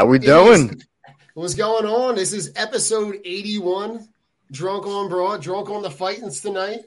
How 0.00 0.06
we 0.06 0.18
doing? 0.18 0.82
what's 1.34 1.52
going 1.52 1.84
on? 1.84 2.14
This 2.14 2.32
is 2.32 2.52
episode 2.56 3.20
81. 3.22 4.08
Drunk 4.50 4.86
on 4.86 5.10
Broad, 5.10 5.42
drunk 5.42 5.68
on 5.68 5.82
the 5.82 5.90
Fightins 5.90 6.40
tonight. 6.40 6.86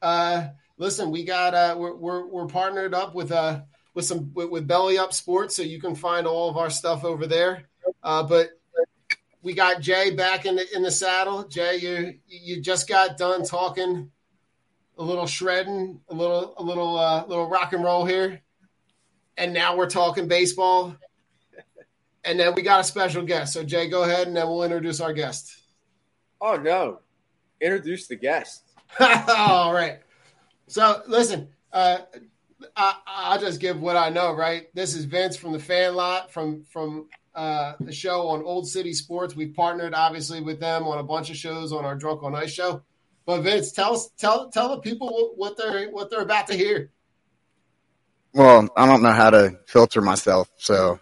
Uh 0.00 0.48
listen, 0.78 1.10
we 1.10 1.24
got 1.24 1.52
uh 1.52 1.76
we're 1.76 1.94
we're, 1.94 2.26
we're 2.26 2.46
partnered 2.46 2.94
up 2.94 3.14
with 3.14 3.32
uh 3.32 3.60
with 3.92 4.06
some 4.06 4.32
with, 4.32 4.48
with, 4.48 4.66
Belly 4.66 4.96
Up 4.96 5.12
Sports, 5.12 5.54
so 5.54 5.60
you 5.60 5.78
can 5.78 5.94
find 5.94 6.26
all 6.26 6.48
of 6.48 6.56
our 6.56 6.70
stuff 6.70 7.04
over 7.04 7.26
there. 7.26 7.64
Uh 8.02 8.22
but 8.22 8.58
we 9.42 9.52
got 9.52 9.82
Jay 9.82 10.10
back 10.10 10.46
in 10.46 10.56
the 10.56 10.64
in 10.74 10.82
the 10.82 10.90
saddle. 10.90 11.44
Jay, 11.44 11.76
you 11.76 12.14
you 12.26 12.62
just 12.62 12.88
got 12.88 13.18
done 13.18 13.44
talking 13.44 14.10
a 14.96 15.02
little 15.02 15.26
shredding, 15.26 16.00
a 16.08 16.14
little 16.14 16.54
a 16.56 16.62
little 16.62 16.98
uh 16.98 17.26
little 17.26 17.50
rock 17.50 17.74
and 17.74 17.84
roll 17.84 18.06
here. 18.06 18.40
And 19.36 19.52
now 19.52 19.76
we're 19.76 19.90
talking 19.90 20.28
baseball 20.28 20.96
and 22.24 22.38
then 22.38 22.54
we 22.54 22.62
got 22.62 22.80
a 22.80 22.84
special 22.84 23.22
guest. 23.22 23.52
So 23.52 23.64
Jay, 23.64 23.88
go 23.88 24.04
ahead, 24.04 24.26
and 24.26 24.36
then 24.36 24.46
we'll 24.48 24.62
introduce 24.62 25.00
our 25.00 25.12
guest. 25.12 25.56
Oh 26.40 26.56
no, 26.56 27.00
introduce 27.60 28.06
the 28.06 28.16
guest. 28.16 28.62
All 29.00 29.72
right. 29.72 30.00
So 30.66 31.02
listen, 31.06 31.48
uh, 31.72 31.98
I, 32.76 33.34
will 33.34 33.40
just 33.40 33.60
give 33.60 33.80
what 33.80 33.96
I 33.96 34.08
know. 34.08 34.34
Right, 34.34 34.74
this 34.74 34.94
is 34.94 35.04
Vince 35.04 35.36
from 35.36 35.52
the 35.52 35.58
Phan 35.58 35.94
Lot 35.94 36.30
from 36.30 36.64
from 36.64 37.08
uh, 37.34 37.74
the 37.80 37.92
show 37.92 38.28
on 38.28 38.42
Old 38.42 38.68
City 38.68 38.92
Sports. 38.92 39.34
We've 39.34 39.54
partnered 39.54 39.94
obviously 39.94 40.40
with 40.40 40.60
them 40.60 40.86
on 40.86 40.98
a 40.98 41.02
bunch 41.02 41.30
of 41.30 41.36
shows 41.36 41.72
on 41.72 41.84
our 41.84 41.94
Drunk 41.94 42.22
on 42.22 42.34
Ice 42.34 42.52
show. 42.52 42.82
But 43.24 43.42
Vince, 43.42 43.72
tell 43.72 43.94
us, 43.94 44.10
tell 44.18 44.50
tell 44.50 44.70
the 44.70 44.78
people 44.78 45.32
what 45.36 45.56
they're 45.56 45.90
what 45.90 46.10
they're 46.10 46.22
about 46.22 46.48
to 46.48 46.54
hear. 46.54 46.90
Well, 48.34 48.68
I 48.76 48.86
don't 48.86 49.02
know 49.02 49.12
how 49.12 49.30
to 49.30 49.58
filter 49.66 50.00
myself, 50.00 50.48
so 50.56 50.98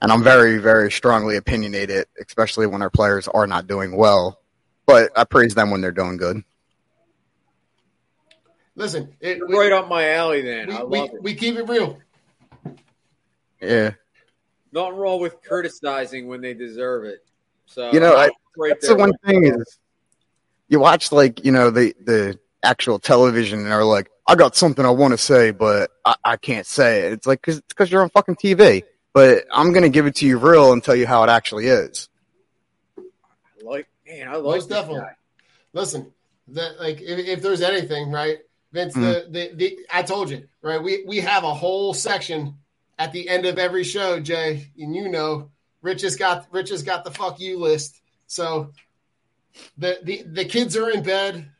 and 0.00 0.12
I'm 0.12 0.22
very, 0.22 0.58
very 0.58 0.90
strongly 0.90 1.36
opinionated, 1.36 2.06
especially 2.24 2.66
when 2.66 2.82
our 2.82 2.90
players 2.90 3.26
are 3.28 3.46
not 3.46 3.66
doing 3.66 3.96
well. 3.96 4.40
But 4.86 5.10
I 5.16 5.24
praise 5.24 5.54
them 5.54 5.70
when 5.70 5.80
they're 5.80 5.92
doing 5.92 6.16
good. 6.16 6.42
Listen, 8.74 9.14
it, 9.20 9.46
we, 9.46 9.58
right 9.58 9.72
up 9.72 9.88
my 9.88 10.12
alley. 10.12 10.42
Then 10.42 10.68
we, 10.68 10.74
I 10.74 10.82
we, 10.84 10.98
it. 11.00 11.22
We 11.22 11.34
keep 11.34 11.56
it 11.56 11.68
real. 11.68 11.98
Yeah. 13.60 13.92
Nothing 14.72 14.96
wrong 14.96 15.20
with 15.20 15.42
criticizing 15.42 16.28
when 16.28 16.40
they 16.40 16.54
deserve 16.54 17.04
it. 17.04 17.24
So 17.66 17.92
you 17.92 18.00
know, 18.00 18.16
I, 18.16 18.30
right 18.56 18.70
that's 18.70 18.88
the 18.88 18.94
one 18.94 19.12
thing 19.26 19.44
is 19.44 19.78
you 20.68 20.78
watch 20.80 21.12
like 21.12 21.44
you 21.44 21.52
know 21.52 21.70
the 21.70 21.94
the 22.02 22.38
actual 22.62 22.98
television 22.98 23.58
and 23.58 23.72
are 23.72 23.84
like, 23.84 24.10
I 24.26 24.36
got 24.36 24.56
something 24.56 24.84
I 24.84 24.90
want 24.90 25.12
to 25.12 25.18
say, 25.18 25.50
but 25.50 25.90
I, 26.04 26.14
I 26.24 26.36
can't 26.36 26.66
say 26.66 27.06
it. 27.06 27.12
It's 27.14 27.26
like 27.26 27.40
because 27.42 27.60
because 27.62 27.90
you're 27.90 28.02
on 28.02 28.10
fucking 28.10 28.36
TV 28.36 28.84
but 29.18 29.46
I'm 29.50 29.72
going 29.72 29.82
to 29.82 29.88
give 29.88 30.06
it 30.06 30.14
to 30.16 30.26
you 30.26 30.38
real 30.38 30.72
and 30.72 30.80
tell 30.80 30.94
you 30.94 31.04
how 31.04 31.24
it 31.24 31.28
actually 31.28 31.66
is. 31.66 32.08
I 32.96 33.02
like, 33.64 33.88
man, 34.06 34.28
I 34.28 34.36
like 34.36 34.44
Most 34.44 34.68
definitely. 34.68 35.00
Guy. 35.00 35.16
Listen, 35.72 36.12
that 36.46 36.78
like 36.78 37.00
if, 37.00 37.18
if, 37.26 37.42
there's 37.42 37.60
anything, 37.60 38.12
right, 38.12 38.38
Vince, 38.70 38.94
mm-hmm. 38.94 39.32
the, 39.32 39.50
the 39.50 39.54
the 39.56 39.78
I 39.92 40.02
told 40.02 40.30
you, 40.30 40.46
right, 40.62 40.80
we 40.80 41.02
we 41.04 41.18
have 41.18 41.42
a 41.42 41.52
whole 41.52 41.94
section 41.94 42.58
at 42.96 43.10
the 43.10 43.28
end 43.28 43.44
of 43.44 43.58
every 43.58 43.82
show, 43.82 44.20
Jay, 44.20 44.70
and 44.78 44.94
you 44.94 45.08
know, 45.08 45.50
Rich 45.82 46.02
has 46.02 46.14
got 46.14 46.46
Rich 46.52 46.68
has 46.70 46.84
got 46.84 47.02
the 47.02 47.10
fuck 47.10 47.40
you 47.40 47.58
list, 47.58 48.00
so 48.28 48.70
the 49.78 49.98
the 50.04 50.22
the 50.22 50.44
kids 50.44 50.76
are 50.76 50.90
in 50.90 51.02
bed. 51.02 51.50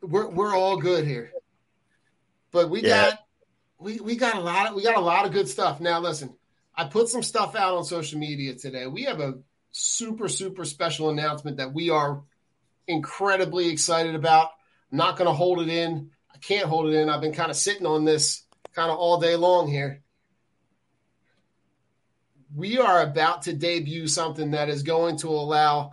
We're 0.00 0.30
we're 0.30 0.56
all 0.56 0.78
good 0.78 1.06
here, 1.06 1.30
but 2.52 2.70
we 2.70 2.80
yeah. 2.80 3.10
got 3.10 3.18
we, 3.80 3.98
we 3.98 4.16
got 4.16 4.36
a 4.36 4.40
lot 4.40 4.68
of 4.68 4.74
we 4.74 4.82
got 4.82 4.96
a 4.96 5.00
lot 5.00 5.26
of 5.26 5.32
good 5.32 5.48
stuff. 5.48 5.80
Now 5.80 6.00
listen, 6.00 6.36
I 6.74 6.84
put 6.84 7.08
some 7.08 7.22
stuff 7.22 7.56
out 7.56 7.76
on 7.76 7.84
social 7.84 8.18
media 8.18 8.54
today. 8.54 8.86
We 8.86 9.04
have 9.04 9.20
a 9.20 9.38
super 9.72 10.28
super 10.28 10.64
special 10.64 11.10
announcement 11.10 11.56
that 11.56 11.72
we 11.72 11.90
are 11.90 12.22
incredibly 12.86 13.68
excited 13.68 14.14
about. 14.14 14.50
I'm 14.92 14.98
not 14.98 15.16
going 15.16 15.26
to 15.26 15.34
hold 15.34 15.60
it 15.60 15.68
in. 15.68 16.10
I 16.32 16.38
can't 16.38 16.66
hold 16.66 16.88
it 16.88 16.94
in. 16.94 17.08
I've 17.08 17.20
been 17.20 17.32
kind 17.32 17.50
of 17.50 17.56
sitting 17.56 17.86
on 17.86 18.04
this 18.04 18.42
kind 18.74 18.90
of 18.90 18.98
all 18.98 19.20
day 19.20 19.36
long 19.36 19.68
here. 19.68 20.02
We 22.54 22.78
are 22.78 23.02
about 23.02 23.42
to 23.42 23.52
debut 23.52 24.08
something 24.08 24.52
that 24.52 24.68
is 24.68 24.82
going 24.82 25.18
to 25.18 25.28
allow 25.28 25.92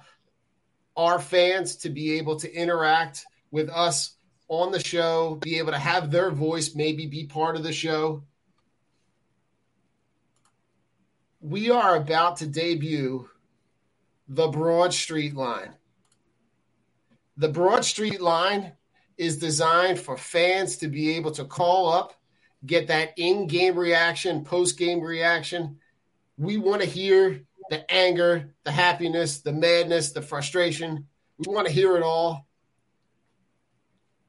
our 0.96 1.20
fans 1.20 1.78
to 1.78 1.90
be 1.90 2.18
able 2.18 2.38
to 2.40 2.52
interact 2.52 3.24
with 3.52 3.70
us 3.70 4.17
on 4.50 4.72
the 4.72 4.84
show, 4.84 5.36
be 5.36 5.58
able 5.58 5.72
to 5.72 5.80
have 5.80 6.10
their 6.10 6.32
voice 6.32 6.76
maybe 6.76 7.06
be 7.06 7.26
part 7.26 7.56
of 7.56 7.64
the 7.64 7.74
show. 7.74 8.24
We 11.42 11.70
are 11.70 11.96
about 11.96 12.38
to 12.38 12.48
debut 12.48 13.30
the 14.28 14.48
Broad 14.48 14.94
Street 14.94 15.36
line. 15.36 15.74
The 17.38 17.50
Broad 17.50 17.86
Street 17.86 18.22
line 18.22 18.74
is 19.18 19.38
designed 19.38 20.00
for 20.00 20.18
fans 20.18 20.78
to 20.78 20.88
be 20.88 21.16
able 21.16 21.32
to 21.32 21.46
call 21.46 21.90
up, 21.92 22.14
get 22.66 22.88
that 22.88 23.14
in 23.18 23.48
game 23.48 23.78
reaction, 23.78 24.44
post 24.44 24.78
game 24.78 25.02
reaction. 25.02 25.78
We 26.38 26.58
want 26.58 26.82
to 26.82 26.88
hear 26.88 27.42
the 27.70 27.90
anger, 27.92 28.54
the 28.64 28.72
happiness, 28.72 29.40
the 29.40 29.54
madness, 29.54 30.12
the 30.12 30.22
frustration. 30.22 31.08
We 31.38 31.54
want 31.54 31.68
to 31.68 31.74
hear 31.74 31.98
it 31.98 32.04
all 32.04 32.47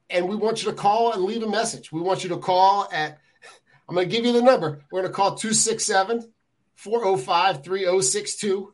and 0.09 0.27
we 0.27 0.35
want 0.35 0.63
you 0.63 0.69
to 0.69 0.75
call 0.75 1.13
and 1.13 1.23
leave 1.23 1.43
a 1.43 1.49
message. 1.49 1.91
We 1.91 2.01
want 2.01 2.23
you 2.23 2.29
to 2.29 2.37
call 2.37 2.87
at 2.91 3.19
I'm 3.87 3.95
going 3.95 4.07
to 4.07 4.15
give 4.15 4.25
you 4.25 4.33
the 4.33 4.43
number. 4.43 4.83
We're 4.91 5.01
going 5.01 5.11
to 5.11 5.15
call 5.15 5.35
267 5.35 6.31
405 6.75 7.63
3062. 7.63 8.73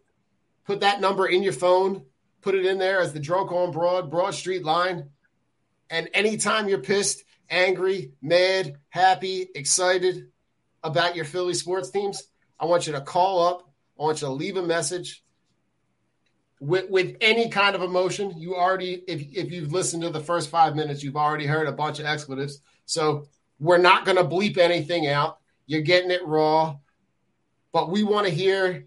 Put 0.66 0.82
that 0.82 1.00
number 1.00 1.26
in 1.26 1.42
your 1.42 1.54
phone. 1.54 2.04
Put 2.42 2.56
it 2.56 2.66
in 2.66 2.78
there 2.78 3.00
as 3.00 3.14
the 3.14 3.22
Drunk 3.22 3.52
on 3.54 3.72
Broad, 3.72 4.12
Broad 4.12 4.36
Street 4.36 4.66
line. 4.66 5.10
And 5.90 6.10
anytime 6.14 6.68
you're 6.68 6.80
pissed, 6.80 7.24
angry, 7.50 8.12
mad, 8.22 8.76
happy, 8.90 9.48
excited 9.56 10.28
about 10.84 11.16
your 11.16 11.26
Philly 11.26 11.54
sports 11.54 11.92
teams, 11.92 12.22
I 12.60 12.66
want 12.66 12.86
you 12.86 12.94
to 12.94 13.02
call 13.02 13.48
up. 13.48 13.70
I 13.98 14.04
want 14.04 14.22
you 14.22 14.28
to 14.28 14.34
leave 14.34 14.58
a 14.58 14.64
message 14.64 15.24
with, 16.60 16.90
with 16.90 17.18
any 17.22 17.50
kind 17.50 17.76
of 17.76 17.82
emotion. 17.82 18.34
You 18.38 18.56
already, 18.56 19.04
if, 19.08 19.22
if 19.34 19.52
you've 19.52 19.74
listened 19.74 20.04
to 20.04 20.10
the 20.10 20.20
first 20.20 20.50
five 20.50 20.76
minutes, 20.76 21.04
you've 21.04 21.18
already 21.18 21.46
heard 21.46 21.68
a 21.68 21.72
bunch 21.72 22.00
of 22.00 22.06
expletives. 22.06 22.62
So 22.86 23.28
we're 23.60 23.78
not 23.78 24.06
going 24.06 24.18
to 24.18 24.24
bleep 24.24 24.58
anything 24.58 25.08
out. 25.08 25.40
You're 25.66 25.82
getting 25.82 26.12
it 26.12 26.26
raw, 26.26 26.78
but 27.72 27.90
we 27.90 28.04
want 28.04 28.28
to 28.28 28.34
hear 28.34 28.86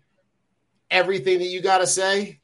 everything 0.90 1.38
that 1.38 1.48
you 1.48 1.60
got 1.60 1.78
to 1.78 1.86
say 1.86 2.40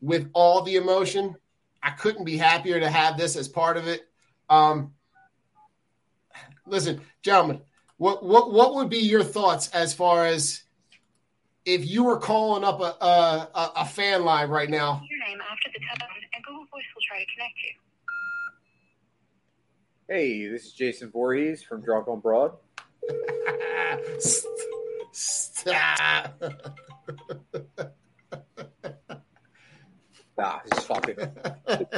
with 0.00 0.28
all 0.32 0.62
the 0.62 0.76
emotion. 0.76 1.36
I 1.82 1.90
couldn't 1.90 2.24
be 2.24 2.36
happier 2.36 2.80
to 2.80 2.90
have 2.90 3.16
this 3.18 3.36
as 3.36 3.48
part 3.48 3.76
of 3.76 3.86
it. 3.86 4.02
Um, 4.48 4.94
listen, 6.66 7.00
gentlemen, 7.22 7.60
what 7.96 8.24
what 8.24 8.52
what 8.52 8.74
would 8.74 8.90
be 8.90 8.98
your 8.98 9.22
thoughts 9.22 9.68
as 9.68 9.94
far 9.94 10.26
as 10.26 10.63
if 11.64 11.88
you 11.88 12.04
were 12.04 12.18
calling 12.18 12.64
up 12.64 12.80
a 12.80 13.04
a, 13.04 13.72
a 13.76 13.86
fan 13.86 14.24
line 14.24 14.48
right 14.48 14.70
now? 14.70 15.02
Your 15.08 15.18
name 15.26 15.40
after 15.40 15.70
the 15.72 15.78
tone, 15.78 16.08
and 16.34 16.44
Google 16.44 16.66
Voice 16.66 16.84
will 16.94 17.02
try 17.06 17.20
to 17.20 17.26
connect 17.34 17.54
you. 17.62 17.70
Hey, 20.08 20.48
this 20.48 20.66
is 20.66 20.72
Jason 20.72 21.10
Voorhees 21.10 21.62
from 21.62 21.82
Drunk 21.82 22.08
on 22.08 22.20
Broad. 22.20 22.52
Stop. 25.12 26.42
Nah, 30.36 30.58
just 30.68 30.88
fucking 30.88 31.16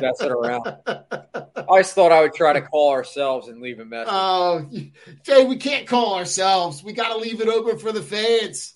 messing 0.00 0.30
around. 0.30 0.66
I 0.86 1.78
just 1.78 1.94
thought 1.94 2.12
I 2.12 2.20
would 2.20 2.34
try 2.34 2.52
to 2.52 2.60
call 2.60 2.92
ourselves 2.92 3.48
and 3.48 3.62
leave 3.62 3.80
a 3.80 3.84
message. 3.84 4.12
Oh, 4.12 4.68
Jay, 5.22 5.44
we 5.44 5.56
can't 5.56 5.86
call 5.86 6.16
ourselves. 6.16 6.84
We 6.84 6.92
got 6.92 7.14
to 7.14 7.16
leave 7.16 7.40
it 7.40 7.48
open 7.48 7.78
for 7.78 7.92
the 7.92 8.02
fans. 8.02 8.75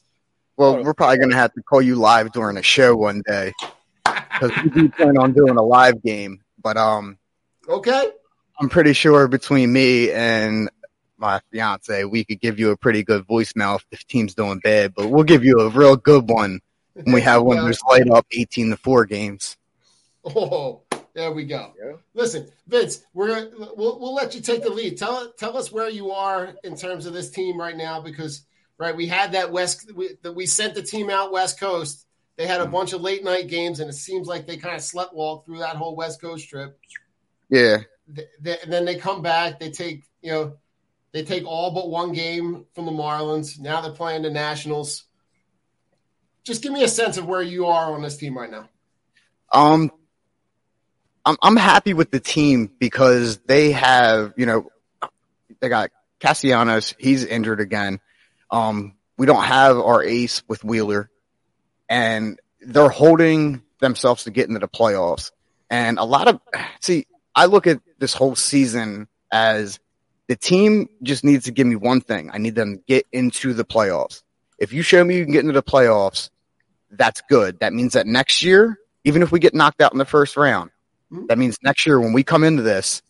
Well, 0.61 0.85
we're 0.85 0.93
probably 0.93 1.17
going 1.17 1.31
to 1.31 1.37
have 1.37 1.55
to 1.55 1.63
call 1.63 1.81
you 1.81 1.95
live 1.95 2.33
during 2.33 2.59
a 2.59 2.63
show 2.63 2.95
one 2.95 3.23
day 3.27 3.55
because 4.05 4.51
we 4.63 4.69
do 4.69 4.91
plan 4.91 5.17
on 5.17 5.33
doing 5.33 5.57
a 5.57 5.63
live 5.63 6.03
game. 6.03 6.43
But 6.63 6.77
um, 6.77 7.17
Okay. 7.67 8.11
I'm 8.61 8.69
pretty 8.69 8.93
sure 8.93 9.27
between 9.27 9.73
me 9.73 10.13
and 10.13 10.69
my 11.17 11.41
fiance, 11.51 12.05
we 12.05 12.25
could 12.27 12.43
give 12.43 12.59
you 12.59 12.73
a 12.73 12.77
pretty 12.77 13.03
good 13.03 13.27
voicemail 13.27 13.77
if 13.77 13.89
the 13.89 13.97
team's 14.07 14.35
doing 14.35 14.59
bad. 14.59 14.93
But 14.95 15.09
we'll 15.09 15.25
give 15.25 15.45
you 15.47 15.61
a 15.61 15.71
real 15.71 15.97
good 15.97 16.29
one 16.29 16.61
when 16.93 17.15
we 17.15 17.23
have 17.23 17.43
one 17.43 17.57
of 17.61 17.65
those 17.65 17.81
light 17.89 18.11
up 18.11 18.27
18 18.31 18.69
to 18.69 18.77
four 18.77 19.07
games. 19.07 19.57
Oh, 20.27 20.83
there 21.15 21.33
we 21.33 21.47
go. 21.47 21.73
Yeah. 21.83 21.93
Listen, 22.13 22.47
Vince, 22.69 23.07
we're 23.15 23.29
gonna 23.29 23.49
we'll, 23.79 23.99
we'll 23.99 24.15
let 24.15 24.35
you 24.35 24.43
take 24.43 24.63
the 24.63 24.69
lead. 24.69 24.99
Tell 24.99 25.33
tell 25.39 25.57
us 25.57 25.73
where 25.73 25.89
you 25.89 26.11
are 26.11 26.53
in 26.65 26.77
terms 26.77 27.07
of 27.07 27.15
this 27.15 27.31
team 27.31 27.59
right 27.59 27.79
now, 27.79 27.99
because 27.99 28.43
right 28.81 28.97
we 28.97 29.07
had 29.07 29.33
that 29.33 29.53
west 29.53 29.93
we, 29.95 30.17
we 30.35 30.47
sent 30.47 30.75
the 30.75 30.83
team 30.83 31.11
out 31.11 31.31
west 31.31 31.61
coast. 31.61 32.07
They 32.37 32.47
had 32.47 32.63
a 32.63 32.67
bunch 32.67 32.95
of 32.95 33.03
late 33.03 33.23
night 33.23 33.49
games, 33.49 33.81
and 33.81 33.91
it 33.91 33.93
seems 33.93 34.27
like 34.27 34.47
they 34.47 34.57
kind 34.57 34.75
of 34.75 34.81
slept 34.81 35.15
walk 35.15 35.45
through 35.45 35.59
that 35.59 35.77
whole 35.77 35.95
west 35.95 36.23
coast 36.23 36.49
trip. 36.49 36.79
Yeah. 37.51 37.81
Th- 38.17 38.29
th- 38.43 38.61
and 38.63 38.73
then 38.73 38.87
they 38.87 38.97
come 38.97 39.21
back. 39.21 39.61
They 39.61 39.71
take 39.71 40.05
you 40.23 40.33
know 40.33 40.57
they 41.13 41.23
take 41.23 41.47
all 41.47 41.73
but 41.73 41.91
one 41.91 42.13
game 42.13 42.65
from 42.75 42.87
the 42.87 42.93
Marlins. 42.93 43.61
Now 43.61 43.83
they're 43.83 43.93
playing 43.93 44.23
the 44.23 44.31
Nationals. 44.31 45.05
Just 46.43 46.63
give 46.63 46.73
me 46.73 46.83
a 46.83 46.89
sense 46.89 47.19
of 47.19 47.27
where 47.27 47.43
you 47.43 47.67
are 47.67 47.93
on 47.93 48.01
this 48.01 48.17
team 48.17 48.37
right 48.39 48.51
now. 48.51 48.69
Um, 49.53 49.93
I'm 51.27 51.37
I'm 51.43 51.57
happy 51.57 51.93
with 51.93 52.11
the 52.11 52.21
team 52.21 52.71
because 52.79 53.37
they 53.41 53.73
have 53.73 54.33
you 54.39 54.47
know 54.47 54.71
they 55.61 55.69
got 55.69 55.91
Castellanos. 56.21 56.95
He's 56.99 57.27
injured 57.27 57.61
again. 57.61 58.01
Um, 58.51 58.95
we 59.17 59.27
don't 59.27 59.45
have 59.45 59.79
our 59.79 60.03
ace 60.03 60.43
with 60.49 60.65
Wheeler, 60.65 61.11
and 61.89 62.39
they're 62.61 62.89
holding 62.89 63.63
themselves 63.81 64.25
to 64.25 64.31
get 64.31 64.49
into 64.49 64.61
the 64.61 64.69
playoffs. 64.69 65.31
And 65.71 65.99
a 65.99 66.05
lot 66.05 66.29
of 66.29 66.41
see, 66.81 67.07
I 67.35 67.47
look 67.47 67.67
at 67.67 67.81
this 67.99 68.13
whole 68.15 68.35
season 68.35 69.09
as 69.33 69.79
the 70.29 70.37
team 70.37 70.89
just 71.03 71.25
needs 71.25 71.45
to 71.47 71.53
give 71.53 71.67
me 71.67 71.77
one 71.77 72.01
thing. 72.01 72.31
I 72.33 72.39
need 72.39 72.55
them 72.55 72.77
to 72.79 72.83
get 72.87 73.07
into 73.13 73.53
the 73.55 73.65
playoffs. 73.65 74.23
If 74.59 74.73
you 74.73 74.83
show 74.83 75.03
me 75.05 75.17
you 75.17 75.25
can 75.25 75.33
get 75.33 75.41
into 75.41 75.53
the 75.53 75.63
playoffs, 75.63 76.31
that's 76.91 77.23
good. 77.29 77.61
That 77.61 77.73
means 77.73 77.93
that 77.93 78.07
next 78.07 78.43
year, 78.43 78.79
even 79.05 79.23
if 79.23 79.33
we 79.33 79.39
get 79.39 79.55
knocked 79.55 79.81
out 79.81 79.93
in 79.93 79.99
the 79.99 80.05
first 80.05 80.37
round, 80.37 80.71
Mhm. 81.13 81.29
that 81.29 81.39
means 81.39 81.57
next 81.63 81.87
year 81.87 82.01
when 82.01 82.13
we 82.13 82.23
come 82.23 82.45
into 82.45 82.63
this, 82.63 83.03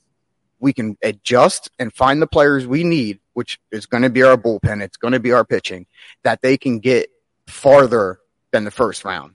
we 0.59 0.73
can 0.73 0.97
adjust 1.03 1.71
and 1.79 1.93
find 1.93 2.21
the 2.21 2.27
players 2.27 2.67
we 2.67 2.85
need, 2.85 3.20
which 3.35 3.59
is 3.71 3.87
going 3.87 4.03
to 4.03 4.11
be 4.11 4.23
our 4.23 4.37
bullpen. 4.37 4.83
It's 4.83 4.97
going 4.97 5.13
to 5.13 5.21
be 5.21 5.33
our 5.33 5.45
pitching 5.45 5.87
that 6.25 6.43
they 6.43 6.57
can 6.57 6.79
get 6.79 7.11
farther 7.47 8.21
than 8.53 8.65
the 8.65 8.71
first 8.71 9.05
round 9.05 9.35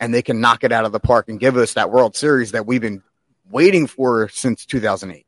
and 0.00 0.14
they 0.14 0.22
can 0.22 0.40
knock 0.40 0.64
it 0.64 0.72
out 0.72 0.84
of 0.84 0.92
the 0.92 1.00
park 1.00 1.28
and 1.28 1.38
give 1.38 1.56
us 1.56 1.74
that 1.74 1.90
World 1.90 2.16
Series 2.16 2.52
that 2.52 2.66
we've 2.66 2.80
been 2.80 3.02
waiting 3.50 3.86
for 3.86 4.28
since 4.28 4.64
2008. 4.64 5.26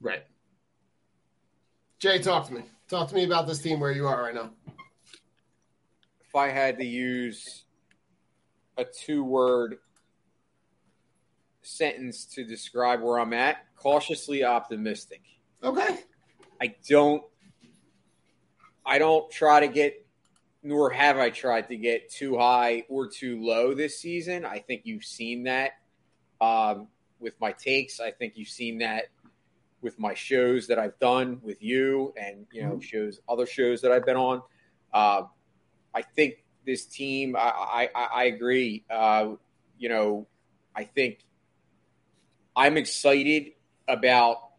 Right. 0.00 0.24
Jay, 1.98 2.18
talk 2.18 2.48
to 2.48 2.54
me. 2.54 2.62
Talk 2.88 3.08
to 3.08 3.14
me 3.14 3.24
about 3.24 3.46
this 3.46 3.60
team 3.60 3.80
where 3.80 3.92
you 3.92 4.06
are 4.06 4.20
right 4.20 4.34
now. 4.34 4.50
if 6.26 6.34
I 6.34 6.48
had 6.48 6.78
to 6.78 6.84
use 6.84 7.64
a 8.76 8.84
two 8.84 9.22
word 9.22 9.78
sentence 11.62 12.24
to 12.26 12.44
describe 12.44 13.00
where 13.00 13.20
I'm 13.20 13.32
at, 13.32 13.64
cautiously 13.76 14.44
optimistic. 14.44 15.22
Okay. 15.62 16.00
I 16.62 16.76
don't 16.88 17.24
I 18.86 18.98
don't 18.98 19.28
try 19.32 19.58
to 19.60 19.66
get 19.66 20.06
nor 20.62 20.90
have 20.90 21.18
I 21.18 21.30
tried 21.30 21.68
to 21.68 21.76
get 21.76 22.08
too 22.08 22.38
high 22.38 22.84
or 22.88 23.08
too 23.08 23.42
low 23.42 23.74
this 23.74 23.98
season. 23.98 24.44
I 24.44 24.60
think 24.60 24.82
you've 24.84 25.04
seen 25.04 25.42
that 25.44 25.72
um, 26.40 26.86
with 27.18 27.34
my 27.40 27.50
takes. 27.50 27.98
I 27.98 28.12
think 28.12 28.34
you've 28.36 28.46
seen 28.46 28.78
that 28.78 29.06
with 29.80 29.98
my 29.98 30.14
shows 30.14 30.68
that 30.68 30.78
I've 30.78 30.96
done 31.00 31.40
with 31.42 31.60
you 31.64 32.14
and 32.16 32.46
you 32.52 32.62
know 32.62 32.78
shows 32.78 33.18
other 33.28 33.44
shows 33.46 33.80
that 33.80 33.90
I've 33.90 34.06
been 34.06 34.16
on. 34.16 34.42
Uh, 34.94 35.22
I 35.92 36.02
think 36.02 36.44
this 36.64 36.84
team. 36.84 37.34
I 37.34 37.88
I, 37.92 38.04
I 38.04 38.24
agree. 38.26 38.84
Uh, 38.88 39.30
you 39.78 39.88
know, 39.88 40.28
I 40.76 40.84
think 40.84 41.24
I'm 42.54 42.76
excited 42.76 43.54
about 43.88 44.51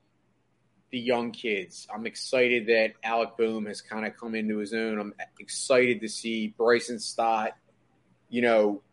the 0.93 0.99
young 0.99 1.31
kids. 1.31 1.87
I'm 1.91 2.05
excited 2.05 2.67
that 2.67 2.93
Alec 3.03 3.31
Bohm 3.35 3.65
has 3.65 3.81
kind 3.81 4.05
of 4.05 4.15
come 4.15 4.35
into 4.35 4.59
his 4.59 4.75
own. 4.75 4.99
I'm 4.99 5.15
excited 5.39 6.01
to 6.01 6.07
see 6.07 6.53
Bryson 6.55 6.99
Stott, 6.99 7.53
you 8.29 8.43
know, 8.43 8.83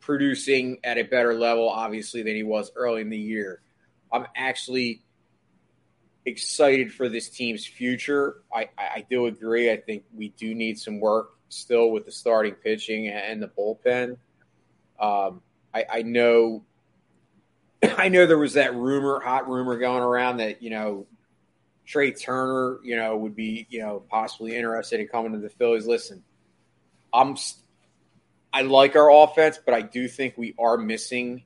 producing 0.00 0.78
at 0.82 0.96
a 0.96 1.02
better 1.02 1.34
level, 1.34 1.68
obviously, 1.68 2.22
than 2.22 2.34
he 2.34 2.44
was 2.44 2.72
early 2.74 3.02
in 3.02 3.10
the 3.10 3.18
year. 3.18 3.60
I'm 4.10 4.26
actually 4.34 5.02
excited 6.24 6.94
for 6.94 7.10
this 7.10 7.28
team's 7.28 7.66
future. 7.66 8.40
I, 8.50 8.70
I, 8.78 9.04
do 9.10 9.26
agree. 9.26 9.70
I 9.70 9.76
think 9.76 10.04
we 10.14 10.30
do 10.30 10.54
need 10.54 10.78
some 10.78 10.98
work 10.98 11.32
still 11.50 11.90
with 11.90 12.06
the 12.06 12.12
starting 12.12 12.54
pitching 12.54 13.08
and 13.08 13.42
the 13.42 13.48
bullpen. 13.48 14.16
Um, 14.98 15.42
I, 15.74 15.84
I 15.90 16.02
know 16.02 16.64
I 17.98 18.08
know 18.08 18.26
there 18.26 18.38
was 18.38 18.54
that 18.54 18.74
rumor, 18.74 19.20
hot 19.20 19.46
rumor 19.46 19.78
going 19.78 20.02
around 20.02 20.38
that, 20.38 20.62
you 20.62 20.70
know, 20.70 21.06
Trea 21.88 22.12
Turner, 22.12 22.80
you 22.84 22.96
know, 22.96 23.16
would 23.16 23.34
be, 23.34 23.66
you 23.70 23.80
know, 23.80 24.04
possibly 24.10 24.54
interested 24.54 25.00
in 25.00 25.08
coming 25.08 25.32
to 25.32 25.38
the 25.38 25.48
Phillies. 25.48 25.86
Listen, 25.86 26.22
I'm, 27.14 27.34
I 28.52 28.60
like 28.62 28.94
our 28.94 29.10
offense, 29.10 29.58
but 29.64 29.72
I 29.72 29.80
do 29.80 30.06
think 30.06 30.34
we 30.36 30.54
are 30.58 30.76
missing 30.76 31.44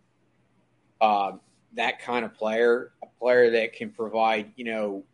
uh, 1.01 1.33
that 1.75 2.01
kind 2.01 2.25
of 2.25 2.35
player, 2.35 2.91
a 3.05 3.07
player 3.21 3.53
that 3.53 3.75
can 3.75 3.91
provide, 3.91 4.51
you 4.57 4.65
know, 4.65 5.05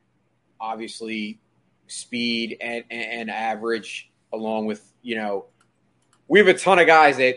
obviously 0.58 1.40
speed 1.88 2.56
and, 2.62 2.84
and, 2.90 3.12
and 3.12 3.30
average, 3.30 4.10
along 4.32 4.64
with, 4.64 4.82
you 5.02 5.16
know, 5.16 5.44
we 6.26 6.38
have 6.38 6.48
a 6.48 6.54
ton 6.54 6.78
of 6.78 6.86
guys 6.86 7.18
that 7.18 7.36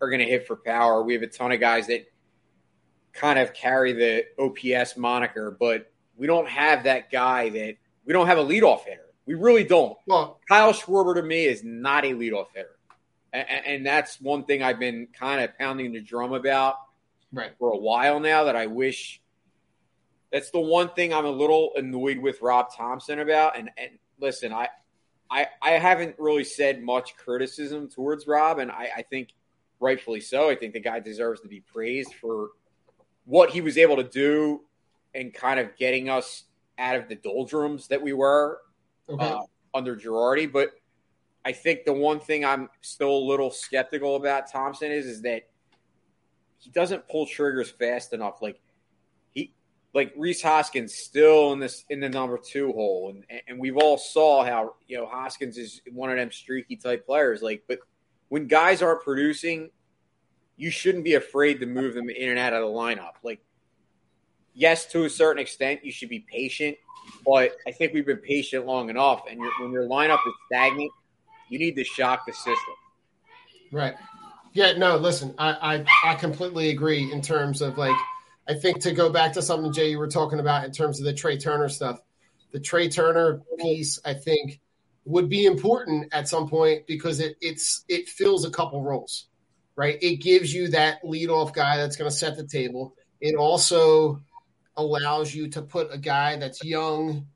are 0.00 0.08
going 0.08 0.20
to 0.20 0.24
hit 0.24 0.46
for 0.46 0.54
power. 0.54 1.02
We 1.02 1.14
have 1.14 1.22
a 1.22 1.28
ton 1.28 1.50
of 1.50 1.58
guys 1.58 1.88
that 1.88 2.06
kind 3.12 3.40
of 3.40 3.52
carry 3.54 3.92
the 3.92 4.24
OPS 4.38 4.96
moniker, 4.96 5.56
but 5.58 5.90
we 6.18 6.26
don't 6.26 6.48
have 6.48 6.84
that 6.84 7.10
guy 7.10 7.48
that 7.50 7.76
we 8.04 8.12
don't 8.12 8.26
have 8.26 8.38
a 8.38 8.44
leadoff 8.44 8.84
hitter. 8.84 9.06
We 9.24 9.34
really 9.34 9.64
don't. 9.64 9.96
Well, 10.06 10.40
Kyle 10.48 10.72
Schwarber 10.72 11.14
to 11.14 11.22
me 11.22 11.44
is 11.44 11.62
not 11.62 12.04
a 12.04 12.08
leadoff 12.08 12.46
hitter. 12.54 12.76
And, 13.32 13.46
and 13.66 13.86
that's 13.86 14.20
one 14.20 14.44
thing 14.44 14.62
I've 14.62 14.78
been 14.78 15.08
kind 15.12 15.42
of 15.42 15.56
pounding 15.58 15.92
the 15.92 16.00
drum 16.00 16.32
about 16.32 16.76
right. 17.32 17.52
for 17.58 17.72
a 17.72 17.76
while 17.76 18.20
now 18.20 18.44
that 18.44 18.56
I 18.56 18.66
wish 18.66 19.20
that's 20.32 20.50
the 20.50 20.60
one 20.60 20.90
thing 20.90 21.12
I'm 21.14 21.24
a 21.24 21.30
little 21.30 21.72
annoyed 21.76 22.18
with 22.18 22.42
Rob 22.42 22.74
Thomson 22.74 23.20
about. 23.20 23.56
And 23.58 23.70
and 23.78 23.90
listen, 24.20 24.52
I 24.52 24.68
I 25.30 25.46
I 25.62 25.70
haven't 25.72 26.16
really 26.18 26.44
said 26.44 26.82
much 26.82 27.16
criticism 27.16 27.88
towards 27.88 28.26
Rob, 28.26 28.58
and 28.58 28.70
I, 28.70 28.88
I 28.98 29.02
think 29.02 29.30
rightfully 29.80 30.20
so. 30.20 30.50
I 30.50 30.56
think 30.56 30.72
the 30.72 30.80
guy 30.80 31.00
deserves 31.00 31.40
to 31.42 31.48
be 31.48 31.60
praised 31.60 32.14
for 32.14 32.48
what 33.24 33.50
he 33.50 33.60
was 33.60 33.76
able 33.78 33.96
to 33.96 34.04
do 34.04 34.62
and 35.14 35.32
kind 35.32 35.58
of 35.60 35.76
getting 35.76 36.08
us 36.08 36.44
out 36.78 36.96
of 36.96 37.08
the 37.08 37.16
doldrums 37.16 37.88
that 37.88 38.00
we 38.00 38.12
were 38.12 38.60
Okay. 39.08 39.24
uh, 39.24 39.40
under 39.74 39.96
Girardi. 39.96 40.50
But 40.52 40.70
I 41.44 41.52
think 41.52 41.84
the 41.84 41.92
one 41.92 42.20
thing 42.20 42.44
I'm 42.44 42.68
still 42.82 43.10
a 43.16 43.24
little 43.26 43.50
skeptical 43.50 44.16
about 44.16 44.50
Thomson 44.50 44.92
is 44.92 45.06
is 45.06 45.22
that 45.22 45.48
he 46.58 46.70
doesn't 46.70 47.08
pull 47.08 47.26
triggers 47.26 47.70
fast 47.70 48.12
enough. 48.12 48.42
Like 48.42 48.60
he, 49.32 49.54
like 49.94 50.12
Rhys 50.16 50.42
Hoskins, 50.42 50.94
still 50.94 51.52
in 51.52 51.58
this 51.60 51.84
in 51.88 52.00
the 52.00 52.08
number 52.08 52.38
two 52.38 52.72
hole, 52.72 53.10
and 53.10 53.40
and 53.48 53.58
we've 53.58 53.76
all 53.76 53.96
saw 53.96 54.44
how 54.44 54.74
you 54.86 54.98
know 54.98 55.06
Hoskins 55.06 55.56
is 55.56 55.80
one 55.92 56.10
of 56.10 56.16
them 56.16 56.30
streaky 56.30 56.76
type 56.76 57.06
players. 57.06 57.40
Like, 57.40 57.62
but 57.66 57.78
when 58.28 58.46
guys 58.46 58.82
aren't 58.82 59.02
producing, 59.02 59.70
you 60.56 60.70
shouldn't 60.70 61.04
be 61.04 61.14
afraid 61.14 61.60
to 61.60 61.66
move 61.66 61.94
them 61.94 62.10
in 62.10 62.28
and 62.28 62.38
out 62.38 62.52
of 62.52 62.60
the 62.60 62.68
lineup. 62.68 63.12
Like, 63.22 63.40
yes, 64.58 64.86
to 64.86 65.04
a 65.04 65.10
certain 65.10 65.40
extent, 65.40 65.84
you 65.84 65.92
should 65.92 66.08
be 66.08 66.26
patient, 66.30 66.76
but 67.24 67.56
I 67.66 67.70
think 67.70 67.94
we've 67.94 68.04
been 68.04 68.18
patient 68.18 68.66
long 68.66 68.90
enough. 68.90 69.22
And 69.30 69.40
when 69.60 69.72
your 69.72 69.84
lineup 69.84 70.18
is 70.26 70.34
stagnant, 70.46 70.90
you 71.48 71.58
need 71.58 71.76
to 71.76 71.84
shock 71.84 72.26
the 72.26 72.32
system. 72.32 72.74
Right. 73.70 73.94
Yeah, 74.52 74.72
no, 74.72 74.96
listen, 74.96 75.34
I, 75.38 75.84
I 76.04 76.12
I 76.12 76.14
completely 76.16 76.70
agree 76.70 77.10
in 77.12 77.22
terms 77.22 77.62
of 77.62 77.78
like 77.78 77.96
I 78.48 78.54
think 78.54 78.80
to 78.80 78.92
go 78.92 79.10
back 79.10 79.34
to 79.34 79.42
something 79.42 79.72
Jay 79.72 79.90
you 79.90 79.98
were 79.98 80.08
talking 80.08 80.40
about 80.40 80.64
in 80.64 80.72
terms 80.72 80.98
of 80.98 81.06
the 81.06 81.12
Trea 81.12 81.38
Turner 81.38 81.68
stuff. 81.68 82.00
The 82.52 82.58
Trea 82.58 82.88
Turner 82.88 83.42
piece 83.58 84.00
I 84.04 84.14
think 84.14 84.60
would 85.04 85.28
be 85.28 85.44
important 85.44 86.12
at 86.12 86.28
some 86.28 86.48
point 86.48 86.86
because 86.86 87.20
it 87.20 87.36
it's 87.40 87.84
it 87.88 88.08
fills 88.08 88.44
a 88.44 88.50
couple 88.50 88.82
roles. 88.82 89.26
Right? 89.76 89.98
It 90.02 90.16
gives 90.16 90.52
you 90.52 90.68
that 90.68 91.04
leadoff 91.04 91.52
guy 91.52 91.76
that's 91.76 91.94
going 91.94 92.10
to 92.10 92.16
set 92.16 92.36
the 92.36 92.46
table. 92.46 92.94
It 93.20 93.36
also 93.36 94.20
allows 94.78 95.34
you 95.34 95.48
to 95.48 95.60
put 95.60 95.92
a 95.92 95.98
guy 95.98 96.36
that's 96.36 96.64
young 96.64 97.26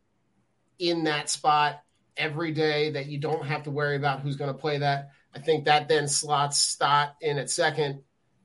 in 0.79 1.05
that 1.05 1.29
spot 1.29 1.83
every 2.17 2.53
day 2.53 2.93
that 2.93 3.07
you 3.07 3.19
don't 3.19 3.45
have 3.47 3.65
to 3.65 3.71
worry 3.71 3.97
about 3.97 4.21
who's 4.21 4.37
going 4.37 4.53
to 4.53 4.59
play 4.59 4.79
that. 4.79 5.11
I 5.35 5.41
think 5.41 5.65
that 5.65 5.89
then 5.89 6.09
slots 6.09 6.59
Stott 6.59 7.17
in 7.21 7.39
at 7.39 7.51
second, 7.51 8.03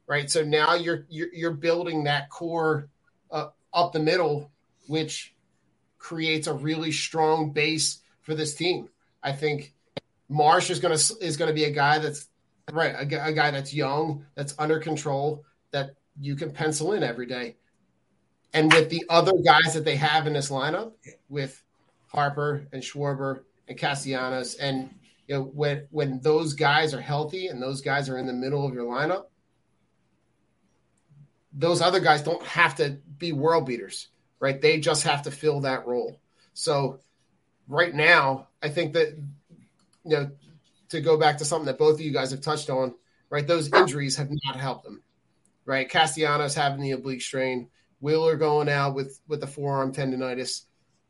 right? 0.08 0.30
So 0.30 0.44
now 0.44 0.74
you're 0.76 1.06
you're, 1.10 1.34
you're 1.34 1.54
building 1.54 2.06
that 2.06 2.30
core 2.30 2.90
uh, 3.30 3.50
up 3.74 3.94
the 3.94 4.00
middle, 4.00 4.52
which 4.88 5.36
creates 5.98 6.48
a 6.48 6.54
really 6.54 6.92
strong 6.92 7.52
base 7.52 8.02
for 8.22 8.36
this 8.36 8.56
team. 8.56 8.90
I 9.22 9.34
think 9.34 9.74
Marsh 10.30 10.70
is 10.70 10.80
going 10.80 10.98
to 10.98 11.16
is 11.22 11.38
going 11.38 11.50
to 11.50 11.56
be 11.56 11.66
a 11.66 11.72
guy 11.72 12.00
that's 12.00 12.28
right, 12.72 12.96
a, 12.96 13.26
a 13.26 13.34
guy 13.34 13.52
that's 13.52 13.74
young, 13.74 14.26
that's 14.36 14.56
under 14.58 14.80
control, 14.80 15.46
that 15.72 15.96
you 16.20 16.36
can 16.36 16.52
pencil 16.52 16.94
in 16.94 17.04
every 17.04 17.26
day. 17.26 17.58
And 18.54 18.72
with 18.72 18.90
the 18.90 19.04
other 19.10 19.34
guys 19.46 19.74
that 19.74 19.86
they 19.86 19.98
have 19.98 20.26
in 20.26 20.34
this 20.34 20.50
lineup, 20.50 20.94
with 21.30 21.62
Harper 22.08 22.68
and 22.72 22.82
Schwarber 22.82 23.42
and 23.68 23.78
Castellanos, 23.78 24.56
and 24.56 24.90
you 25.28 25.36
know 25.36 25.44
when 25.44 25.88
when 25.92 26.20
those 26.22 26.54
guys 26.54 26.94
are 26.94 27.02
healthy 27.02 27.48
and 27.48 27.62
those 27.62 27.82
guys 27.82 28.10
are 28.10 28.18
in 28.18 28.26
the 28.26 28.34
middle 28.34 28.66
of 28.66 28.74
your 28.74 28.86
lineup, 28.86 29.26
those 31.54 31.82
other 31.82 32.00
guys 32.00 32.24
don't 32.24 32.44
have 32.44 32.76
to 32.76 32.98
be 33.18 33.34
world 33.34 33.66
beaters, 33.66 34.08
right? 34.40 34.62
They 34.62 34.80
just 34.80 35.04
have 35.04 35.24
to 35.24 35.32
fill 35.32 35.62
that 35.62 35.86
role. 35.86 36.20
So 36.54 37.00
right 37.68 37.94
now, 37.94 38.48
I 38.64 38.70
think 38.70 38.94
that 38.94 39.18
you 40.06 40.18
know 40.18 40.32
to 40.90 41.02
go 41.02 41.18
back 41.18 41.38
to 41.40 41.46
something 41.46 41.66
that 41.66 41.78
both 41.78 41.96
of 41.96 42.02
you 42.02 42.12
guys 42.12 42.32
have 42.32 42.42
touched 42.42 42.70
on, 42.70 42.96
right? 43.30 43.46
Those 43.46 43.72
injuries 43.74 44.16
have 44.18 44.30
not 44.46 44.56
helped 44.56 44.86
them, 44.86 45.04
right? 45.66 45.90
Castellanos 45.90 46.56
having 46.56 46.82
the 46.82 46.92
oblique 46.92 47.22
strain, 47.22 47.70
Wheeler 48.00 48.36
going 48.36 48.70
out 48.70 48.96
with 48.96 49.20
with 49.28 49.42
the 49.42 49.48
forearm 49.48 49.94
tendonitis. 49.94 50.66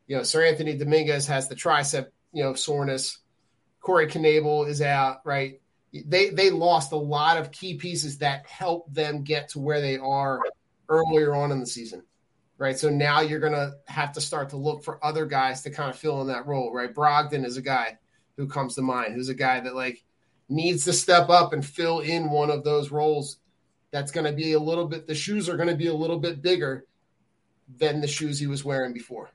You 0.07 0.17
know, 0.17 0.21
Seranthony 0.21 0.77
Dominguez 0.77 1.27
has 1.27 1.47
the 1.47 1.55
tricep, 1.55 2.07
you 2.31 2.43
know, 2.43 2.53
soreness. 2.53 3.19
Corey 3.81 4.07
Knebel 4.07 4.67
is 4.67 4.81
out, 4.81 5.19
right? 5.25 5.61
They 5.93 6.29
they 6.29 6.49
lost 6.49 6.91
a 6.91 6.97
lot 6.97 7.37
of 7.37 7.51
key 7.51 7.75
pieces 7.75 8.19
that 8.19 8.45
helped 8.45 8.93
them 8.93 9.23
get 9.23 9.49
to 9.49 9.59
where 9.59 9.81
they 9.81 9.97
are 9.97 10.41
earlier 10.89 11.35
on 11.35 11.51
in 11.51 11.59
the 11.59 11.65
season, 11.65 12.03
right? 12.57 12.77
So 12.77 12.89
now 12.89 13.21
you're 13.21 13.39
gonna 13.39 13.73
have 13.87 14.13
to 14.13 14.21
start 14.21 14.49
to 14.49 14.57
look 14.57 14.83
for 14.83 15.03
other 15.03 15.25
guys 15.25 15.61
to 15.63 15.69
kind 15.69 15.89
of 15.89 15.97
fill 15.97 16.21
in 16.21 16.27
that 16.27 16.47
role, 16.47 16.73
right? 16.73 16.93
Brogdon 16.93 17.45
is 17.45 17.57
a 17.57 17.61
guy 17.61 17.97
who 18.37 18.47
comes 18.47 18.75
to 18.75 18.81
mind, 18.81 19.13
who's 19.13 19.29
a 19.29 19.33
guy 19.33 19.59
that 19.59 19.75
like 19.75 20.03
needs 20.49 20.85
to 20.85 20.93
step 20.93 21.29
up 21.29 21.53
and 21.53 21.65
fill 21.65 21.99
in 21.99 22.29
one 22.29 22.49
of 22.49 22.63
those 22.63 22.91
roles. 22.91 23.37
That's 23.91 24.11
going 24.11 24.25
to 24.25 24.33
be 24.33 24.53
a 24.53 24.59
little 24.59 24.87
bit. 24.87 25.07
The 25.07 25.15
shoes 25.15 25.47
are 25.49 25.55
going 25.55 25.69
to 25.69 25.75
be 25.75 25.87
a 25.87 25.93
little 25.93 26.19
bit 26.19 26.41
bigger 26.41 26.85
than 27.77 28.01
the 28.01 28.07
shoes 28.07 28.39
he 28.39 28.47
was 28.47 28.63
wearing 28.63 28.93
before. 28.93 29.29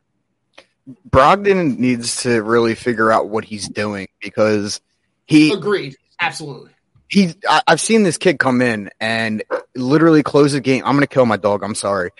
Brogdon 1.09 1.79
needs 1.79 2.23
to 2.23 2.43
really 2.43 2.75
figure 2.75 3.13
out 3.13 3.29
what 3.29 3.45
he's 3.45 3.69
doing 3.69 4.09
because 4.21 4.81
he 5.27 5.53
Agreed. 5.53 5.97
Absolutely. 6.19 6.73
he 7.09 7.35
I, 7.49 7.63
I've 7.69 7.81
seen 7.81 8.03
this 8.03 8.19
kid 8.19 8.39
come 8.39 8.61
in 8.61 8.91
and 9.01 9.45
literally 9.77 10.23
close 10.23 10.53
the 10.53 10.61
game. 10.61 10.83
I'm 10.85 10.97
gonna 10.97 11.07
kill 11.07 11.27
my 11.27 11.37
dog. 11.37 11.63
I'm 11.63 11.75
sorry. 11.75 12.11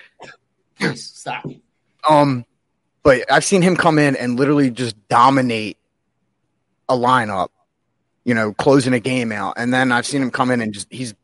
Please 0.79 1.05
stop. 1.05 1.45
Um, 2.09 2.45
but 3.03 3.31
I've 3.31 3.45
seen 3.45 3.63
him 3.63 3.77
come 3.77 3.99
in 3.99 4.15
and 4.17 4.39
literally 4.39 4.71
just 4.71 4.97
dominate 5.09 5.77
a 6.89 6.95
lineup. 6.95 7.49
You 8.25 8.35
know, 8.35 8.53
closing 8.53 8.93
a 8.93 9.01
game 9.01 9.33
out, 9.33 9.55
and 9.57 9.75
then 9.75 9.91
I've 9.91 10.07
seen 10.07 10.23
him 10.23 10.31
come 10.31 10.53
in 10.53 10.61
and 10.61 10.73
just 10.73 10.87
he's 10.93 11.15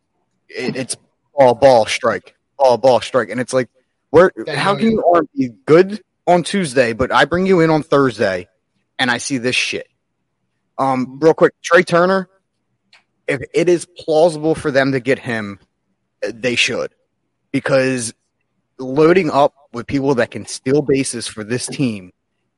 it, 0.48 0.76
it's 0.76 0.96
ball 1.36 1.54
ball 1.54 1.86
strike 1.86 2.34
ball 2.58 2.76
ball 2.78 3.00
strike, 3.00 3.30
and 3.30 3.40
it's 3.40 3.52
like 3.52 3.68
where 4.10 4.32
how 4.48 4.76
can 4.76 4.92
you 4.92 5.28
be 5.34 5.48
good 5.66 6.02
on 6.26 6.42
Tuesday, 6.42 6.92
but 6.92 7.12
I 7.12 7.24
bring 7.24 7.46
you 7.46 7.60
in 7.60 7.70
on 7.70 7.82
Thursday, 7.82 8.48
and 8.98 9.10
I 9.10 9.18
see 9.18 9.38
this 9.38 9.56
shit. 9.56 9.88
Um, 10.76 11.18
real 11.20 11.34
quick, 11.34 11.54
Trea 11.62 11.82
Turner. 11.82 12.28
If 13.26 13.42
it 13.52 13.68
is 13.68 13.86
plausible 13.98 14.54
for 14.54 14.70
them 14.70 14.92
to 14.92 15.00
get 15.00 15.18
him, 15.18 15.60
they 16.22 16.54
should, 16.54 16.94
because 17.52 18.14
loading 18.78 19.30
up 19.30 19.54
with 19.72 19.86
people 19.86 20.14
that 20.14 20.30
can 20.30 20.46
steal 20.46 20.80
bases 20.80 21.26
for 21.26 21.44
this 21.44 21.66
team 21.66 22.12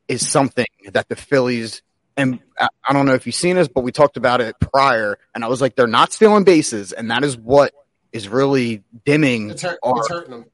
is 0.06 0.28
something 0.28 0.66
that 0.92 1.08
the 1.08 1.16
Phillies 1.16 1.82
and 2.20 2.40
I 2.60 2.92
don't 2.92 3.06
know 3.06 3.14
if 3.14 3.26
you've 3.26 3.34
seen 3.34 3.56
this, 3.56 3.68
but 3.68 3.82
we 3.82 3.92
talked 3.92 4.16
about 4.16 4.40
it 4.40 4.54
prior, 4.60 5.18
and 5.34 5.44
I 5.44 5.48
was 5.48 5.60
like, 5.60 5.74
they're 5.76 5.86
not 5.86 6.12
stealing 6.12 6.44
bases, 6.44 6.92
and 6.92 7.10
that 7.10 7.24
is 7.24 7.36
what 7.36 7.72
is 8.12 8.28
really 8.28 8.82
dimming. 9.04 9.50
It's, 9.50 9.62
hurt, 9.62 9.78
our- 9.82 9.98
it's 9.98 10.08
hurting 10.08 10.30
them. 10.30 10.44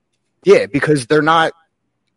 yeah, 0.44 0.66
because 0.66 1.06
they're 1.06 1.22
not. 1.22 1.52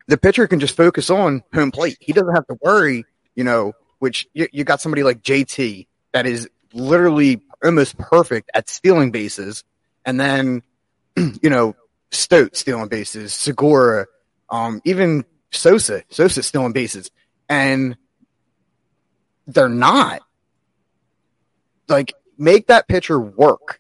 The 0.08 0.18
pitcher 0.18 0.48
can 0.48 0.60
just 0.60 0.76
focus 0.76 1.10
on 1.10 1.44
home 1.54 1.72
plate. 1.72 1.98
He 2.00 2.14
doesn't 2.14 2.34
have 2.34 2.48
to 2.48 2.58
worry, 2.62 3.06
you 3.36 3.44
know. 3.44 3.74
Which 4.00 4.28
you, 4.34 4.48
you 4.54 4.64
got 4.64 4.80
somebody 4.80 5.04
like 5.04 5.22
JT 5.22 5.86
that 6.14 6.26
is 6.26 6.50
literally 6.74 7.42
almost 7.64 7.98
perfect 7.98 8.50
at 8.54 8.70
stealing 8.70 9.12
bases, 9.12 9.64
and 10.06 10.20
then 10.20 10.62
you 11.18 11.50
know 11.50 11.76
Stott 12.12 12.56
stealing 12.56 12.88
bases, 12.88 13.34
Segura, 13.34 14.08
um, 14.50 14.82
even 14.86 15.26
Sosa, 15.52 16.04
Sosa 16.10 16.44
stealing 16.44 16.72
bases, 16.72 17.12
and 17.50 17.98
they're 19.54 19.70
not 19.70 20.22
like 21.88 22.14
make 22.38 22.68
that 22.68 22.88
pitcher 22.88 23.20
work. 23.20 23.80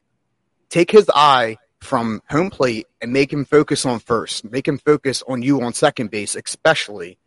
Take 0.69 0.91
his 0.91 1.09
eye 1.13 1.57
from 1.79 2.21
home 2.29 2.49
plate 2.49 2.87
and 3.01 3.13
make 3.13 3.31
him 3.31 3.45
focus 3.45 3.85
on 3.85 3.99
first. 3.99 4.43
Make 4.43 4.67
him 4.67 4.77
focus 4.77 5.23
on 5.27 5.41
you 5.41 5.61
on 5.61 5.73
second 5.73 6.11
base, 6.11 6.35
especially, 6.35 7.17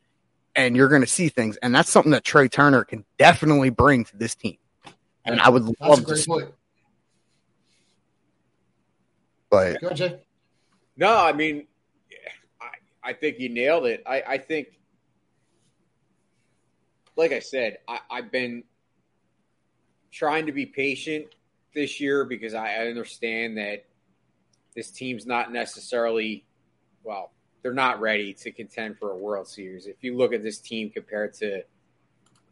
and 0.55 0.77
you're 0.77 0.89
going 0.89 1.01
to 1.01 1.07
see 1.07 1.29
things. 1.29 1.57
And 1.57 1.75
that's 1.75 1.91
something 1.91 2.13
that 2.13 2.25
Trea 2.25 2.49
Turner 2.49 2.85
can 2.85 3.05
definitely 3.19 3.71
bring 3.71 4.05
to 4.05 4.17
this 4.17 4.35
team. 4.35 4.59
And 5.25 5.41
I 5.41 5.49
would 5.49 5.67
That's 5.67 5.81
love 5.81 5.99
to, 6.01 6.05
great 6.05 6.19
see, 6.19 6.31
point. 6.31 6.49
but 9.51 9.81
Go 9.81 9.87
ahead, 9.89 9.97
Jay. 9.97 10.21
No, 10.97 11.17
I 11.17 11.33
mean, 11.33 11.67
I, 12.61 13.11
I 13.11 13.13
think 13.13 13.39
you 13.39 13.49
nailed 13.49 13.87
it. 13.87 14.03
I, 14.07 14.23
I 14.27 14.39
think, 14.39 14.69
like 17.17 17.33
I 17.33 17.41
said, 17.41 17.79
I, 17.89 17.99
I've 18.11 18.33
been 18.33 18.65
trying 20.11 20.47
to 20.47 20.53
be 20.53 20.67
patient 20.67 21.27
this 21.75 22.01
year 22.01 22.25
because 22.25 22.55
I, 22.55 22.75
I 22.75 22.87
understand 22.89 23.59
that 23.59 23.85
this 24.75 24.91
team's 24.91 25.27
not 25.27 25.53
necessarily, 25.53 26.45
well, 27.03 27.33
they're 27.63 27.73
not 27.73 28.01
ready 28.01 28.35
to 28.35 28.51
contend 28.51 28.99
for 28.99 29.11
a 29.11 29.17
World 29.17 29.47
Series. 29.47 29.87
If 29.87 29.97
you 30.03 30.17
look 30.17 30.33
at 30.33 30.43
this 30.43 30.59
team 30.59 30.91
compared 30.91 31.35
to, 31.35 31.63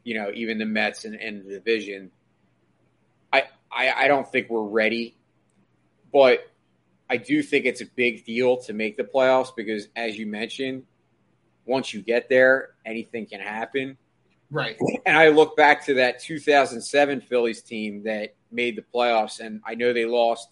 you 0.04 0.14
know, 0.14 0.30
even 0.34 0.58
the 0.58 0.66
Mets 0.66 1.04
and, 1.04 1.14
and 1.14 1.44
the 1.44 1.50
division, 1.50 2.10
I, 3.32 3.44
I, 3.70 3.90
I 3.90 4.08
don't 4.08 4.30
think 4.30 4.48
we're 4.48 4.62
ready. 4.62 5.16
But 6.12 6.48
I 7.08 7.16
do 7.16 7.42
think 7.42 7.66
it's 7.66 7.80
a 7.80 7.86
big 7.86 8.24
deal 8.24 8.58
to 8.62 8.72
make 8.72 8.96
the 8.96 9.04
playoffs 9.04 9.54
because, 9.54 9.88
as 9.96 10.18
you 10.18 10.26
mentioned, 10.26 10.84
once 11.64 11.92
you 11.92 12.02
get 12.02 12.28
there, 12.28 12.70
anything 12.84 13.26
can 13.26 13.40
happen. 13.40 13.96
Right. 14.50 14.76
And 15.06 15.16
I 15.16 15.28
look 15.28 15.56
back 15.56 15.86
to 15.86 15.94
that 15.94 16.20
2007 16.20 17.20
Phillies 17.22 17.62
team 17.62 18.02
that 18.04 18.34
made 18.50 18.76
the 18.76 18.84
playoffs, 18.94 19.40
and 19.40 19.60
I 19.64 19.74
know 19.74 19.92
they 19.92 20.06
lost 20.06 20.48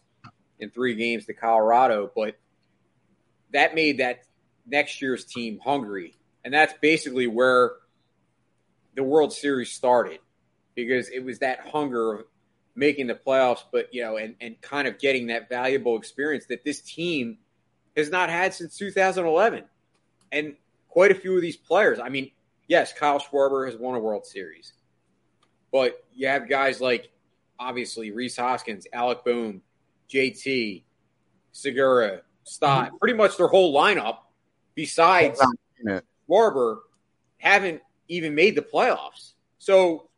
in 0.60 0.70
three 0.70 0.94
games 0.94 1.26
to 1.26 1.34
Colorado, 1.34 2.10
but 2.14 2.36
that 3.52 3.74
made 3.74 3.98
that 3.98 4.24
next 4.66 5.02
year's 5.02 5.24
team 5.24 5.58
hungry. 5.64 6.14
And 6.44 6.54
that's 6.54 6.74
basically 6.80 7.26
where 7.26 7.72
the 8.94 9.02
World 9.02 9.32
Series 9.32 9.72
started 9.72 10.20
because 10.74 11.08
it 11.08 11.24
was 11.24 11.40
that 11.40 11.60
hunger 11.66 12.14
of 12.14 12.26
making 12.76 13.08
the 13.08 13.14
playoffs, 13.14 13.64
but, 13.72 13.92
you 13.92 14.02
know, 14.02 14.16
and, 14.16 14.36
and 14.40 14.60
kind 14.60 14.86
of 14.86 14.98
getting 15.00 15.28
that 15.28 15.48
valuable 15.48 15.96
experience 15.96 16.46
that 16.46 16.64
this 16.64 16.80
team 16.80 17.38
has 17.96 18.10
not 18.10 18.30
had 18.30 18.54
since 18.54 18.76
2011. 18.76 19.64
And 20.30 20.54
quite 20.88 21.10
a 21.10 21.14
few 21.14 21.34
of 21.34 21.42
these 21.42 21.56
players, 21.56 21.98
I 21.98 22.08
mean, 22.08 22.30
yes, 22.68 22.92
Kyle 22.92 23.18
Schwarber 23.18 23.66
has 23.66 23.76
won 23.76 23.96
a 23.96 23.98
World 23.98 24.26
Series, 24.26 24.74
but 25.72 26.04
you 26.14 26.28
have 26.28 26.48
guys 26.48 26.80
like 26.80 27.10
obviously 27.58 28.12
Rhys 28.12 28.36
Hoskins, 28.36 28.86
Alec 28.92 29.24
Bohm, 29.24 29.62
JT, 30.08 30.84
Segura, 31.52 32.22
Stott, 32.44 32.88
mm-hmm. 32.88 32.96
pretty 32.98 33.14
much 33.14 33.36
their 33.36 33.48
whole 33.48 33.74
lineup, 33.74 34.18
besides 34.74 35.40
Schwarber, 36.28 36.78
haven't 37.38 37.80
even 38.08 38.34
made 38.34 38.54
the 38.54 38.62
playoffs. 38.62 39.32
So 39.58 40.08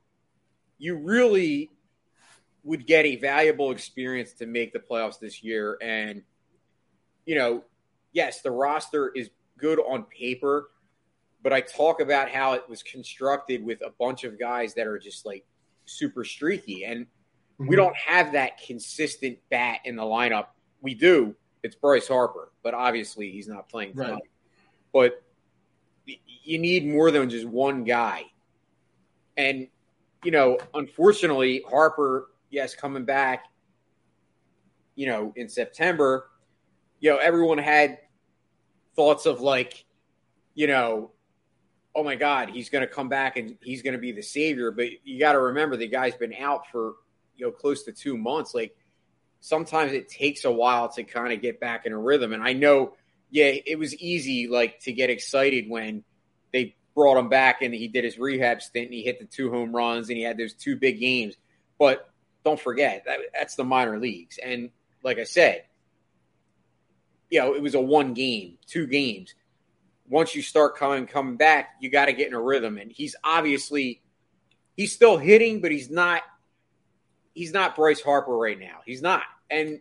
you 0.78 0.97
really 0.97 1.71
would 2.62 2.87
get 2.87 3.07
a 3.07 3.16
valuable 3.16 3.71
experience 3.71 4.33
to 4.35 4.47
make 4.47 4.73
the 4.73 4.78
playoffs 4.78 5.19
this 5.19 5.42
year. 5.42 5.78
And, 5.80 6.23
you 7.25 7.35
know, 7.37 7.64
yes, 8.12 8.42
the 8.42 8.50
roster 8.50 9.09
is 9.09 9.30
good 9.59 9.78
on 9.78 10.04
paper, 10.04 10.71
but 11.42 11.52
I 11.52 11.61
talk 11.61 12.00
about 12.00 12.28
how 12.28 12.52
it 12.52 12.68
was 12.68 12.82
constructed 12.82 13.64
with 13.64 13.80
a 13.82 13.90
bunch 13.99 14.25
of 14.25 14.38
guys 14.38 14.75
that 14.75 14.87
are 14.87 14.99
just 14.99 15.25
like 15.25 15.44
super 15.87 16.25
streaky. 16.25 16.85
And 16.85 17.06
mm-hmm. 17.06 17.66
we 17.68 17.76
don't 17.76 17.97
have 17.97 18.32
that 18.32 18.61
consistent 18.64 19.38
bat 19.50 19.80
in 19.85 19.97
the 19.97 20.02
lineup. 20.02 20.47
We 20.82 20.94
do. 20.94 21.35
It's 21.62 21.76
Bryce 21.76 22.09
Harper, 22.09 22.52
but 22.62 22.75
obviously 22.75 23.30
he's 23.30 23.49
not 23.49 23.68
playing 23.68 23.92
tonight. 23.92 24.12
Right. 24.12 24.23
But 24.92 25.23
you 26.06 26.59
need 26.59 26.87
more 26.87 27.11
than 27.11 27.28
just 27.30 27.47
one 27.47 27.85
guy. 27.85 28.25
And, 29.37 29.68
you 30.25 30.30
know, 30.30 30.59
unfortunately, 30.75 31.62
Harper, 31.68 32.30
yes, 32.50 32.75
coming 32.75 33.04
back, 33.04 33.47
you 34.97 35.06
know, 35.06 35.32
in 35.37 35.49
September, 35.49 36.30
you 36.99 37.11
know, 37.11 37.18
everyone 37.18 37.59
had 37.59 37.99
thoughts 38.97 39.25
of 39.26 39.40
like, 39.40 39.85
you 40.54 40.66
know, 40.66 41.12
oh 41.94 42.04
my 42.04 42.16
God, 42.16 42.50
he's 42.50 42.70
going 42.70 42.87
to 42.87 42.92
come 42.92 43.09
back 43.09 43.37
and 43.37 43.56
he's 43.61 43.82
going 43.82 43.94
to 43.94 43.99
be 43.99 44.12
the 44.12 44.23
savior. 44.23 44.70
But 44.70 44.88
you 45.04 45.18
got 45.18 45.32
to 45.32 45.40
remember 45.40 45.76
the 45.76 45.88
guy's 45.88 46.14
been 46.14 46.35
out 46.35 46.68
for, 46.70 46.94
you 47.37 47.47
know, 47.47 47.52
close 47.52 47.85
to 47.85 47.92
two 47.92 48.16
months. 48.16 48.54
Like 48.54 48.76
sometimes 49.40 49.92
it 49.92 50.09
takes 50.09 50.44
a 50.44 50.50
while 50.50 50.88
to 50.90 51.02
kind 51.02 51.32
of 51.32 51.42
get 51.42 51.61
back 51.61 51.87
in 51.87 51.92
a 51.92 51.99
rhythm. 51.99 52.32
And 52.32 52.42
I 52.42 52.52
know, 52.52 52.94
yeah, 53.30 53.52
it 53.66 53.78
was 53.78 53.94
easy 53.97 54.47
like 54.47 54.80
to 54.80 54.92
get 54.92 55.11
excited 55.11 55.68
when 55.68 56.04
they 56.52 56.76
brought 56.94 57.18
him 57.18 57.28
back 57.28 57.62
and 57.62 57.75
he 57.75 57.88
did 57.88 58.04
his 58.04 58.18
rehab 58.18 58.62
stint 58.62 58.87
and 58.87 58.94
he 58.94 59.02
hit 59.02 59.18
the 59.18 59.26
two 59.26 59.50
home 59.50 59.75
runs 59.75 60.09
and 60.09 60.16
he 60.16 60.23
had 60.23 60.37
those 60.37 60.54
two 60.54 60.76
big 60.76 61.00
games. 61.00 61.35
But 61.78 62.09
don't 62.44 62.61
forget 62.61 63.04
that 63.06 63.18
that's 63.35 63.56
the 63.56 63.64
minor 63.64 63.99
leagues. 63.99 64.38
And 64.38 64.70
like 65.02 65.18
I 65.18 65.25
said, 65.25 65.64
you 67.30 67.40
know, 67.40 67.54
it 67.54 67.62
was 67.62 67.75
a 67.75 67.80
one 67.80 68.14
game, 68.14 68.59
two 68.66 68.87
games 68.87 69.35
once 70.10 70.34
you 70.34 70.42
start 70.42 70.76
coming 70.76 71.06
coming 71.06 71.36
back, 71.36 71.76
you 71.80 71.88
got 71.88 72.06
to 72.06 72.12
get 72.12 72.28
in 72.28 72.34
a 72.34 72.40
rhythm. 72.40 72.76
And 72.76 72.92
he's 72.92 73.16
obviously 73.24 74.02
he's 74.76 74.92
still 74.92 75.16
hitting, 75.16 75.60
but 75.60 75.70
he's 75.70 75.88
not 75.88 76.22
he's 77.32 77.52
not 77.52 77.76
Bryce 77.76 78.02
Harper 78.02 78.36
right 78.36 78.58
now. 78.58 78.80
He's 78.84 79.00
not. 79.00 79.23
And 79.50 79.80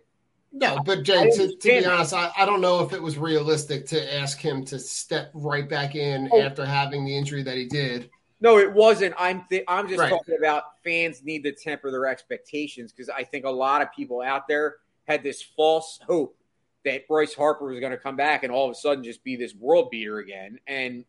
no, 0.52 0.80
but 0.86 1.04
Jay, 1.04 1.30
to, 1.30 1.56
to, 1.56 1.68
be 1.68 1.86
honest, 1.86 2.14
I, 2.14 2.32
I, 2.36 2.46
don't 2.46 2.62
know 2.62 2.84
if 2.84 2.92
it 2.92 3.02
was 3.02 3.20
realistic 3.20 3.86
to 3.88 4.16
ask 4.16 4.40
him 4.40 4.66
to 4.66 4.80
step 4.80 5.30
right 5.36 5.70
back 5.70 5.94
in 5.94 6.28
oh. 6.32 6.42
after 6.42 6.66
having 6.66 7.06
the 7.06 7.16
injury 7.16 7.44
that 7.44 7.56
he 7.56 7.66
did. 7.66 8.10
No, 8.42 8.58
it 8.58 8.72
wasn't. 8.72 9.14
I'm 9.20 9.44
th- 9.50 9.66
I'm 9.68 9.88
just 9.88 10.00
right. 10.00 10.10
talking 10.10 10.38
about 10.40 10.64
fans 10.84 11.24
need 11.24 11.44
to 11.44 11.52
temper 11.52 11.92
their 11.92 12.08
expectations 12.08 12.92
because 12.92 13.10
I 13.10 13.24
think 13.24 13.46
a 13.46 13.50
lot 13.50 13.82
of 13.82 13.92
people 13.92 14.22
out 14.22 14.48
there 14.48 14.78
had 15.08 15.22
this 15.22 15.44
false 15.56 16.00
hope 16.08 16.39
that 16.86 17.08
Bryce 17.08 17.34
Harper 17.34 17.66
was 17.66 17.80
going 17.80 17.92
to 17.92 17.98
come 17.98 18.16
back 18.16 18.44
and 18.44 18.52
all 18.52 18.66
of 18.66 18.72
a 18.72 18.76
sudden 18.76 19.04
just 19.04 19.24
be 19.24 19.36
this 19.36 19.54
world 19.54 19.90
beater 19.90 20.20
again. 20.20 20.60
And 20.68 21.06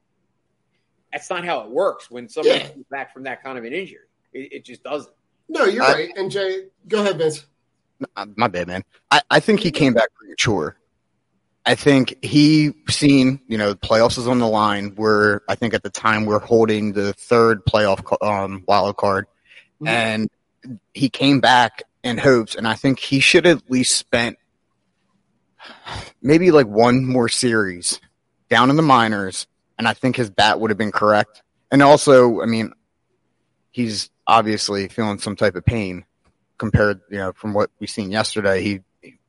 that's 1.13 1.31
not 1.31 1.45
how 1.45 1.61
it 1.61 1.71
works 1.71 2.11
when 2.11 2.29
somebody 2.29 2.59
yeah. 2.59 2.69
comes 2.69 2.87
back 2.91 3.13
from 3.13 3.25
that 3.25 3.43
kind 3.43 3.59
of 3.59 3.65
an 3.65 3.73
injury. 3.73 3.99
It, 4.33 4.53
it 4.53 4.65
just 4.65 4.83
doesn't. 4.83 5.13
No, 5.49 5.65
you're 5.65 5.83
uh, 5.83 5.93
right. 5.93 6.13
And 6.17 6.31
Jay, 6.31 6.67
go 6.87 7.01
ahead, 7.01 7.19
Vince. 7.19 7.47
My 8.37 8.49
bad, 8.49 8.67
man. 8.67 8.85
I, 9.11 9.21
I 9.31 9.41
think 9.41 9.61
he 9.61 9.71
came 9.71 9.93
back 9.93 10.09
premature. 10.15 10.77
I 11.67 11.75
think 11.75 12.25
he 12.25 12.73
seen, 12.89 13.41
you 13.47 13.59
know, 13.59 13.75
playoffs 13.75 14.17
is 14.17 14.27
on 14.27 14.39
the 14.39 14.49
line. 14.49 14.95
Where 14.97 15.43
I 15.49 15.55
think 15.55 15.75
at 15.75 15.83
the 15.83 15.91
time 15.91 16.25
we're 16.25 16.39
holding 16.39 16.93
the 16.95 17.13
third 17.13 17.65
playoff 17.67 18.03
um, 18.27 18.65
wild 18.67 18.97
card, 18.97 19.27
mm-hmm. 19.77 19.89
and 19.89 20.31
he 20.95 21.11
came 21.11 21.41
back 21.41 21.83
in 22.03 22.17
hopes, 22.17 22.55
and 22.55 22.67
I 22.67 22.75
think 22.75 22.99
he 22.99 23.21
should 23.21 23.47
at 23.47 23.71
least 23.71 23.97
spent 23.97 24.39
maybe 26.23 26.51
like 26.51 26.67
one 26.67 27.05
more 27.05 27.29
series 27.29 28.01
down 28.49 28.71
in 28.71 28.77
the 28.77 28.83
minors, 28.83 29.47
and 29.79 29.87
I 29.89 29.95
think 29.95 30.17
his 30.17 30.31
bat 30.31 30.61
would 30.61 30.71
have 30.71 30.79
been 30.79 30.93
correct. 30.93 31.43
And 31.71 31.83
also, 31.83 32.41
I 32.43 32.47
mean, 32.47 32.73
he's 33.71 34.11
obviously 34.27 34.89
feeling 34.89 35.19
some 35.19 35.37
type 35.37 35.55
of 35.55 35.65
pain 35.65 36.05
compared, 36.59 37.01
you 37.11 37.19
know, 37.19 37.33
from 37.33 37.55
what 37.55 37.71
we 37.79 37.87
seen 37.87 38.11
yesterday. 38.11 38.63
He 38.63 38.81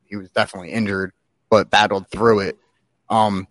he 0.04 0.16
was 0.16 0.30
definitely 0.30 0.70
injured, 0.70 1.12
but 1.50 1.70
battled 1.70 2.08
through 2.08 2.40
it. 2.40 2.58
Um, 3.08 3.46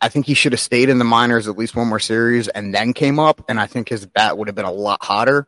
I 0.00 0.08
think 0.08 0.26
he 0.26 0.34
should 0.34 0.52
have 0.52 0.60
stayed 0.60 0.88
in 0.88 0.98
the 0.98 1.04
minors 1.04 1.46
at 1.46 1.58
least 1.58 1.76
one 1.76 1.88
more 1.88 2.00
series 2.00 2.48
and 2.48 2.74
then 2.74 2.94
came 2.94 3.18
up, 3.18 3.44
and 3.48 3.60
I 3.60 3.66
think 3.66 3.88
his 3.88 4.06
bat 4.06 4.38
would 4.38 4.48
have 4.48 4.54
been 4.54 4.64
a 4.64 4.72
lot 4.72 5.04
hotter. 5.04 5.46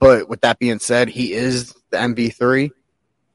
But 0.00 0.28
with 0.28 0.40
that 0.40 0.58
being 0.58 0.80
said, 0.80 1.08
he 1.08 1.32
is 1.32 1.72
the 1.90 1.96
MV 1.98 2.34
three, 2.34 2.72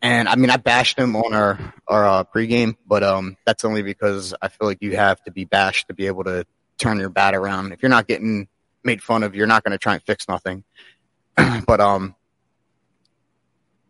and 0.02 0.28
I 0.28 0.36
mean, 0.36 0.50
I 0.50 0.58
bashed 0.58 0.98
him 0.98 1.16
on 1.16 1.34
our 1.34 1.74
our 1.88 2.08
uh, 2.08 2.24
pregame, 2.24 2.76
but 2.88 3.04
um, 3.04 3.38
that's 3.46 3.64
only 3.64 3.84
because 3.84 4.34
I 4.42 4.48
feel 4.48 4.68
like 4.68 4.82
you 4.82 4.96
have 4.96 5.22
to 5.24 5.32
be 5.32 5.46
bashed 5.46 5.88
to 5.90 5.94
be 5.94 6.08
able 6.08 6.24
to 6.24 6.46
turn 6.78 7.00
your 7.00 7.10
bat 7.10 7.36
around. 7.36 7.72
If 7.72 7.82
you're 7.82 7.90
not 7.90 8.08
getting 8.08 8.48
made 8.84 9.04
fun 9.04 9.24
of, 9.24 9.36
you're 9.36 9.48
not 9.48 9.64
going 9.64 9.74
to 9.74 9.78
try 9.78 9.94
and 9.94 10.04
fix 10.04 10.28
nothing. 10.28 10.64
but 11.68 11.80
um, 11.80 12.16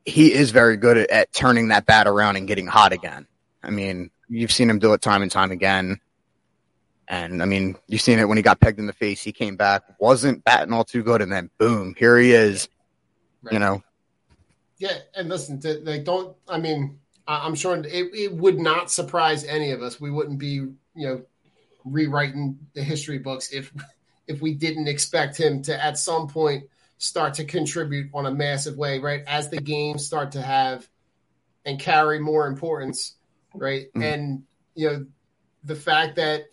he 0.05 0.33
is 0.33 0.51
very 0.51 0.77
good 0.77 0.97
at, 0.97 1.09
at 1.09 1.33
turning 1.33 1.69
that 1.69 1.85
bat 1.85 2.07
around 2.07 2.35
and 2.35 2.47
getting 2.47 2.67
hot 2.67 2.91
again. 2.91 3.27
I 3.63 3.69
mean, 3.69 4.11
you've 4.27 4.51
seen 4.51 4.69
him 4.69 4.79
do 4.79 4.93
it 4.93 5.01
time 5.01 5.21
and 5.21 5.31
time 5.31 5.51
again. 5.51 5.99
And 7.07 7.41
I 7.41 7.45
mean, 7.45 7.77
you've 7.87 8.01
seen 8.01 8.19
it 8.19 8.27
when 8.27 8.37
he 8.37 8.43
got 8.43 8.59
pegged 8.59 8.79
in 8.79 8.85
the 8.85 8.93
face. 8.93 9.21
He 9.21 9.31
came 9.31 9.57
back, 9.57 9.83
wasn't 9.99 10.43
batting 10.43 10.73
all 10.73 10.85
too 10.85 11.03
good, 11.03 11.21
and 11.21 11.31
then 11.31 11.49
boom, 11.57 11.93
here 11.97 12.17
he 12.17 12.31
is. 12.31 12.69
Right. 13.43 13.53
You 13.53 13.59
know, 13.59 13.83
yeah, 14.81 14.97
and 15.15 15.29
listen, 15.29 15.59
to, 15.59 15.79
like, 15.83 16.05
don't. 16.05 16.35
I 16.49 16.57
mean, 16.57 16.97
I'm 17.27 17.53
sure 17.53 17.77
it, 17.77 17.85
it 17.85 18.33
would 18.33 18.57
not 18.57 18.89
surprise 18.89 19.43
any 19.43 19.69
of 19.71 19.83
us. 19.83 20.01
We 20.01 20.09
wouldn't 20.09 20.39
be, 20.39 20.53
you 20.53 20.75
know, 20.95 21.21
rewriting 21.85 22.57
the 22.73 22.81
history 22.81 23.19
books 23.19 23.51
if 23.51 23.71
if 24.27 24.41
we 24.41 24.55
didn't 24.55 24.87
expect 24.87 25.37
him 25.37 25.61
to 25.63 25.83
at 25.83 25.99
some 25.99 26.27
point 26.27 26.63
start 26.97 27.35
to 27.35 27.45
contribute 27.45 28.09
on 28.11 28.25
a 28.25 28.31
massive 28.31 28.75
way, 28.75 28.97
right? 28.97 29.21
As 29.27 29.49
the 29.49 29.61
games 29.61 30.03
start 30.03 30.31
to 30.31 30.41
have 30.41 30.89
and 31.63 31.79
carry 31.79 32.17
more 32.17 32.47
importance, 32.47 33.13
right? 33.53 33.85
Mm-hmm. 33.89 34.01
And 34.01 34.43
you 34.73 34.89
know, 34.89 35.05
the 35.63 35.75
fact 35.75 36.15
that 36.15 36.45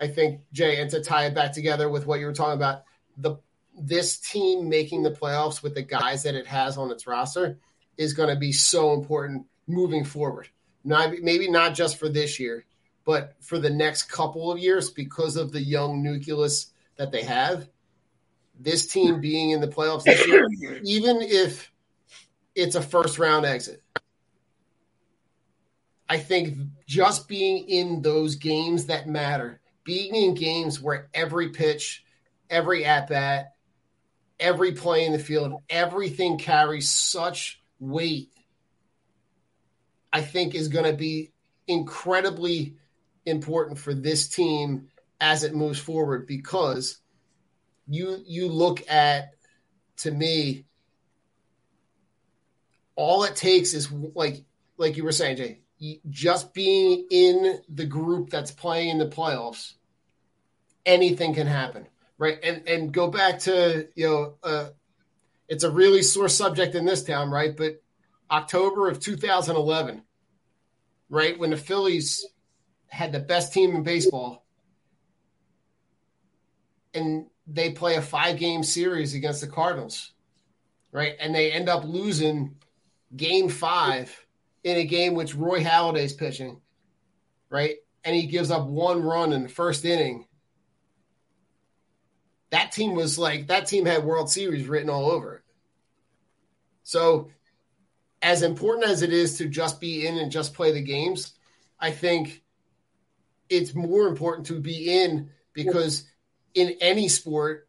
I 0.00 0.06
think 0.06 0.40
Jay, 0.54 0.80
and 0.80 0.88
to 0.88 1.02
tie 1.02 1.26
it 1.26 1.34
back 1.34 1.52
together 1.52 1.90
with 1.90 2.06
what 2.06 2.18
you 2.18 2.24
were 2.24 2.32
talking 2.32 2.56
about, 2.56 2.84
the 3.18 3.36
this 3.78 4.18
team 4.20 4.70
making 4.70 5.02
the 5.02 5.10
playoffs 5.10 5.62
with 5.62 5.74
the 5.74 5.82
guys 5.82 6.22
that 6.22 6.34
it 6.34 6.46
has 6.46 6.78
on 6.78 6.90
its 6.90 7.06
roster 7.06 7.58
is 7.96 8.14
going 8.14 8.28
to 8.28 8.36
be 8.36 8.52
so 8.52 8.92
important 8.92 9.46
moving 9.66 10.04
forward. 10.04 10.48
Not 10.84 11.14
maybe 11.22 11.50
not 11.50 11.74
just 11.74 11.98
for 11.98 12.08
this 12.08 12.38
year, 12.38 12.64
but 13.04 13.34
for 13.40 13.58
the 13.58 13.70
next 13.70 14.04
couple 14.04 14.50
of 14.50 14.58
years 14.58 14.90
because 14.90 15.36
of 15.36 15.52
the 15.52 15.62
young 15.62 16.02
nucleus 16.02 16.72
that 16.96 17.12
they 17.12 17.22
have. 17.22 17.68
This 18.58 18.86
team 18.86 19.20
being 19.20 19.50
in 19.50 19.60
the 19.60 19.68
playoffs 19.68 20.04
this 20.04 20.26
year, 20.26 20.46
even 20.84 21.18
if 21.20 21.72
it's 22.54 22.76
a 22.76 22.82
first 22.82 23.18
round 23.18 23.46
exit, 23.46 23.82
I 26.08 26.18
think 26.18 26.58
just 26.86 27.28
being 27.28 27.68
in 27.68 28.02
those 28.02 28.36
games 28.36 28.86
that 28.86 29.08
matter, 29.08 29.60
being 29.84 30.14
in 30.14 30.34
games 30.34 30.80
where 30.80 31.08
every 31.14 31.48
pitch, 31.48 32.04
every 32.50 32.84
at 32.84 33.08
bat, 33.08 33.54
every 34.38 34.72
play 34.72 35.06
in 35.06 35.12
the 35.12 35.18
field, 35.18 35.62
everything 35.68 36.38
carries 36.38 36.90
such 36.90 37.60
weight, 37.78 38.30
I 40.12 40.20
think 40.20 40.54
is 40.54 40.68
going 40.68 40.84
to 40.84 40.96
be 40.96 41.32
incredibly 41.66 42.76
important 43.26 43.78
for 43.78 43.94
this 43.94 44.28
team 44.28 44.88
as 45.20 45.44
it 45.44 45.54
moves 45.54 45.78
forward 45.78 46.26
because 46.26 46.98
you 47.88 48.22
you 48.26 48.48
look 48.48 48.88
at 48.90 49.30
to 49.96 50.10
me 50.10 50.66
all 52.96 53.24
it 53.24 53.34
takes 53.34 53.72
is 53.72 53.90
like 53.90 54.44
like 54.76 54.96
you 54.96 55.04
were 55.04 55.12
saying 55.12 55.36
Jay 55.36 55.60
just 56.10 56.52
being 56.52 57.06
in 57.10 57.60
the 57.68 57.86
group 57.86 58.28
that's 58.28 58.50
playing 58.50 58.90
in 58.90 58.98
the 58.98 59.06
playoffs 59.06 59.74
anything 60.84 61.32
can 61.32 61.46
happen 61.46 61.86
right? 62.18 62.38
And 62.42 62.68
and 62.68 62.92
go 62.92 63.08
back 63.08 63.40
to 63.40 63.88
you 63.94 64.06
know 64.06 64.34
uh, 64.42 64.68
it's 65.48 65.64
a 65.64 65.70
really 65.70 66.02
sore 66.02 66.28
subject 66.28 66.74
in 66.74 66.84
this 66.84 67.04
town 67.04 67.30
right 67.30 67.56
but 67.56 67.82
October 68.30 68.88
of 68.88 69.00
2011 69.00 70.02
right 71.10 71.38
when 71.38 71.50
the 71.50 71.56
Phillies 71.56 72.26
had 72.88 73.12
the 73.12 73.20
best 73.20 73.52
team 73.52 73.74
in 73.74 73.82
baseball 73.82 74.44
and 76.94 77.26
they 77.46 77.70
play 77.70 77.96
a 77.96 78.02
five 78.02 78.38
game 78.38 78.62
series 78.62 79.14
against 79.14 79.40
the 79.40 79.46
Cardinals, 79.46 80.12
right? 80.92 81.14
And 81.20 81.34
they 81.34 81.52
end 81.52 81.68
up 81.68 81.84
losing 81.84 82.56
game 83.14 83.48
five 83.48 84.26
in 84.62 84.78
a 84.78 84.84
game 84.84 85.14
which 85.14 85.34
Roy 85.34 85.62
Halladay's 85.62 86.14
pitching, 86.14 86.60
right? 87.50 87.76
And 88.04 88.14
he 88.16 88.26
gives 88.26 88.50
up 88.50 88.66
one 88.66 89.02
run 89.02 89.32
in 89.32 89.42
the 89.42 89.48
first 89.48 89.84
inning. 89.84 90.26
That 92.54 92.70
team 92.70 92.94
was 92.94 93.18
like, 93.18 93.48
that 93.48 93.66
team 93.66 93.84
had 93.84 94.04
World 94.04 94.30
Series 94.30 94.68
written 94.68 94.88
all 94.88 95.10
over 95.10 95.34
it. 95.34 95.42
So, 96.84 97.32
as 98.22 98.42
important 98.42 98.86
as 98.86 99.02
it 99.02 99.12
is 99.12 99.38
to 99.38 99.48
just 99.48 99.80
be 99.80 100.06
in 100.06 100.18
and 100.18 100.30
just 100.30 100.54
play 100.54 100.70
the 100.70 100.80
games, 100.80 101.32
I 101.80 101.90
think 101.90 102.44
it's 103.48 103.74
more 103.74 104.06
important 104.06 104.46
to 104.46 104.60
be 104.60 105.02
in 105.02 105.30
because 105.52 106.04
in 106.54 106.76
any 106.80 107.08
sport, 107.08 107.68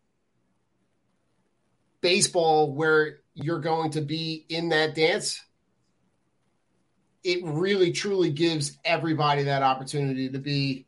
baseball, 2.02 2.72
where 2.72 3.22
you're 3.34 3.62
going 3.62 3.90
to 3.90 4.02
be 4.02 4.46
in 4.50 4.70
that 4.70 4.94
dance, 4.94 5.44
it 7.24 7.44
really 7.44 7.92
truly 7.92 8.30
gives 8.30 8.78
everybody 8.86 9.46
that 9.46 9.64
opportunity 9.64 10.30
to 10.30 10.38
be 10.38 10.85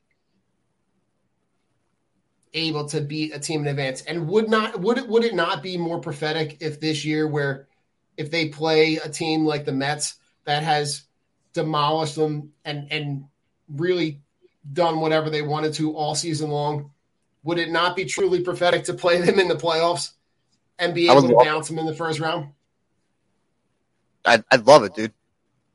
able 2.54 2.88
to 2.90 3.02
beat 3.02 3.36
a 3.36 3.40
team 3.40 3.62
in 3.62 3.68
advance. 3.68 4.02
And 4.02 4.28
would 4.28 4.50
not 4.50 4.80
would 4.80 4.98
it 4.98 5.08
would 5.08 5.24
it 5.24 5.36
not 5.36 5.64
be 5.64 5.78
more 5.78 6.00
prophetic 6.00 6.58
if 6.62 6.80
this 6.80 7.06
year 7.06 7.28
where 7.28 7.68
if 8.16 8.32
they 8.32 8.50
play 8.50 8.96
a 8.96 9.10
team 9.10 9.46
like 9.46 9.66
the 9.66 9.72
Mets 9.72 10.16
that 10.46 10.64
has 10.64 11.04
demolished 11.54 12.16
them 12.16 12.54
and 12.66 12.92
and 12.92 13.26
really 13.70 14.22
done 14.72 15.00
whatever 15.00 15.30
they 15.30 15.42
wanted 15.42 15.74
to 15.76 15.96
all 15.96 16.16
season 16.16 16.50
long, 16.50 16.92
would 17.44 17.58
it 17.58 17.70
not 17.70 17.96
be 17.96 18.06
truly 18.06 18.42
prophetic 18.42 18.86
to 18.86 18.94
play 18.94 19.22
them 19.22 19.40
in 19.40 19.48
the 19.48 19.56
playoffs 19.56 20.12
and 20.80 20.94
be 20.94 21.10
able 21.10 21.28
to 21.28 21.36
bounce 21.44 21.68
them 21.68 21.80
in 21.80 21.86
the 21.86 21.96
first 21.96 22.20
round? 22.20 22.52
I'd, 24.26 24.44
I'd 24.52 24.68
love 24.68 24.84
it, 24.84 24.94
dude. 24.94 25.14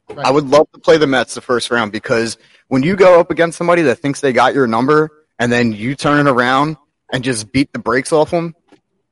Right. 0.09 0.27
I 0.27 0.31
would 0.31 0.47
love 0.47 0.71
to 0.73 0.79
play 0.79 0.99
the 0.99 1.07
Mets 1.07 1.35
the 1.35 1.41
first 1.41 1.71
round 1.71 1.91
because 1.91 2.37
when 2.69 2.83
you 2.83 2.97
go 2.97 3.19
up 3.19 3.31
against 3.31 3.57
somebody 3.57 3.83
that 3.83 3.97
thinks 3.97 4.21
they 4.21 4.33
got 4.33 4.55
your 4.55 4.67
number 4.67 5.22
and 5.39 5.51
then 5.51 5.73
you 5.73 5.95
turn 5.95 6.27
it 6.27 6.31
around 6.31 6.77
and 7.13 7.25
just 7.25 7.53
beat 7.53 7.73
the 7.73 7.79
brakes 7.79 8.13
off 8.13 8.31
them, 8.31 8.55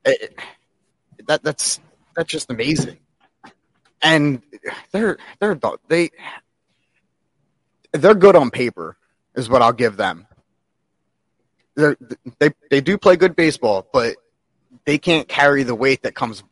it, 0.05 0.35
that 1.27 1.43
that's 1.43 1.79
that's 2.15 2.29
just 2.29 2.49
amazing. 2.49 2.97
And 4.01 4.41
they're 4.91 5.17
they're 5.39 5.59
they 5.87 6.09
they're 7.93 8.15
good 8.15 8.35
on 8.35 8.49
paper, 8.49 8.97
is 9.35 9.49
what 9.49 9.61
I'll 9.61 9.73
give 9.73 9.97
them 9.97 10.27
they 11.75 11.95
they 12.39 12.49
they 12.69 12.81
do 12.81 12.97
play 12.97 13.15
good 13.15 13.35
baseball, 13.35 13.87
but 13.91 14.15
they 14.85 14.97
can't 14.97 15.27
carry 15.27 15.63
the 15.63 15.75
weight 15.75 16.03
that 16.03 16.15
comes 16.15 16.43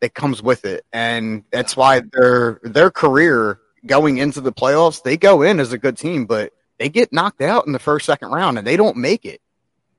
that 0.00 0.14
comes 0.14 0.42
with 0.42 0.64
it, 0.64 0.84
and 0.92 1.44
that's 1.50 1.76
why 1.76 2.02
their 2.12 2.60
their 2.62 2.90
career 2.90 3.60
going 3.86 4.18
into 4.18 4.40
the 4.40 4.52
playoffs, 4.52 5.02
they 5.02 5.16
go 5.16 5.42
in 5.42 5.60
as 5.60 5.72
a 5.72 5.78
good 5.78 5.96
team, 5.96 6.26
but 6.26 6.52
they 6.78 6.88
get 6.88 7.12
knocked 7.12 7.40
out 7.40 7.66
in 7.66 7.72
the 7.72 7.78
first 7.78 8.06
second 8.06 8.30
round 8.30 8.58
and 8.58 8.66
they 8.66 8.76
don't 8.76 8.96
make 8.96 9.24
it. 9.24 9.40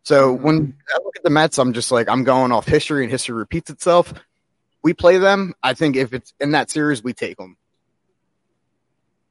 So 0.04 0.34
mm-hmm. 0.34 0.44
when 0.44 0.78
I 0.94 1.00
look 1.04 1.16
at 1.16 1.24
the 1.24 1.30
Mets, 1.30 1.58
I'm 1.58 1.74
just 1.74 1.92
like 1.92 2.10
I'm 2.10 2.24
going 2.24 2.52
off 2.52 2.66
history, 2.66 3.04
and 3.04 3.12
history 3.12 3.36
repeats 3.36 3.70
itself. 3.70 4.14
We 4.82 4.94
play 4.94 5.18
them. 5.18 5.54
I 5.62 5.74
think 5.74 5.96
if 5.96 6.14
it's 6.14 6.34
in 6.40 6.52
that 6.52 6.72
series, 6.72 7.04
we 7.04 7.14
take 7.14 7.38
them. 7.38 7.58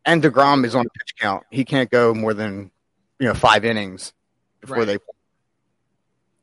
And 0.04 0.22
Degrom 0.22 0.64
is 0.64 0.74
on 0.74 0.84
pitch 0.84 1.16
count. 1.18 1.44
He 1.50 1.64
can't 1.64 1.90
go 1.90 2.14
more 2.14 2.34
than 2.34 2.70
you 3.18 3.26
know 3.26 3.34
five 3.34 3.64
innings 3.64 4.12
before 4.61 4.78
right. 4.78 4.87
they 4.87 4.98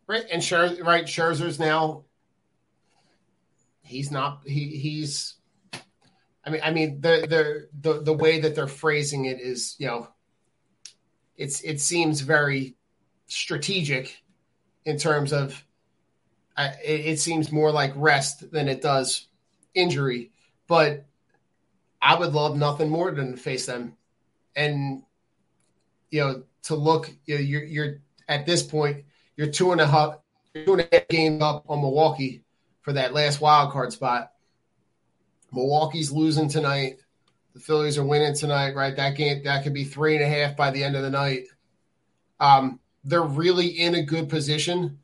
right 0.07 0.25
and 0.31 0.41
Scher, 0.41 0.83
right 0.83 1.05
Scherzer's 1.05 1.59
now 1.59 2.03
he's 3.81 4.11
not 4.11 4.41
he 4.45 4.77
he's 4.77 5.35
I 6.43 6.49
mean 6.49 6.61
I 6.63 6.71
mean 6.71 7.01
the 7.01 7.25
the 7.27 7.91
the 7.93 8.01
the 8.03 8.13
way 8.13 8.41
that 8.41 8.55
they're 8.55 8.67
phrasing 8.67 9.25
it 9.25 9.39
is 9.39 9.75
you 9.79 9.87
know 9.87 10.07
it's 11.37 11.61
it 11.61 11.79
seems 11.79 12.21
very 12.21 12.75
strategic 13.27 14.21
in 14.85 14.97
terms 14.97 15.33
of 15.33 15.63
uh, 16.57 16.71
it, 16.83 17.05
it 17.05 17.19
seems 17.19 17.51
more 17.51 17.71
like 17.71 17.93
rest 17.95 18.51
than 18.51 18.67
it 18.67 18.81
does 18.81 19.27
injury 19.73 20.31
but 20.67 21.05
I 22.01 22.17
would 22.17 22.33
love 22.33 22.55
nothing 22.55 22.89
more 22.89 23.11
than 23.11 23.31
to 23.31 23.37
face 23.37 23.65
them 23.65 23.97
and 24.55 25.03
you 26.11 26.21
know 26.21 26.43
to 26.63 26.75
look 26.75 27.11
you 27.25 27.35
know, 27.35 27.41
you're 27.41 27.63
you're 27.63 27.97
at 28.27 28.45
this 28.45 28.63
point, 28.63 29.05
you're 29.35 29.47
two 29.47 29.71
and 29.71 29.81
a 29.81 29.87
half, 29.87 30.17
two 30.53 30.73
and 30.73 30.81
a 30.81 30.89
half 30.91 31.07
games 31.07 31.41
up 31.41 31.65
on 31.69 31.81
Milwaukee 31.81 32.43
for 32.81 32.93
that 32.93 33.13
last 33.13 33.41
wild 33.41 33.71
card 33.71 33.93
spot. 33.93 34.31
Milwaukee's 35.51 36.11
losing 36.11 36.49
tonight. 36.49 36.99
The 37.55 37.61
Phillies 37.61 37.97
are 37.97 38.05
winning 38.05 38.35
tonight, 38.35 38.75
right? 38.75 38.93
That 38.93 39.15
game 39.15 39.43
that 39.45 39.63
could 39.63 39.73
be 39.73 39.85
three 39.85 40.15
and 40.15 40.23
a 40.23 40.27
half 40.27 40.57
by 40.57 40.71
the 40.71 40.83
end 40.83 40.97
of 40.97 41.03
the 41.03 41.09
night. 41.09 41.45
Um, 42.37 42.81
they're 43.05 43.23
really 43.23 43.67
in 43.67 43.95
a 43.95 44.03
good 44.03 44.27
position 44.27 44.99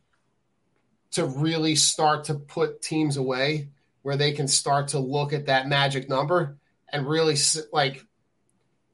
to 1.11 1.25
really 1.25 1.75
start 1.75 2.25
to 2.25 2.35
put 2.35 2.81
teams 2.81 3.15
away 3.15 3.69
where 4.01 4.17
they 4.17 4.33
can 4.33 4.49
start 4.49 4.89
to 4.89 4.99
look 4.99 5.31
at 5.31 5.45
that 5.45 5.69
magic 5.69 6.09
number 6.09 6.57
and 6.91 7.07
really 7.07 7.37
like 7.71 8.05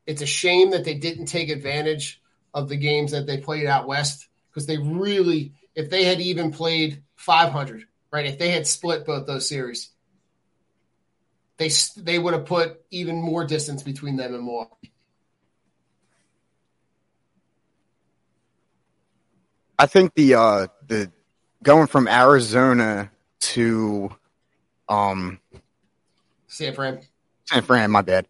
it's 0.05 0.21
a 0.21 0.27
shame 0.27 0.69
that 0.71 0.85
they 0.85 0.93
didn't 0.93 1.25
take 1.25 1.49
advantage 1.49 2.21
of 2.53 2.69
the 2.69 2.77
games 2.77 3.11
that 3.11 3.25
they 3.25 3.37
played 3.37 3.65
out 3.65 3.87
west 3.87 4.27
because 4.51 4.67
they 4.67 4.77
really, 4.77 5.53
if 5.73 5.89
they 5.89 6.05
had 6.05 6.21
even 6.21 6.51
played 6.51 7.01
500, 7.15 7.85
right? 8.11 8.27
If 8.27 8.37
they 8.37 8.51
had 8.51 8.67
split 8.67 9.03
both 9.03 9.25
those 9.25 9.49
series, 9.49 9.89
they 11.57 11.69
they 11.97 12.19
would 12.19 12.33
have 12.33 12.45
put 12.45 12.81
even 12.91 13.21
more 13.21 13.45
distance 13.45 13.83
between 13.83 14.15
them 14.17 14.33
and 14.33 14.43
Milwaukee. 14.43 14.91
I 19.79 19.85
think 19.85 20.13
the 20.15 20.35
uh 20.35 20.67
the 20.87 21.11
going 21.63 21.87
from 21.87 22.07
Arizona 22.07 23.11
to 23.39 24.09
um 24.89 25.39
San 26.47 26.73
Fran. 26.73 27.01
San 27.45 27.61
Fran, 27.61 27.91
my 27.91 28.01
bad 28.01 28.27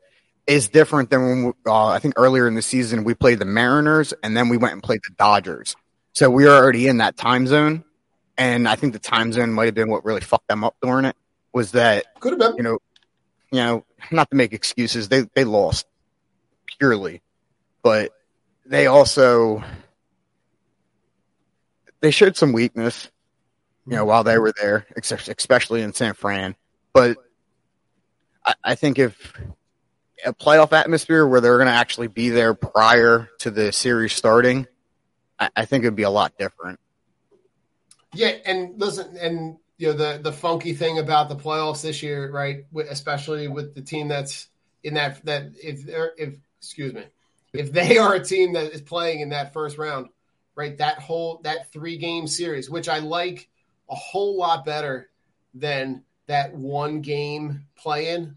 is 0.47 0.69
different 0.69 1.09
than 1.09 1.21
when 1.21 1.43
we, 1.43 1.51
uh, 1.65 1.87
I 1.87 1.99
think 1.99 2.13
earlier 2.17 2.47
in 2.47 2.55
the 2.55 2.61
season 2.61 3.03
we 3.03 3.13
played 3.13 3.39
the 3.39 3.45
Mariners 3.45 4.13
and 4.23 4.35
then 4.35 4.47
we 4.47 4.57
went 4.57 4.73
and 4.73 4.81
played 4.81 5.01
the 5.07 5.13
Dodgers. 5.17 5.75
So 6.13 6.29
we 6.29 6.45
were 6.45 6.51
already 6.51 6.87
in 6.87 6.97
that 6.97 7.15
time 7.17 7.45
zone, 7.45 7.83
and 8.37 8.67
I 8.67 8.75
think 8.75 8.93
the 8.93 8.99
time 8.99 9.31
zone 9.33 9.53
might 9.53 9.65
have 9.65 9.75
been 9.75 9.89
what 9.89 10.03
really 10.03 10.21
fucked 10.21 10.47
them 10.47 10.63
up 10.63 10.75
during 10.81 11.05
it. 11.05 11.15
Was 11.53 11.73
that 11.73 12.05
could 12.19 12.31
have 12.31 12.39
been 12.39 12.57
you 12.57 12.63
know, 12.63 12.79
you 13.51 13.59
know, 13.59 13.85
not 14.11 14.29
to 14.29 14.35
make 14.35 14.53
excuses, 14.53 15.09
they 15.09 15.25
they 15.33 15.43
lost 15.43 15.85
purely, 16.77 17.21
but 17.81 18.11
they 18.65 18.87
also 18.87 19.63
they 22.01 22.11
showed 22.11 22.35
some 22.37 22.53
weakness, 22.53 23.09
you 23.85 23.95
know, 23.95 24.05
while 24.05 24.23
they 24.23 24.37
were 24.37 24.53
there, 24.59 24.85
especially 24.95 25.81
in 25.81 25.93
San 25.93 26.13
Fran. 26.13 26.55
But 26.93 27.17
I, 28.45 28.53
I 28.63 28.75
think 28.75 28.99
if 28.99 29.33
a 30.25 30.33
playoff 30.33 30.73
atmosphere 30.73 31.25
where 31.25 31.41
they're 31.41 31.57
going 31.57 31.67
to 31.67 31.73
actually 31.73 32.07
be 32.07 32.29
there 32.29 32.53
prior 32.53 33.29
to 33.39 33.51
the 33.51 33.71
series 33.71 34.13
starting, 34.13 34.67
I, 35.39 35.49
I 35.55 35.65
think 35.65 35.83
it'd 35.83 35.95
be 35.95 36.03
a 36.03 36.09
lot 36.09 36.37
different. 36.37 36.79
Yeah, 38.13 38.33
and 38.45 38.79
listen, 38.79 39.17
and 39.17 39.57
you 39.77 39.87
know 39.87 39.93
the 39.93 40.19
the 40.21 40.31
funky 40.31 40.73
thing 40.73 40.99
about 40.99 41.29
the 41.29 41.35
playoffs 41.35 41.81
this 41.81 42.01
year, 42.01 42.31
right? 42.31 42.65
Especially 42.89 43.47
with 43.47 43.75
the 43.75 43.81
team 43.81 44.07
that's 44.07 44.47
in 44.83 44.95
that 44.95 45.23
that 45.25 45.51
if 45.61 45.85
they're 45.85 46.13
if 46.17 46.35
excuse 46.59 46.93
me, 46.93 47.03
if 47.53 47.71
they 47.71 47.97
are 47.97 48.15
a 48.15 48.23
team 48.23 48.53
that 48.53 48.73
is 48.73 48.81
playing 48.81 49.19
in 49.19 49.29
that 49.29 49.53
first 49.53 49.77
round, 49.77 50.09
right? 50.55 50.77
That 50.77 50.99
whole 50.99 51.41
that 51.43 51.71
three 51.71 51.97
game 51.97 52.27
series, 52.27 52.69
which 52.69 52.89
I 52.89 52.99
like 52.99 53.47
a 53.89 53.95
whole 53.95 54.37
lot 54.37 54.65
better 54.65 55.09
than 55.53 56.03
that 56.25 56.53
one 56.55 57.01
game 57.01 57.65
play 57.75 58.09
in. 58.09 58.35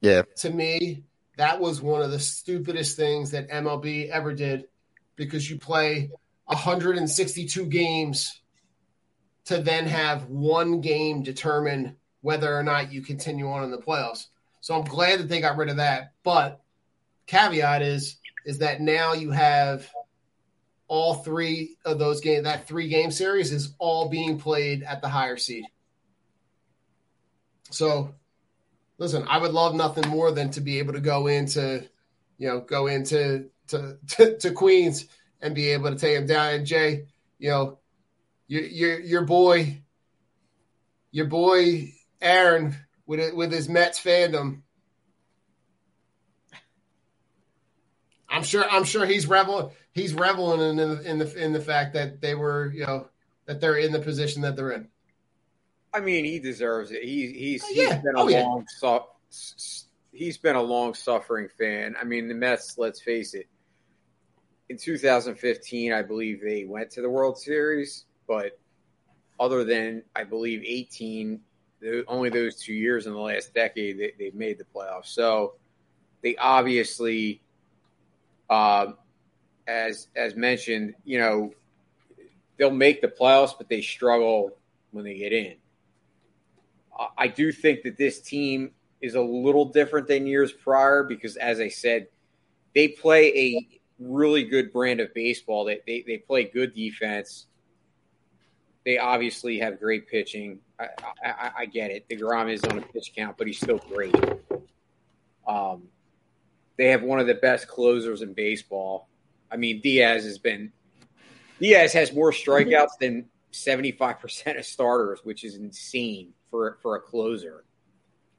Yeah. 0.00 0.22
To 0.38 0.50
me, 0.50 1.04
that 1.36 1.60
was 1.60 1.80
one 1.80 2.02
of 2.02 2.10
the 2.10 2.18
stupidest 2.18 2.96
things 2.96 3.32
that 3.32 3.50
MLB 3.50 4.08
ever 4.08 4.32
did 4.32 4.66
because 5.16 5.48
you 5.48 5.58
play 5.58 6.10
162 6.46 7.66
games 7.66 8.40
to 9.46 9.58
then 9.58 9.86
have 9.86 10.26
one 10.26 10.80
game 10.80 11.22
determine 11.22 11.96
whether 12.20 12.56
or 12.56 12.62
not 12.62 12.92
you 12.92 13.02
continue 13.02 13.50
on 13.50 13.64
in 13.64 13.70
the 13.70 13.78
playoffs. 13.78 14.26
So 14.60 14.74
I'm 14.74 14.84
glad 14.84 15.20
that 15.20 15.28
they 15.28 15.40
got 15.40 15.56
rid 15.56 15.70
of 15.70 15.76
that. 15.76 16.12
But 16.22 16.60
caveat 17.26 17.82
is 17.82 18.16
is 18.44 18.58
that 18.58 18.80
now 18.80 19.12
you 19.12 19.30
have 19.30 19.90
all 20.88 21.14
three 21.14 21.76
of 21.84 21.98
those 21.98 22.20
games. 22.20 22.44
That 22.44 22.66
three 22.66 22.88
game 22.88 23.10
series 23.10 23.52
is 23.52 23.74
all 23.78 24.08
being 24.08 24.38
played 24.38 24.82
at 24.82 25.00
the 25.00 25.08
higher 25.08 25.36
seed. 25.36 25.64
So, 27.70 28.14
listen, 28.98 29.24
I 29.28 29.38
would 29.38 29.52
love 29.52 29.74
nothing 29.74 30.08
more 30.08 30.32
than 30.32 30.50
to 30.50 30.60
be 30.60 30.78
able 30.78 30.94
to 30.94 31.00
go 31.00 31.28
into, 31.28 31.88
you 32.38 32.48
know, 32.48 32.60
go 32.60 32.86
into 32.86 33.50
to 33.68 33.98
to, 34.08 34.38
to 34.38 34.50
Queens 34.52 35.06
and 35.40 35.54
be 35.54 35.70
able 35.70 35.90
to 35.90 35.96
take 35.96 36.16
him 36.16 36.26
down. 36.26 36.54
And 36.54 36.66
Jay, 36.66 37.06
you 37.38 37.50
know, 37.50 37.78
your 38.50 38.62
your 38.62 39.00
your 39.00 39.22
boy, 39.22 39.80
your 41.12 41.26
boy 41.26 41.92
Aaron 42.20 42.74
with 43.06 43.32
with 43.34 43.52
his 43.52 43.68
Mets 43.68 44.00
fandom. 44.00 44.62
I'm 48.28 48.42
sure. 48.44 48.64
I'm 48.68 48.84
sure 48.84 49.06
he's 49.06 49.26
revel. 49.26 49.72
He's 49.92 50.14
reveling 50.14 50.60
in 50.60 50.76
the, 50.76 51.00
in 51.10 51.18
the 51.18 51.44
in 51.44 51.52
the 51.52 51.60
fact 51.60 51.94
that 51.94 52.20
they 52.20 52.34
were, 52.34 52.72
you 52.72 52.86
know, 52.86 53.08
that 53.46 53.60
they're 53.60 53.76
in 53.76 53.92
the 53.92 53.98
position 54.00 54.42
that 54.42 54.56
they're 54.56 54.70
in. 54.72 54.88
I 55.92 56.00
mean, 56.00 56.24
he 56.24 56.38
deserves 56.38 56.92
it. 56.92 57.02
He, 57.02 57.32
he's 57.32 57.64
Oh, 57.64 57.70
yeah. 57.72 57.94
he's 57.94 58.02
been 58.02 58.14
a 58.16 58.20
Oh, 58.20 58.28
yeah. 58.28 58.42
long 58.42 58.64
su- 59.30 59.84
he's 60.12 60.38
been 60.38 60.54
a 60.54 60.62
long 60.62 60.94
suffering 60.94 61.48
fan. 61.58 61.96
I 62.00 62.04
mean, 62.04 62.28
the 62.28 62.34
Mets. 62.34 62.78
Let's 62.78 63.00
face 63.00 63.34
it. 63.34 63.46
In 64.68 64.76
2015, 64.78 65.92
I 65.92 66.02
believe 66.02 66.40
they 66.40 66.64
went 66.64 66.90
to 66.92 67.02
the 67.02 67.10
World 67.10 67.36
Series, 67.38 68.04
but 68.30 68.56
other 69.40 69.64
than 69.64 70.04
I 70.14 70.22
believe 70.22 70.62
18, 70.64 71.40
the, 71.80 72.04
only 72.06 72.30
those 72.30 72.54
two 72.62 72.72
years 72.74 73.08
in 73.08 73.12
the 73.12 73.18
last 73.18 73.52
decade 73.52 73.98
they, 73.98 74.12
they've 74.16 74.34
made 74.36 74.56
the 74.56 74.64
playoffs. 74.72 75.06
So 75.06 75.54
they 76.22 76.36
obviously, 76.36 77.42
um, 78.48 78.98
as 79.66 80.06
as 80.14 80.36
mentioned, 80.36 80.94
you 81.04 81.18
know, 81.18 81.52
they'll 82.56 82.70
make 82.70 83.00
the 83.00 83.08
playoffs, 83.08 83.58
but 83.58 83.68
they 83.68 83.82
struggle 83.82 84.56
when 84.92 85.04
they 85.04 85.16
get 85.16 85.32
in. 85.32 85.56
I- 86.96 87.08
I 87.24 87.26
do 87.26 87.50
think 87.50 87.82
that 87.82 87.96
this 87.96 88.20
team 88.20 88.70
is 89.00 89.16
a 89.16 89.20
little 89.20 89.64
different 89.64 90.06
than 90.06 90.24
years 90.24 90.52
prior 90.52 91.02
because, 91.02 91.36
as 91.36 91.58
I 91.58 91.68
said, 91.68 92.06
they 92.76 92.86
play 92.86 93.36
a 93.36 93.80
really 93.98 94.44
good 94.44 94.72
brand 94.72 95.00
of 95.00 95.12
baseball. 95.14 95.64
They, 95.64 95.80
they, 95.84 96.04
they 96.06 96.18
play 96.18 96.44
good 96.44 96.72
defense. 96.74 97.46
They 98.90 98.98
obviously 98.98 99.60
have 99.60 99.78
great 99.78 100.08
pitching. 100.08 100.58
I, 100.80 100.88
I, 101.24 101.50
I 101.58 101.66
get 101.66 101.92
it. 101.92 102.08
The 102.08 102.16
DeGrom 102.16 102.52
is 102.52 102.64
on 102.64 102.76
a 102.76 102.80
pitch 102.80 103.12
count, 103.14 103.38
but 103.38 103.46
he's 103.46 103.58
still 103.58 103.78
great. 103.78 104.16
Um, 105.46 105.84
they 106.76 106.88
have 106.88 107.04
one 107.04 107.20
of 107.20 107.28
the 107.28 107.34
best 107.34 107.68
closers 107.68 108.22
in 108.22 108.32
baseball. 108.32 109.08
I 109.48 109.58
mean, 109.58 109.80
Diaz 109.80 110.24
has 110.24 110.38
been 110.38 110.72
Diaz 111.60 111.92
has 111.92 112.12
more 112.12 112.32
strikeouts 112.32 112.98
than 113.00 113.26
75% 113.52 114.58
of 114.58 114.66
starters, 114.66 115.20
which 115.22 115.44
is 115.44 115.54
insane 115.54 116.32
for 116.50 116.76
for 116.82 116.96
a 116.96 117.00
closer. 117.00 117.62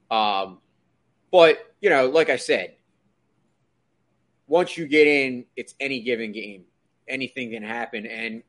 Um, 0.09 0.57
but 1.31 1.73
you 1.79 1.89
know, 1.89 2.09
like 2.09 2.29
I 2.29 2.35
said, 2.35 2.75
once 4.47 4.77
you 4.77 4.85
get 4.85 5.07
in, 5.07 5.45
it's 5.55 5.75
any 5.79 6.01
given 6.01 6.33
game. 6.33 6.65
Anything 7.07 7.51
can 7.51 7.63
happen, 7.63 8.05
and 8.05 8.43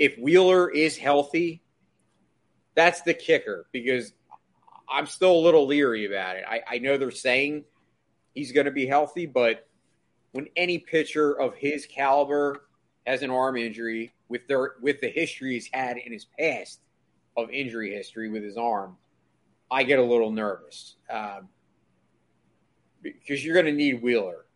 if 0.00 0.16
Wheeler 0.18 0.70
is 0.70 0.96
healthy, 0.96 1.62
that's 2.74 3.02
the 3.02 3.12
kicker 3.12 3.66
because 3.70 4.14
I'm 4.88 5.06
still 5.06 5.32
a 5.32 5.42
little 5.42 5.66
leery 5.66 6.06
about 6.06 6.36
it. 6.36 6.44
I, 6.48 6.62
I 6.68 6.78
know 6.78 6.96
they're 6.96 7.10
saying 7.10 7.64
he's 8.34 8.50
going 8.50 8.64
to 8.64 8.72
be 8.72 8.86
healthy, 8.86 9.26
but 9.26 9.68
when 10.32 10.46
any 10.56 10.78
pitcher 10.78 11.38
of 11.38 11.54
his 11.54 11.84
caliber 11.84 12.62
has 13.06 13.22
an 13.22 13.30
arm 13.30 13.58
injury 13.58 14.14
with 14.28 14.48
their 14.48 14.72
with 14.80 15.02
the 15.02 15.10
history 15.10 15.52
he's 15.52 15.68
had 15.70 15.98
in 15.98 16.12
his 16.12 16.26
past 16.38 16.80
of 17.36 17.50
injury 17.50 17.94
history 17.94 18.30
with 18.30 18.42
his 18.42 18.56
arm, 18.56 18.96
I 19.70 19.82
get 19.82 19.98
a 19.98 20.04
little 20.04 20.32
nervous 20.32 20.96
um, 21.10 21.48
because 23.02 23.44
you're 23.44 23.54
going 23.54 23.66
to 23.66 23.72
need 23.72 24.02
Wheeler 24.02 24.46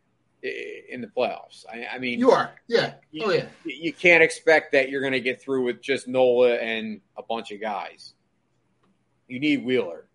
in 0.44 1.00
the 1.00 1.06
playoffs. 1.06 1.64
I, 1.72 1.86
I 1.94 1.98
mean, 1.98 2.18
You 2.18 2.30
are, 2.30 2.52
yeah. 2.68 2.94
you, 3.10 3.24
Oh 3.24 3.30
yeah. 3.30 3.46
you 3.64 3.92
can't 3.92 4.22
expect 4.22 4.72
that 4.72 4.90
you're 4.90 5.00
going 5.00 5.12
to 5.14 5.20
get 5.20 5.40
through 5.40 5.64
with 5.64 5.80
just 5.80 6.06
Nola 6.06 6.54
and 6.56 7.00
a 7.16 7.22
bunch 7.22 7.50
of 7.50 7.60
guys. 7.60 8.14
You 9.26 9.40
need 9.40 9.64
Wheeler. 9.64 10.06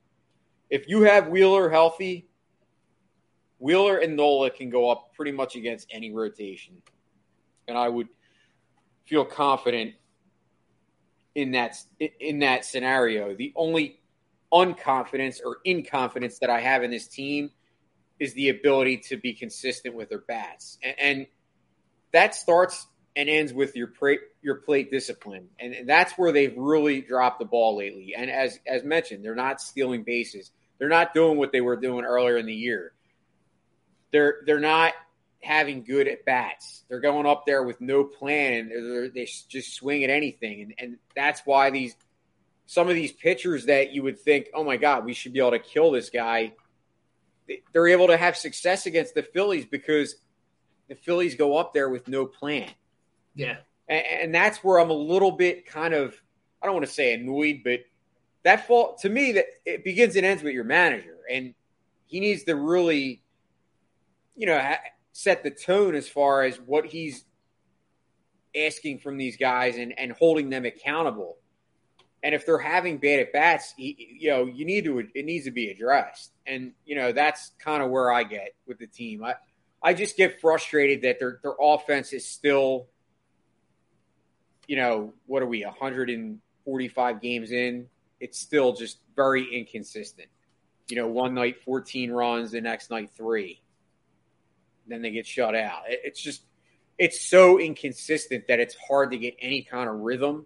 If 0.70 0.88
you 0.88 1.02
have 1.02 1.28
Wheeler 1.30 1.70
healthy, 1.70 2.28
Wheeler 3.58 3.98
and 3.98 4.16
Nola 4.16 4.52
can 4.52 4.70
go 4.70 4.90
up 4.90 5.14
pretty 5.16 5.32
much 5.32 5.56
against 5.56 5.88
any 5.92 6.12
rotation. 6.12 6.82
And 7.68 7.78
I 7.78 7.90
would 7.90 8.08
feel 9.06 9.26
confident 9.26 9.96
in 11.36 11.52
that 11.52 11.76
in 12.20 12.40
that 12.40 12.66
scenario. 12.66 13.36
The 13.36 13.52
only 13.56 14.00
unconfidence 14.54 15.40
or 15.44 15.58
inconfidence 15.66 16.40
that 16.40 16.50
I 16.50 16.60
have 16.60 16.84
in 16.84 16.92
this 16.92 17.08
team 17.08 17.52
is 18.20 18.34
the 18.34 18.50
ability 18.50 18.98
to 18.98 19.18
be 19.18 19.34
consistent 19.34 19.96
with 19.96 20.10
their 20.10 20.20
bats. 20.20 20.78
And, 20.84 20.96
and 21.00 21.28
that 22.12 22.36
starts 22.36 22.88
and 23.16 23.30
ends 23.30 23.54
with 23.54 23.76
your 23.76 23.88
pra- 23.88 24.18
your 24.42 24.56
plate 24.56 24.92
discipline, 24.92 25.50
and, 25.60 25.74
and 25.74 25.90
that's 25.90 26.14
where 26.14 26.32
they've 26.32 26.56
really 26.56 27.02
dropped 27.02 27.40
the 27.40 27.46
ball 27.46 27.78
lately. 27.78 28.14
And 28.16 28.30
as 28.30 28.60
as 28.68 28.84
mentioned, 28.84 29.26
they're 29.26 29.36
not 29.36 29.62
stealing 29.62 30.04
bases. 30.04 30.52
They're 30.78 30.90
not 30.90 31.14
doing 31.14 31.38
what 31.38 31.52
they 31.52 31.62
were 31.62 31.76
doing 31.76 32.06
earlier 32.06 32.38
in 32.38 32.46
the 32.46 32.54
year. 32.54 32.94
They're 34.12 34.38
they're 34.46 34.60
not 34.60 34.94
having 35.42 35.84
good 35.84 36.08
at 36.08 36.26
bats. 36.26 36.84
They're 36.88 37.00
going 37.00 37.26
up 37.26 37.46
there 37.46 37.64
with 37.64 37.80
no 37.82 38.04
plan. 38.04 38.70
They're, 38.70 39.10
they 39.10 39.28
just 39.48 39.74
swing 39.74 40.04
at 40.04 40.10
anything, 40.10 40.62
and 40.62 40.74
and 40.78 40.98
that's 41.16 41.42
why 41.46 41.72
these 41.72 41.96
some 42.66 42.88
of 42.88 42.96
these 42.96 43.12
pitchers 43.12 43.66
that 43.66 43.92
you 43.92 44.04
would 44.04 44.20
think, 44.20 44.50
oh 44.54 44.64
my 44.64 44.78
god, 44.78 45.04
we 45.04 45.14
should 45.14 45.34
be 45.34 45.40
able 45.40 45.52
to 45.52 45.60
kill 45.60 45.92
this 45.92 46.10
guy. 46.10 46.54
They- 47.50 47.62
They're 47.74 47.88
able 47.90 48.08
to 48.08 48.16
have 48.18 48.38
success 48.38 48.86
against 48.86 49.14
the 49.16 49.24
Phillies 49.24 49.66
because 49.66 50.16
the 50.88 50.96
Phillies 50.96 51.36
go 51.36 51.58
up 51.58 51.74
there 51.74 51.90
with 51.90 52.08
no 52.08 52.26
plan. 52.26 52.70
Yeah. 53.36 53.58
And, 53.90 54.06
and 54.22 54.36
that's 54.36 54.64
where 54.64 54.80
I'm 54.80 54.90
a 54.90 54.94
little 54.94 55.32
bit 55.32 55.66
kind 55.66 55.94
of 55.94 56.16
I 56.62 56.66
don't 56.66 56.76
want 56.76 56.86
to 56.88 56.92
say 56.94 57.14
annoyed, 57.14 57.62
but 57.64 57.82
that 58.44 58.68
fall 58.68 58.96
to 59.02 59.10
me 59.10 59.32
that 59.34 59.46
it 59.66 59.84
begins 59.84 60.16
and 60.16 60.26
ends 60.26 60.44
with 60.44 60.54
your 60.54 60.64
manager, 60.66 61.18
and 61.30 61.54
he 62.06 62.20
needs 62.20 62.44
to 62.44 62.56
really, 62.56 63.24
you 64.36 64.46
know, 64.46 64.60
ha- 64.60 64.80
set 65.14 65.42
the 65.44 65.52
tone 65.52 65.96
as 65.96 66.08
far 66.08 66.44
as 66.44 66.58
what 66.58 66.86
he's 66.86 67.26
asking 68.56 69.00
from 69.00 69.18
these 69.18 69.38
guys 69.38 69.78
and 69.78 69.98
and 69.98 70.12
holding 70.12 70.50
them 70.50 70.66
accountable. 70.66 71.38
And 72.22 72.36
if 72.36 72.46
they're 72.46 72.58
having 72.58 72.98
bad 72.98 73.20
at 73.20 73.32
bats, 73.34 73.74
you 73.78 74.30
know, 74.30 74.46
you 74.46 74.66
need 74.66 74.84
to 74.86 75.00
it 75.00 75.26
needs 75.26 75.46
to 75.46 75.52
be 75.52 75.70
addressed. 75.70 76.32
And 76.46 76.74
you 76.86 76.96
know, 76.96 77.12
that's 77.12 77.52
kind 77.60 77.82
of 77.82 77.90
where 77.90 78.12
I 78.12 78.24
get 78.24 78.56
with 78.68 78.78
the 78.80 78.88
team. 78.88 79.24
I 79.24 79.36
I 79.82 79.94
just 79.94 80.18
get 80.18 80.42
frustrated 80.42 81.04
that 81.04 81.20
their 81.20 81.40
their 81.42 81.54
offense 81.60 82.12
is 82.14 82.26
still 82.28 82.88
you 84.68 84.76
know, 84.76 85.14
what 85.26 85.42
are 85.42 85.48
we, 85.48 85.66
145 85.66 87.22
games 87.22 87.52
in? 87.52 87.88
It's 88.20 88.40
still 88.40 88.74
just 88.74 89.00
very 89.16 89.44
inconsistent. 89.52 90.28
You 90.90 90.98
know, 90.98 91.08
one 91.08 91.34
night 91.34 91.64
14 91.66 92.12
runs, 92.12 92.52
the 92.52 92.62
next 92.62 92.92
night 92.92 93.10
three. 93.18 93.64
Then 94.88 95.02
they 95.02 95.10
get 95.10 95.26
shut 95.26 95.56
out. 95.56 95.84
It- 95.90 96.02
It's 96.04 96.22
just, 96.22 96.44
it's 97.00 97.20
so 97.20 97.60
inconsistent 97.60 98.46
that 98.48 98.60
it's 98.60 98.76
hard 98.76 99.10
to 99.12 99.18
get 99.18 99.36
any 99.40 99.64
kind 99.64 99.90
of 99.90 99.96
rhythm. 100.02 100.46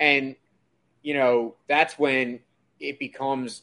And, 0.00 0.34
you 1.04 1.14
know, 1.14 1.54
that's 1.68 1.96
when 1.96 2.40
it 2.80 2.98
becomes 2.98 3.62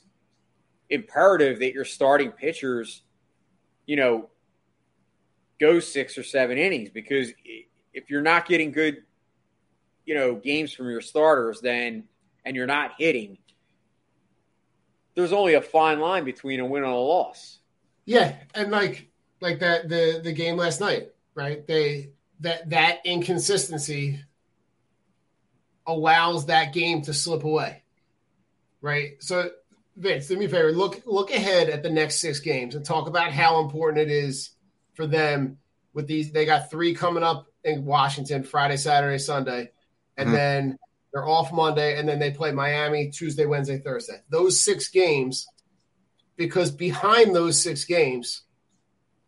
imperative 0.90 1.60
that 1.60 1.74
your 1.74 1.84
starting 1.84 2.32
pitchers, 2.32 3.02
you 3.86 3.98
know, 3.98 4.30
go 5.60 5.82
six 5.82 6.18
or 6.18 6.24
seven 6.24 6.58
innings 6.58 6.90
because 6.90 7.34
if 7.94 8.10
you're 8.10 8.22
not 8.22 8.48
getting 8.48 8.72
good 8.72 9.04
you 10.06 10.16
know 10.16 10.34
games 10.34 10.74
from 10.74 10.90
your 10.90 11.02
starters 11.02 11.62
then 11.62 12.04
and 12.44 12.56
you're 12.56 12.66
not 12.66 12.94
hitting 12.98 13.38
there's 15.14 15.32
only 15.32 15.54
a 15.54 15.62
fine 15.62 16.00
line 16.00 16.26
between 16.26 16.60
a 16.60 16.66
win 16.66 16.84
and 16.84 16.92
a 16.92 16.96
loss 16.96 17.60
Yeah, 18.06 18.36
and 18.56 18.72
like 18.72 19.10
like 19.40 19.60
that 19.60 19.88
the 19.88 20.20
the 20.24 20.34
game 20.34 20.58
last 20.58 20.82
night, 20.82 21.10
right? 21.36 21.66
They 21.68 22.10
that 22.40 22.70
that 22.72 23.00
inconsistency 23.06 24.20
allows 25.86 26.48
that 26.48 26.74
game 26.74 27.02
to 27.04 27.14
slip 27.14 27.44
away. 27.44 27.84
Right? 28.82 29.22
So 29.22 29.52
Vince, 29.96 30.28
do 30.28 30.38
me 30.38 30.46
a 30.46 30.50
favor, 30.50 30.72
look 30.72 31.02
look 31.06 31.32
ahead 31.32 31.70
at 31.70 31.84
the 31.84 31.90
next 31.90 32.20
6 32.22 32.40
games 32.40 32.76
and 32.76 32.86
talk 32.86 33.08
about 33.08 33.32
how 33.32 33.62
important 33.62 34.02
it 34.02 34.12
is 34.12 34.52
for 34.94 35.06
them 35.06 35.58
with 35.94 36.08
these 36.08 36.32
they 36.32 36.46
got 36.46 36.72
3 36.72 36.94
coming 36.96 37.24
up 37.24 37.48
in 37.64 37.86
Washington 37.86 38.44
Friday, 38.44 38.78
Saturday, 38.78 39.18
Sunday, 39.18 39.72
and 40.18 40.30
Mhm. 40.30 40.34
then 40.34 40.80
they're 41.14 41.28
off 41.28 41.52
Monday, 41.52 42.00
and 42.00 42.08
then 42.08 42.20
they 42.20 42.32
play 42.32 42.52
Miami 42.52 43.12
Tuesday, 43.12 43.46
Wednesday, 43.46 43.80
Thursday. 43.80 44.22
Those 44.30 44.60
six 44.60 44.88
games, 44.88 45.46
because 46.38 46.72
behind 46.72 47.36
those 47.36 47.62
six 47.62 47.84
games, 47.84 48.44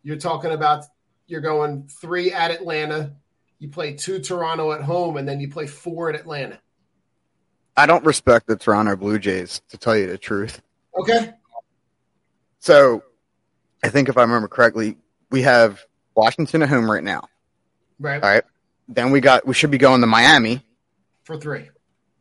you're 0.02 0.18
talking 0.18 0.52
about 0.52 0.86
you're 1.28 1.42
going 1.42 1.88
three 1.88 2.32
at 2.32 2.52
Atlanta, 2.52 3.16
you 3.64 3.70
play 3.70 3.94
two 3.94 4.20
Toronto 4.20 4.74
at 4.74 4.82
home, 4.82 5.16
and 5.16 5.26
then 5.26 5.40
you 5.40 5.50
play 5.50 5.66
four 5.66 6.10
at 6.10 6.16
Atlanta. 6.16 6.60
I 7.78 7.86
don't 7.86 8.04
respect 8.04 8.46
the 8.46 8.58
Toronto 8.58 8.98
Blue 8.98 9.18
Jays, 9.18 9.62
to 9.70 9.78
tell 9.78 9.96
you 9.96 10.06
the 10.06 10.18
truth. 10.18 10.62
Okay. 11.00 11.32
So 12.60 13.04
I 13.82 13.88
think 13.88 14.10
if 14.10 14.18
I 14.18 14.22
remember 14.22 14.50
correctly, 14.50 14.98
we 15.32 15.44
have 15.44 15.82
Washington 16.14 16.62
at 16.62 16.68
home 16.68 16.92
right 16.92 17.04
now. 17.04 17.30
Right. 18.00 18.22
All 18.22 18.30
right. 18.30 18.44
Then 18.90 19.12
we 19.12 19.22
got 19.22 19.48
we 19.48 19.54
should 19.54 19.72
be 19.72 19.78
going 19.78 20.02
to 20.02 20.08
Miami. 20.08 20.66
For 21.24 21.38
three. 21.38 21.70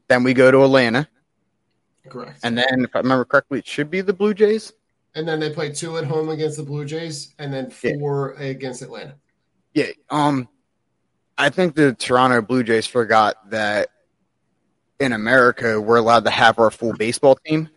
Then 0.06 0.22
we 0.22 0.34
go 0.34 0.52
to 0.52 0.62
Atlanta. 0.62 1.08
Correct. 2.08 2.38
And 2.44 2.56
then 2.56 2.84
if 2.84 2.94
I 2.94 3.00
remember 3.00 3.24
correctly, 3.24 3.58
it 3.58 3.66
should 3.66 3.90
be 3.90 4.00
the 4.00 4.12
Blue 4.12 4.32
Jays. 4.32 4.72
And 5.16 5.26
then 5.26 5.40
they 5.40 5.50
play 5.50 5.72
two 5.72 5.98
at 5.98 6.04
home 6.04 6.28
against 6.28 6.56
the 6.56 6.62
Blue 6.62 6.84
Jays, 6.84 7.34
and 7.40 7.52
then 7.52 7.72
Yeah. 7.82 7.94
four 7.98 8.34
against 8.34 8.80
Atlanta. 8.80 9.16
Yeah. 9.74 9.90
Um 10.08 10.48
I 11.42 11.50
think 11.50 11.74
the 11.74 11.92
Toronto 11.92 12.40
Blue 12.40 12.62
Jays 12.62 12.86
forgot 12.86 13.50
that 13.50 13.88
in 15.00 15.12
America 15.12 15.80
we're 15.80 15.96
allowed 15.96 16.24
to 16.26 16.30
have 16.30 16.60
our 16.60 16.70
full 16.70 16.92
baseball 16.92 17.36
team. 17.44 17.68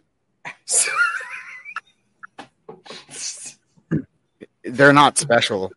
They're 4.64 4.94
not 4.94 5.18
special. 5.18 5.72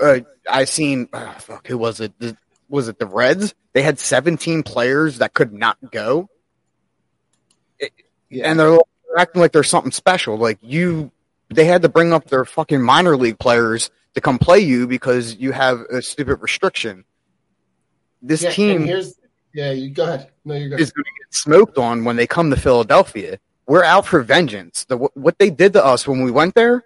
Uh, 0.00 0.20
I 0.50 0.64
seen 0.64 1.10
uh, 1.12 1.34
fuck 1.34 1.66
who 1.66 1.76
was 1.76 2.00
it? 2.00 2.18
The, 2.18 2.34
was 2.70 2.88
it 2.88 2.98
the 2.98 3.04
Reds? 3.06 3.54
They 3.74 3.82
had 3.82 3.98
17 3.98 4.62
players 4.62 5.18
that 5.18 5.34
could 5.34 5.52
not 5.52 5.76
go. 5.90 6.30
Yeah. 8.30 8.50
and 8.50 8.58
they're 8.58 8.78
acting 9.18 9.42
like 9.42 9.52
there's 9.52 9.68
something 9.68 9.92
special. 9.92 10.38
Like 10.38 10.58
you, 10.62 11.12
they 11.50 11.66
had 11.66 11.82
to 11.82 11.90
bring 11.90 12.14
up 12.14 12.30
their 12.30 12.46
fucking 12.46 12.80
minor 12.80 13.14
league 13.14 13.38
players 13.38 13.90
to 14.16 14.20
come 14.20 14.38
play 14.38 14.58
you 14.58 14.86
because 14.86 15.36
you 15.36 15.52
have 15.52 15.80
a 15.92 16.02
stupid 16.02 16.36
restriction. 16.40 17.04
This 18.22 18.42
Yeah, 18.42 18.50
team 18.50 18.84
here's 18.84 19.14
yeah, 19.54 19.70
you 19.70 19.90
go 19.90 20.04
ahead. 20.04 20.30
No, 20.44 20.54
you're 20.54 20.70
good. 20.70 20.80
is 20.80 20.90
going 20.90 21.04
to 21.04 21.10
get 21.24 21.34
smoked 21.34 21.78
on 21.78 22.04
when 22.04 22.16
they 22.16 22.26
come 22.26 22.50
to 22.50 22.56
Philadelphia. 22.56 23.38
We're 23.66 23.84
out 23.84 24.06
for 24.06 24.22
vengeance. 24.22 24.84
The, 24.84 24.96
what 24.96 25.38
they 25.38 25.48
did 25.50 25.72
to 25.74 25.84
us 25.84 26.06
when 26.06 26.22
we 26.22 26.30
went 26.30 26.54
there, 26.54 26.84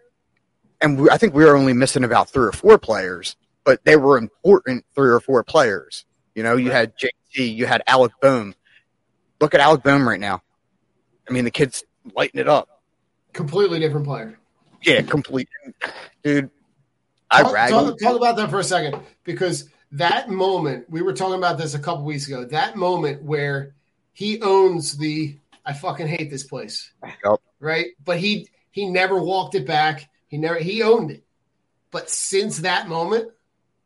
and 0.81 0.99
we, 1.01 1.11
I 1.11 1.19
think 1.19 1.35
we 1.35 1.45
were 1.45 1.57
only 1.57 1.73
missing 1.73 2.05
about 2.05 2.29
three 2.31 2.47
or 2.47 2.53
four 2.53 2.79
players, 2.79 3.37
but 3.65 3.85
they 3.85 3.97
were 3.97 4.17
important 4.19 4.85
three 4.95 5.09
or 5.11 5.21
four 5.21 5.43
players. 5.43 6.05
You 6.35 6.43
know, 6.45 6.57
you 6.57 6.71
had 6.71 6.93
JT, 6.97 7.55
you 7.55 7.67
had 7.67 7.83
Alec 7.87 8.13
Bohm. 8.23 8.55
Look 9.41 9.55
at 9.55 9.61
Alec 9.61 9.83
Bohm 9.83 10.09
right 10.09 10.21
now. 10.21 10.43
I 11.29 11.33
mean, 11.33 11.45
the 11.45 11.51
kid's 11.51 11.83
lighting 12.15 12.41
it 12.41 12.49
up. 12.49 12.69
Completely 13.33 13.79
different 13.79 14.07
player. 14.07 14.39
Yeah, 14.83 15.03
complete, 15.03 15.49
dude. 16.23 16.51
I 17.31 17.43
talk, 17.43 17.69
talk, 17.69 17.99
talk 17.99 18.17
about 18.17 18.37
that 18.37 18.51
for 18.51 18.59
a 18.59 18.65
second 18.65 18.97
because 19.25 19.69
that 19.93 20.29
moment 20.29 20.89
we 20.91 21.03
were 21.03 21.13
talking 21.13 21.39
about 21.39 21.59
this 21.59 21.75
a 21.75 21.79
couple 21.79 22.05
weeks 22.05 22.27
ago. 22.27 22.45
That 22.45 22.77
moment 22.77 23.23
where 23.23 23.75
he 24.13 24.41
owns 24.43 24.97
the 24.97 25.37
I 25.65 25.73
fucking 25.73 26.09
hate 26.09 26.31
this 26.31 26.45
place, 26.45 26.91
Yup. 27.25 27.41
right? 27.61 27.89
But 28.05 28.19
he 28.19 28.49
he 28.71 28.87
never 28.87 29.21
walked 29.21 29.55
it 29.55 29.67
back. 29.67 30.09
He 30.29 30.39
never 30.39 30.59
he 30.59 30.83
owned 30.83 31.11
it. 31.11 31.25
But 31.91 32.11
since 32.11 32.59
that 32.59 32.89
moment, 32.89 33.31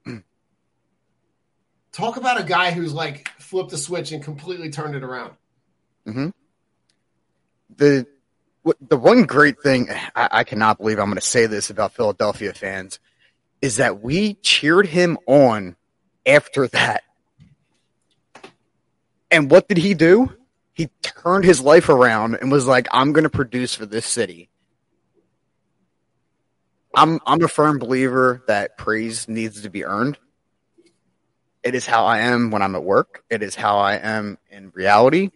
talk 1.93 2.17
about 2.17 2.41
a 2.41 2.45
guy 2.45 2.71
who's 2.71 2.93
like 2.93 3.29
flipped 3.39 3.71
the 3.71 3.79
switch 3.79 4.13
and 4.13 4.23
completely 4.23 4.71
turned 4.71 4.95
it 4.95 5.03
around. 5.03 5.33
Mm-hmm. 6.07 6.29
the 7.77 8.07
the 8.89 8.97
one 8.97 9.25
great 9.25 9.61
thing 9.63 9.89
I, 10.15 10.29
I 10.31 10.45
cannot 10.45 10.79
believe 10.79 10.99
I'm 10.99 11.07
going 11.07 11.17
to 11.17 11.23
say 11.23 11.47
this 11.47 11.71
about 11.71 11.95
Philadelphia 11.95 12.53
fans 12.53 12.99
is 13.65 13.77
that 13.77 14.03
we 14.03 14.35
cheered 14.35 14.87
him 14.87 15.17
on 15.27 15.75
after 16.27 16.69
that. 16.69 17.03
And 19.31 19.51
what 19.51 19.69
did 19.69 19.79
he 19.79 19.95
do? 19.95 20.31
He 20.75 20.91
turned 21.01 21.47
his 21.47 21.63
life 21.63 21.89
around 21.89 22.35
and 22.35 22.53
was 22.53 22.67
like, 22.67 22.89
"I'm 22.93 23.15
going 23.15 23.25
to 23.25 23.31
produce 23.31 23.75
for 23.75 23.87
this 23.87 24.05
city." 24.05 24.51
I'm 26.95 27.21
I'm 27.25 27.43
a 27.43 27.49
firm 27.49 27.79
believer 27.79 28.45
that 28.49 28.77
praise 28.77 29.29
needs 29.29 29.63
to 29.63 29.71
be 29.71 29.87
earned. 29.87 30.19
It 31.63 31.75
is 31.75 31.87
how 31.87 32.05
I 32.05 32.19
am 32.19 32.51
when 32.51 32.61
I'm 32.61 32.75
at 32.75 32.85
work. 32.85 33.25
It 33.31 33.43
is 33.43 33.55
how 33.55 33.79
I 33.79 33.95
am 33.95 34.37
in 34.51 34.73
reality. 34.75 35.31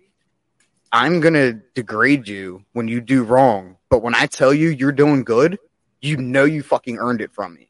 I'm 0.93 1.21
gonna 1.21 1.55
degrade 1.75 2.29
you 2.29 2.67
when 2.75 2.89
you 2.89 3.01
do 3.01 3.25
wrong, 3.25 3.79
but 3.89 4.03
when 4.03 4.15
I 4.15 4.27
tell 4.27 4.53
you 4.53 4.69
you're 4.69 4.93
doing 4.93 5.25
good, 5.25 5.59
you 6.03 6.19
know 6.19 6.45
you 6.45 6.63
fucking 6.63 6.99
earned 6.99 7.23
it 7.23 7.33
from 7.33 7.55
me. 7.55 7.68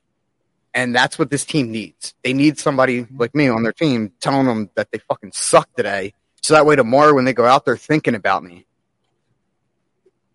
And 0.75 0.95
that's 0.95 1.19
what 1.19 1.31
this 1.31 1.45
team 1.45 1.73
needs. 1.73 2.15
They 2.23 2.33
need 2.33 2.59
somebody 2.59 3.07
like 3.17 3.35
me 3.35 3.49
on 3.49 3.63
their 3.63 3.73
team 3.73 4.13
telling 4.21 4.47
them 4.47 4.71
that 4.75 4.91
they 4.93 4.99
fucking 4.99 5.33
suck 5.33 5.69
today. 5.75 6.15
So 6.43 6.55
that 6.55 6.67
way 6.67 6.77
tomorrow 6.77 7.15
when 7.15 7.25
they 7.25 7.33
go 7.33 7.47
out 7.47 7.65
there 7.65 7.77
thinking 7.77 8.15
about 8.15 8.43
me. 8.43 8.67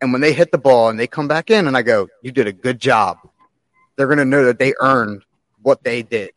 And 0.02 0.12
when 0.12 0.22
they 0.22 0.34
hit 0.34 0.52
the 0.52 0.58
ball 0.58 0.90
and 0.90 1.00
they 1.00 1.08
come 1.08 1.28
back 1.28 1.50
in 1.50 1.68
and 1.68 1.78
I 1.78 1.82
go, 1.82 2.10
You 2.22 2.32
did 2.32 2.48
a 2.48 2.52
good 2.52 2.80
job, 2.80 3.20
they're 3.96 4.08
gonna 4.08 4.26
know 4.26 4.46
that 4.46 4.60
they 4.60 4.74
earned 4.82 5.24
what 5.62 5.84
they 5.84 6.04
did. 6.04 6.32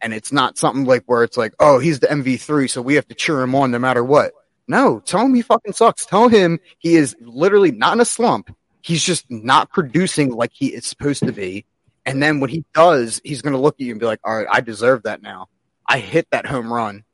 And 0.00 0.12
it's 0.12 0.32
not 0.32 0.58
something 0.58 0.84
like 0.84 1.02
where 1.06 1.24
it's 1.24 1.36
like, 1.36 1.54
oh, 1.58 1.78
he's 1.78 2.00
the 2.00 2.08
MV3, 2.08 2.70
so 2.70 2.82
we 2.82 2.94
have 2.94 3.08
to 3.08 3.14
cheer 3.14 3.40
him 3.40 3.54
on 3.54 3.70
no 3.70 3.78
matter 3.78 4.04
what. 4.04 4.32
No, 4.68 5.00
tell 5.00 5.22
him 5.22 5.34
he 5.34 5.42
fucking 5.42 5.72
sucks. 5.72 6.06
Tell 6.06 6.28
him 6.28 6.60
he 6.78 6.94
is 6.94 7.16
literally 7.20 7.72
not 7.72 7.94
in 7.94 8.00
a 8.00 8.04
slump. 8.04 8.54
He's 8.80 9.02
just 9.02 9.30
not 9.30 9.70
producing 9.70 10.30
like 10.30 10.52
he 10.52 10.68
is 10.68 10.86
supposed 10.86 11.24
to 11.24 11.32
be. 11.32 11.64
And 12.06 12.22
then 12.22 12.40
when 12.40 12.50
he 12.50 12.64
does, 12.74 13.20
he's 13.24 13.42
going 13.42 13.54
to 13.54 13.58
look 13.58 13.76
at 13.76 13.80
you 13.80 13.92
and 13.92 14.00
be 14.00 14.06
like, 14.06 14.20
all 14.24 14.36
right, 14.36 14.46
I 14.50 14.60
deserve 14.60 15.04
that 15.04 15.22
now. 15.22 15.48
I 15.86 15.98
hit 15.98 16.26
that 16.30 16.46
home 16.46 16.72
run. 16.72 17.04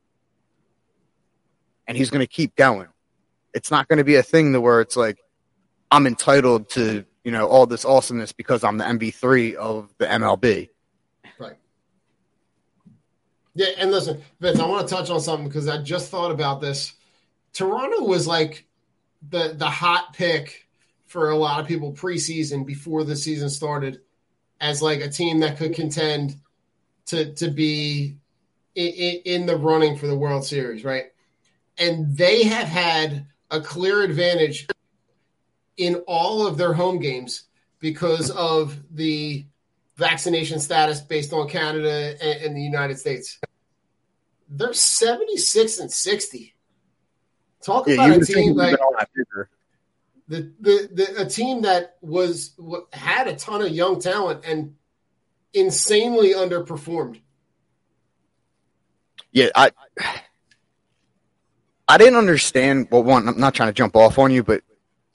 And 1.87 1.97
he's 1.97 2.11
going 2.11 2.21
to 2.21 2.27
keep 2.27 2.57
going. 2.57 2.89
It's 3.55 3.71
not 3.71 3.89
going 3.89 3.99
to 3.99 4.05
be 4.05 4.17
a 4.17 4.23
thing 4.23 4.53
to 4.53 4.61
where 4.61 4.81
it's 4.81 4.97
like, 4.97 5.19
I'm 5.91 6.07
entitled 6.07 6.69
to, 6.71 7.05
you 7.25 7.33
know, 7.33 7.47
all 7.49 7.67
this 7.67 7.85
awesomeness 7.85 8.33
because 8.33 8.63
I'm 8.63 8.79
the 8.79 8.85
MV3 8.85 9.55
of 9.55 9.93
the 9.99 10.07
MLB. 10.07 10.69
Right. 11.39 11.57
Yeah, 13.55 13.69
and 13.79 13.91
listen, 13.91 14.23
Vince, 14.41 14.61
I 14.61 14.67
want 14.67 14.87
to 14.87 14.95
touch 14.95 15.11
on 15.11 15.21
something 15.21 15.49
because 15.49 15.69
I 15.69 15.83
just 15.83 16.11
thought 16.11 16.31
about 16.31 16.61
this. 16.61 16.95
Toronto 17.53 18.05
was 18.05 18.29
like 18.29 18.67
the 19.29 19.55
the 19.57 19.69
hot 19.69 20.13
pick 20.13 20.69
for 21.07 21.31
a 21.31 21.37
lot 21.37 21.59
of 21.59 21.67
people 21.67 21.93
preseason 21.93 22.65
before 22.65 23.03
the 23.03 23.17
season 23.17 23.51
started 23.51 24.01
as 24.61 24.83
like 24.83 25.01
a 25.01 25.09
team 25.09 25.41
that 25.41 25.57
could 25.57 25.75
contend 25.75 26.37
to 27.07 27.33
to 27.35 27.51
be 27.51 28.17
in, 28.75 29.21
in 29.25 29.47
the 29.47 29.57
running 29.57 29.97
for 29.97 30.07
the 30.07 30.17
World 30.17 30.45
Series, 30.45 30.85
right? 30.85 31.07
And 31.79 32.17
they 32.17 32.45
have 32.45 32.69
had 32.69 33.27
a 33.51 33.61
clear 33.61 34.03
advantage 34.03 34.69
in 35.77 35.97
all 36.07 36.47
of 36.47 36.59
their 36.59 36.75
home 36.75 36.99
games 36.99 37.45
because 37.81 38.31
of 38.31 38.77
the 38.95 39.47
vaccination 39.97 40.61
status 40.61 41.01
based 41.01 41.33
on 41.33 41.49
Canada 41.49 42.17
and, 42.23 42.45
and 42.45 42.57
the 42.57 42.63
United 42.63 42.99
States. 42.99 43.39
They're 44.49 44.73
76 44.73 45.79
and 45.79 45.91
60. 45.91 46.55
Talk 47.63 47.87
Yeah, 47.87 47.95
about 47.95 48.23
a 48.23 48.25
team 48.25 48.55
like 48.55 48.73
been 48.73 48.81
on 48.81 48.95
that 48.99 49.09
figure. 49.15 49.49
The, 50.31 50.53
the, 50.61 50.89
the 50.93 51.23
a 51.23 51.27
team 51.27 51.63
that 51.63 51.97
was 52.01 52.53
had 52.93 53.27
a 53.27 53.35
ton 53.35 53.63
of 53.63 53.71
young 53.71 54.01
talent 54.01 54.45
and 54.45 54.77
insanely 55.53 56.35
underperformed. 56.35 57.21
Yeah, 59.33 59.49
I 59.57 59.73
I 61.89 61.99
didn't 61.99 62.15
understand. 62.15 62.87
Well, 62.93 63.03
one, 63.03 63.29
I'm 63.29 63.41
not 63.41 63.55
trying 63.55 63.71
to 63.71 63.73
jump 63.73 63.97
off 63.97 64.21
on 64.21 64.31
you, 64.31 64.45
but 64.45 64.63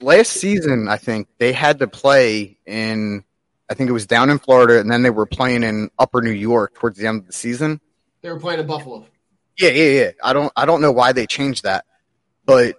last 0.02 0.34
season 0.34 0.90
I 0.90 0.98
think 0.98 1.30
they 1.38 1.54
had 1.54 1.80
to 1.80 1.88
play 1.88 2.58
in. 2.66 3.24
I 3.70 3.74
think 3.74 3.90
it 3.90 3.94
was 3.94 4.06
down 4.06 4.30
in 4.30 4.38
Florida, 4.38 4.82
and 4.82 4.92
then 4.92 5.02
they 5.02 5.10
were 5.10 5.26
playing 5.26 5.64
in 5.64 5.90
Upper 5.98 6.22
New 6.22 6.32
York 6.32 6.76
towards 6.76 7.00
the 7.00 7.08
end 7.08 7.22
of 7.22 7.28
the 7.28 7.34
season. 7.34 7.80
They 8.22 8.30
were 8.30 8.40
playing 8.40 8.60
in 8.60 8.68
Buffalo. 8.68 9.08
Yeah, 9.58 9.70
yeah, 9.70 9.92
yeah. 10.02 10.12
I 10.22 10.34
don't, 10.34 10.52
I 10.58 10.66
don't 10.66 10.82
know 10.82 10.92
why 10.92 11.14
they 11.14 11.26
changed 11.26 11.64
that, 11.64 11.86
but 12.46 12.76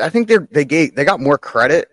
I 0.00 0.08
think 0.10 0.28
they 0.28 0.38
they 0.50 0.64
gave 0.64 0.94
they 0.94 1.04
got 1.04 1.20
more 1.20 1.38
credit. 1.38 1.88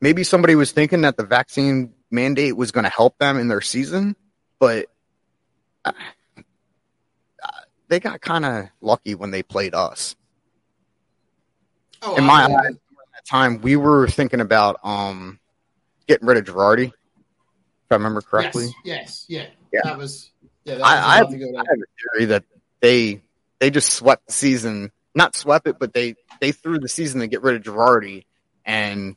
Maybe 0.00 0.24
somebody 0.24 0.54
was 0.54 0.72
thinking 0.72 1.02
that 1.02 1.16
the 1.16 1.24
vaccine 1.24 1.94
mandate 2.10 2.56
was 2.56 2.72
going 2.72 2.84
to 2.84 2.90
help 2.90 3.18
them 3.18 3.38
in 3.38 3.48
their 3.48 3.60
season, 3.60 4.16
but 4.58 4.86
uh, 5.84 5.92
they 7.88 8.00
got 8.00 8.20
kind 8.20 8.44
of 8.44 8.68
lucky 8.80 9.14
when 9.14 9.30
they 9.30 9.42
played 9.42 9.74
us. 9.74 10.16
Oh, 12.02 12.16
In 12.16 12.24
my 12.24 12.42
eyes, 12.42 12.48
during 12.48 12.76
that 13.14 13.24
time, 13.26 13.60
we 13.60 13.76
were 13.76 14.08
thinking 14.08 14.40
about 14.40 14.78
um 14.84 15.38
getting 16.06 16.26
rid 16.26 16.36
of 16.36 16.44
Girardi, 16.44 16.88
if 16.88 16.92
I 17.90 17.94
remember 17.94 18.20
correctly. 18.20 18.74
Yes, 18.84 19.26
yes, 19.28 19.50
yeah. 19.72 19.80
Yeah. 19.84 19.90
That 19.90 19.98
was 19.98 20.30
Yeah, 20.64 20.76
that 20.76 20.84
I, 20.84 20.92
I, 20.92 21.16
have, 21.16 21.22
about 21.22 21.32
to 21.32 21.38
go 21.38 21.46
I 21.56 21.64
have 21.68 21.78
a 21.78 22.18
theory 22.18 22.24
that 22.26 22.44
they 22.80 23.22
they 23.58 23.70
just 23.70 23.92
swept 23.92 24.26
the 24.26 24.32
season, 24.32 24.92
not 25.14 25.36
swept 25.36 25.66
it, 25.66 25.78
but 25.78 25.92
they 25.92 26.16
they 26.40 26.52
threw 26.52 26.78
the 26.78 26.88
season 26.88 27.20
to 27.20 27.26
get 27.26 27.42
rid 27.42 27.56
of 27.56 27.62
Girardi, 27.62 28.24
and 28.64 29.16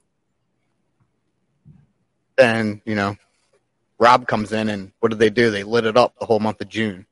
then 2.35 2.81
you 2.85 2.95
know 2.95 3.15
Rob 3.99 4.27
comes 4.27 4.51
in, 4.51 4.69
and 4.69 4.91
what 4.99 5.09
did 5.09 5.19
they 5.19 5.29
do? 5.29 5.51
They 5.51 5.63
lit 5.63 5.85
it 5.85 5.97
up 5.97 6.17
the 6.19 6.25
whole 6.25 6.39
month 6.39 6.61
of 6.61 6.69
June. 6.69 7.05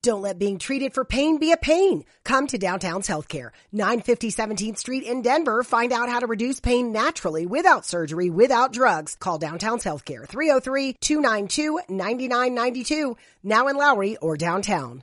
Don't 0.00 0.22
let 0.22 0.38
being 0.38 0.58
treated 0.58 0.94
for 0.94 1.04
pain 1.04 1.38
be 1.38 1.50
a 1.50 1.56
pain. 1.56 2.04
Come 2.22 2.46
to 2.48 2.56
Downtown's 2.56 3.08
Healthcare, 3.08 3.50
950 3.72 4.30
17th 4.30 4.78
Street 4.78 5.02
in 5.02 5.22
Denver. 5.22 5.64
Find 5.64 5.92
out 5.92 6.08
how 6.08 6.20
to 6.20 6.28
reduce 6.28 6.60
pain 6.60 6.92
naturally 6.92 7.46
without 7.46 7.84
surgery, 7.84 8.30
without 8.30 8.72
drugs. 8.72 9.16
Call 9.16 9.38
Downtown's 9.38 9.82
Healthcare, 9.82 10.24
303-292-9992, 10.28 13.16
now 13.42 13.66
in 13.66 13.76
Lowry 13.76 14.16
or 14.18 14.36
downtown. 14.36 15.02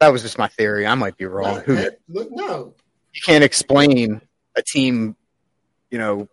That 0.00 0.08
was 0.08 0.22
just 0.22 0.38
my 0.38 0.48
theory. 0.48 0.86
I 0.86 0.94
might 0.94 1.16
be 1.16 1.24
wrong. 1.24 1.60
Who 1.60 1.76
Hey, 1.76 1.90
no, 2.08 2.74
you 3.12 3.22
can't 3.24 3.44
explain 3.44 4.20
a 4.56 4.62
team, 4.62 5.16
you 5.90 5.98
know, 5.98 6.28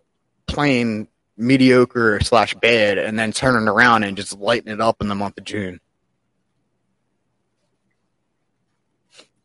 playing 0.46 1.08
mediocre 1.36 2.20
slash 2.20 2.54
bad 2.54 2.98
and 2.98 3.18
then 3.18 3.32
turning 3.32 3.68
around 3.68 4.04
and 4.04 4.16
just 4.16 4.38
lighting 4.38 4.72
it 4.72 4.80
up 4.80 5.00
in 5.00 5.08
the 5.08 5.14
month 5.14 5.38
of 5.38 5.44
June. 5.44 5.80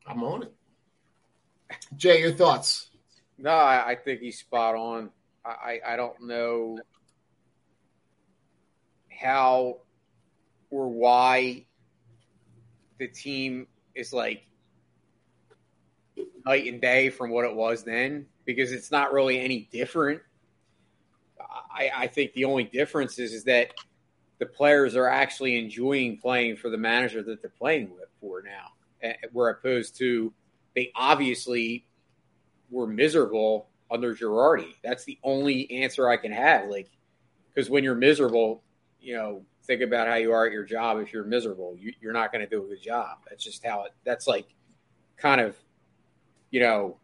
I'm 0.05 0.23
on 0.23 0.43
it. 0.43 0.53
Jay, 1.95 2.21
your 2.21 2.34
thoughts? 2.34 2.89
No, 3.38 3.51
I, 3.51 3.91
I 3.91 3.95
think 3.95 4.21
he's 4.21 4.39
spot 4.39 4.75
on. 4.75 5.11
I, 5.45 5.80
I 5.86 5.93
I 5.93 5.95
don't 5.95 6.28
know 6.28 6.80
how 9.09 9.78
or 10.69 10.89
why 10.89 11.66
the 13.00 13.08
team 13.08 13.68
is 13.95 14.14
like 14.14 14.48
night 16.45 16.66
and 16.66 16.82
day 16.82 17.10
from 17.10 17.30
what 17.30 17.45
it 17.45 17.56
was 17.56 17.84
then 17.84 18.26
because 18.45 18.72
it's 18.72 18.91
not 18.91 19.14
really 19.14 19.39
any 19.39 19.68
different. 19.72 20.22
I, 21.39 21.91
I 21.95 22.08
think 22.08 22.34
the 22.34 22.45
only 22.45 22.64
difference 22.64 23.20
is, 23.20 23.34
is 23.34 23.43
that 23.43 23.72
the 24.39 24.45
players 24.45 24.95
are 24.95 25.08
actually 25.08 25.58
enjoying 25.58 26.18
playing 26.18 26.56
for 26.56 26.70
the 26.70 26.78
manager 26.78 27.22
that 27.24 27.41
they're 27.41 27.52
playing 27.52 27.91
with 27.91 28.10
for 28.20 28.41
now, 28.41 28.72
eh, 29.02 29.14
where 29.32 29.50
opposed 29.50 29.98
to 29.98 30.34
they 30.76 30.91
obviously 30.95 31.86
were 32.70 32.88
miserable 32.88 33.70
under 33.89 34.16
Girardi. 34.16 34.76
That's 34.84 35.06
the 35.06 35.18
only 35.24 35.70
answer 35.72 36.10
I 36.10 36.18
can 36.18 36.32
have. 36.32 36.68
Like, 36.68 36.89
because 37.54 37.70
when 37.70 37.84
you're 37.84 37.95
miserable, 37.95 38.64
you 39.00 39.16
know, 39.16 39.43
think 39.68 39.82
about 39.82 40.07
how 40.07 40.15
you 40.15 40.32
are 40.32 40.45
at 40.47 40.53
your 40.53 40.63
job. 40.63 40.99
If 40.99 41.13
you're 41.13 41.26
miserable, 41.26 41.76
you, 41.78 41.93
you're 42.01 42.13
not 42.13 42.32
going 42.32 42.41
to 42.43 42.49
do 42.49 42.63
a 42.63 42.68
good 42.68 42.82
job. 42.82 43.18
That's 43.30 43.43
just 43.43 43.63
how 43.65 43.84
it. 43.84 43.91
That's 44.05 44.26
like, 44.26 44.47
kind 45.18 45.41
of, 45.41 45.55
you 46.49 46.61
know, 46.61 46.97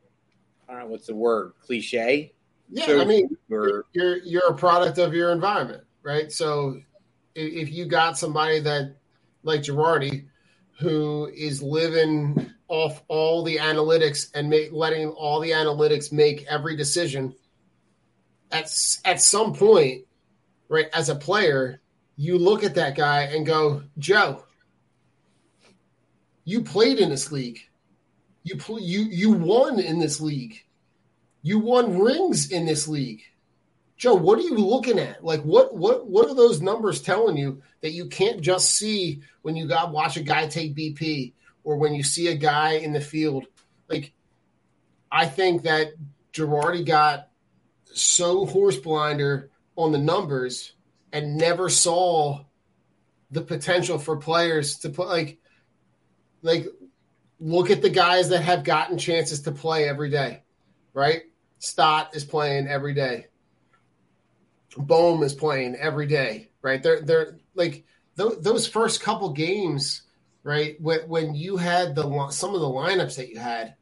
I 0.67 0.73
don't 0.73 0.81
know 0.83 0.87
what's 0.87 1.07
the 1.07 1.15
word, 1.15 1.53
cliche. 1.61 2.33
Yeah, 2.69 2.85
So- 2.85 3.01
I 3.01 3.05
mean, 3.05 3.37
or 3.51 3.85
you're 3.93 4.17
you're 4.17 4.47
a 4.47 4.55
product 4.55 4.97
of 4.97 5.13
your 5.13 5.31
environment, 5.31 5.83
right? 6.01 6.31
So 6.31 6.79
if 7.35 7.71
you 7.71 7.85
got 7.85 8.17
somebody 8.17 8.59
that 8.61 8.95
like 9.43 9.61
Girardi, 9.61 10.27
who 10.79 11.29
is 11.35 11.61
living 11.61 12.49
off 12.69 13.03
all 13.07 13.43
the 13.43 13.57
analytics 13.57 14.31
and 14.33 14.49
make, 14.49 14.71
letting 14.71 15.09
all 15.09 15.39
the 15.39 15.51
analytics 15.51 16.11
make 16.11 16.45
every 16.49 16.75
decision, 16.77 17.35
at 18.51 18.71
at 19.03 19.21
some 19.21 19.53
point, 19.53 20.05
right? 20.69 20.87
As 20.93 21.09
a 21.09 21.15
player, 21.15 21.81
you 22.23 22.37
look 22.37 22.63
at 22.63 22.75
that 22.75 22.95
guy 22.95 23.23
and 23.23 23.45
go, 23.45 23.83
Joe, 23.97 24.45
you 26.45 26.61
played 26.61 26.99
in 26.99 27.09
this 27.09 27.33
league. 27.33 27.59
You 28.43 28.55
pl- 28.55 28.79
you 28.79 29.01
you 29.01 29.31
won 29.33 29.77
in 29.77 29.99
this 29.99 30.21
league. 30.21 30.63
You 31.41 31.59
won 31.59 31.99
rings 31.99 32.49
in 32.49 32.65
this 32.65 32.87
league. 32.87 33.23
Joe, 33.97 34.15
what 34.15 34.39
are 34.39 34.43
you 34.43 34.57
looking 34.57 34.99
at? 34.99 35.23
Like 35.23 35.41
what 35.43 35.75
what 35.75 36.07
what 36.07 36.29
are 36.29 36.35
those 36.35 36.61
numbers 36.61 37.01
telling 37.01 37.35
you 37.35 37.61
that 37.81 37.91
you 37.91 38.07
can't 38.07 38.39
just 38.39 38.73
see 38.75 39.21
when 39.41 39.57
you 39.57 39.67
got 39.67 39.91
watch 39.91 40.15
a 40.15 40.23
guy 40.23 40.47
take 40.47 40.75
BP 40.75 41.33
or 41.65 41.75
when 41.75 41.93
you 41.93 42.03
see 42.03 42.29
a 42.29 42.35
guy 42.35 42.73
in 42.73 42.93
the 42.93 43.01
field? 43.01 43.45
Like 43.89 44.13
I 45.11 45.25
think 45.25 45.63
that 45.63 45.93
Girardi 46.31 46.85
got 46.85 47.27
so 47.93 48.45
horse 48.45 48.77
blinder 48.77 49.49
on 49.75 49.91
the 49.91 49.97
numbers 49.97 50.73
and 51.13 51.37
never 51.37 51.69
saw 51.69 52.43
the 53.31 53.41
potential 53.41 53.99
for 53.99 54.17
players 54.17 54.79
to 54.79 54.89
put 54.89 55.07
like 55.07 55.39
like 56.41 56.67
look 57.39 57.69
at 57.69 57.81
the 57.81 57.89
guys 57.89 58.29
that 58.29 58.41
have 58.41 58.63
gotten 58.63 58.97
chances 58.97 59.43
to 59.43 59.51
play 59.51 59.87
every 59.87 60.09
day, 60.09 60.41
right? 60.93 61.21
Stott 61.59 62.15
is 62.15 62.25
playing 62.25 62.67
every 62.67 62.93
day. 62.93 63.27
Bohm 64.75 65.21
is 65.23 65.33
playing 65.33 65.75
every 65.75 66.07
day, 66.07 66.49
right? 66.61 66.81
They're 66.81 67.01
they're 67.01 67.37
like 67.53 67.85
th- 68.17 68.39
those 68.39 68.67
first 68.67 69.01
couple 69.01 69.29
games, 69.29 70.01
right? 70.43 70.81
When 70.81 71.01
when 71.01 71.35
you 71.35 71.57
had 71.57 71.95
the 71.95 72.29
some 72.31 72.55
of 72.55 72.61
the 72.61 72.67
lineups 72.67 73.17
that 73.17 73.29
you 73.29 73.37
had, 73.37 73.75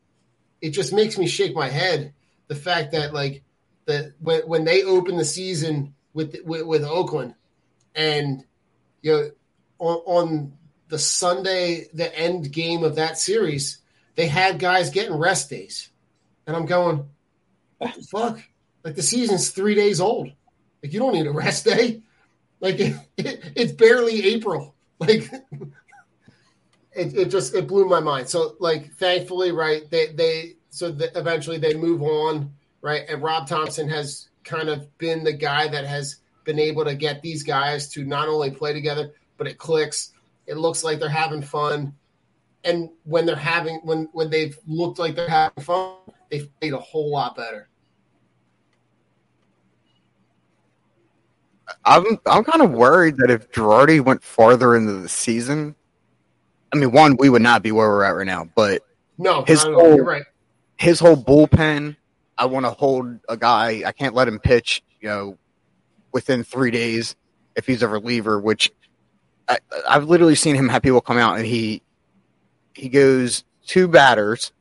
it 0.60 0.72
just 0.72 0.92
makes 0.92 1.18
me 1.18 1.28
shake 1.28 1.56
my 1.56 1.70
head. 1.70 2.14
The 2.48 2.56
fact 2.56 2.92
that 2.92 3.14
like 3.14 3.44
that 3.86 4.14
when 4.20 4.42
when 4.42 4.64
they 4.66 4.84
opened 4.84 5.18
the 5.18 5.26
season 5.26 5.96
with 6.14 6.36
with, 6.46 6.66
with 6.66 6.84
Oakland, 6.84 7.36
and 7.96 8.44
you 9.02 9.12
know 9.12 9.30
on, 9.80 9.98
on 10.06 10.54
the 10.88 11.00
Sunday 11.00 11.88
the 11.94 12.18
end 12.18 12.52
game 12.52 12.84
of 12.84 12.96
that 12.96 13.18
series, 13.18 13.80
they 14.16 14.28
had 14.28 14.60
guys 14.60 14.90
getting 14.90 15.16
rest 15.16 15.50
days, 15.50 15.90
and 16.46 16.56
I'm 16.56 16.66
going, 16.66 17.10
the 17.80 18.08
fuck? 18.10 18.40
Like 18.84 18.96
the 18.96 19.04
season's 19.04 19.50
three 19.50 19.76
days 19.76 20.02
old. 20.02 20.32
Like 20.84 20.94
you 20.94 21.00
don't 21.00 21.14
need 21.14 21.28
a 21.28 21.32
rest 21.32 21.66
day. 21.66 22.02
Like 22.60 22.80
it, 22.80 22.96
it, 23.18 23.52
it's 23.56 23.72
barely 23.72 24.24
April. 24.26 24.76
Like 25.00 25.32
it, 26.94 27.16
it 27.16 27.26
just 27.30 27.56
it 27.56 27.68
blew 27.68 27.88
my 27.88 28.00
mind. 28.00 28.30
So 28.30 28.56
like 28.60 28.94
thankfully, 28.94 29.52
right? 29.52 29.90
They 29.90 30.14
they 30.14 30.54
so 30.70 30.92
that 30.92 31.18
eventually 31.18 31.58
they 31.58 31.74
move 31.74 32.04
on, 32.04 32.54
right? 32.82 33.02
And 33.10 33.24
Rob 33.24 33.48
Thomson 33.48 33.90
has 33.90 34.30
kind 34.44 34.70
of 34.70 34.96
been 34.98 35.24
the 35.24 35.34
guy 35.34 35.68
that 35.68 35.86
has 35.86 36.18
been 36.44 36.60
able 36.60 36.84
to 36.86 36.96
get 36.96 37.22
these 37.22 37.44
guys 37.44 37.88
to 37.90 38.04
not 38.04 38.28
only 38.28 38.52
play 38.52 38.74
together, 38.74 39.12
but 39.38 39.48
it 39.48 39.58
clicks. 39.58 40.14
It 40.48 40.58
looks 40.58 40.84
like 40.84 41.00
they're 41.00 41.10
having 41.10 41.42
fun. 41.42 41.94
And 42.64 42.90
when 43.06 43.26
they're 43.26 43.36
having 43.36 43.78
when 43.84 44.08
when 44.14 44.30
they've 44.30 44.58
looked 44.68 45.00
like 45.00 45.16
they're 45.16 45.28
having 45.30 45.64
fun, 45.64 45.96
they've 46.30 46.48
played 46.60 46.74
a 46.74 46.80
whole 46.80 47.12
lot 47.12 47.36
better. 47.36 47.68
I'm 51.86 52.06
I'm 52.26 52.44
kind 52.44 52.62
of 52.62 52.72
worried 52.72 53.18
that 53.18 53.32
if 53.32 53.50
Girardi 53.52 54.02
went 54.02 54.24
farther 54.24 54.76
into 54.76 54.94
the 54.94 55.10
season, 55.10 55.76
I 56.74 56.78
mean, 56.78 56.92
one, 56.92 57.16
we 57.18 57.30
would 57.30 57.42
not 57.42 57.64
be 57.64 57.72
where 57.72 57.88
we're 57.90 58.04
at 58.04 58.12
right 58.12 58.26
now. 58.28 58.50
But 58.56 58.84
No, 59.18 59.44
His 59.44 59.64
not 59.64 59.72
at 59.72 59.74
all. 59.76 59.82
whole- 59.82 59.96
you're 59.96 60.06
right. 60.06 60.24
his 60.78 61.00
whole 61.00 61.16
bullpen, 61.18 61.96
I 62.42 62.46
want 62.46 62.66
to 62.66 62.72
hold 62.72 63.20
a 63.30 63.38
guy. 63.38 63.84
I 63.86 63.92
can't 63.92 64.16
let 64.16 64.28
him 64.28 64.40
pitch, 64.40 64.82
you 65.00 65.08
know, 65.08 65.38
within 66.12 66.44
three 66.44 66.72
days 66.72 67.16
if 67.56 67.68
he's 67.68 67.84
a 67.84 67.88
reliever. 67.88 68.40
Which 68.40 68.72
I, 69.48 69.60
I've 69.88 70.06
literally 70.06 70.34
seen 70.34 70.56
him 70.56 70.68
have 70.70 70.82
people 70.82 71.02
come 71.02 71.20
out 71.20 71.38
and 71.38 71.46
he 71.46 71.84
he 72.74 72.90
goes 72.90 73.44
two 73.68 73.88
batters, 73.88 74.52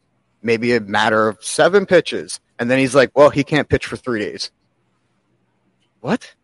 maybe 0.43 0.75
a 0.75 0.81
matter 0.81 1.27
of 1.27 1.43
seven 1.43 1.87
pitches, 1.87 2.39
and 2.59 2.71
then 2.71 2.79
he's 2.79 2.95
like, 2.95 3.17
"Well, 3.17 3.31
he 3.31 3.45
can't 3.45 3.67
pitch 3.67 3.87
for 3.87 3.97
three 3.97 4.21
days." 4.21 4.51
What? 6.03 6.35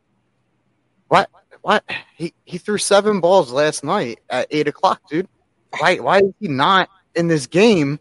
What? 1.08 1.28
What? 1.60 1.84
He 2.16 2.32
he 2.46 2.56
threw 2.56 2.78
seven 2.78 3.20
balls 3.20 3.52
last 3.52 3.84
night 3.84 4.20
at 4.30 4.46
eight 4.50 4.68
o'clock, 4.68 5.02
dude. 5.10 5.28
Why? 5.78 5.96
Why 5.96 6.20
is 6.20 6.32
he 6.40 6.48
not 6.48 6.88
in 7.14 7.28
this 7.28 7.46
game 7.46 8.00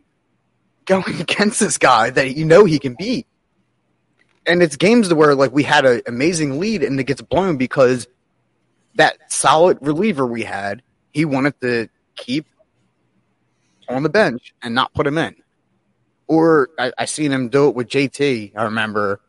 going 0.85 1.03
against 1.21 1.59
this 1.59 1.77
guy 1.77 2.09
that 2.09 2.35
you 2.35 2.45
know 2.45 2.65
he 2.65 2.79
can 2.79 2.95
beat? 2.95 3.27
And 4.47 4.61
it's 4.61 4.75
games 4.75 5.11
where 5.13 5.33
like 5.33 5.51
we 5.51 5.63
had 5.63 5.85
an 5.85 6.01
amazing 6.07 6.59
lead 6.59 6.83
and 6.83 6.99
it 6.99 7.05
gets 7.05 7.21
blown 7.21 7.57
because 7.57 8.07
that 8.95 9.17
solid 9.31 9.79
reliever 9.81 10.25
we 10.25 10.43
had 10.43 10.83
he 11.11 11.25
wanted 11.25 11.59
to 11.61 11.87
keep 12.15 12.45
on 13.87 14.03
the 14.03 14.09
bench 14.09 14.53
and 14.61 14.75
not 14.75 14.93
put 14.93 15.07
him 15.07 15.17
in. 15.17 15.35
Or 16.27 16.69
I, 16.77 16.91
I 16.97 17.05
seen 17.05 17.31
him 17.31 17.49
do 17.49 17.69
it 17.69 17.75
with 17.75 17.87
JT. 17.87 18.51
I 18.55 18.63
remember. 18.63 19.21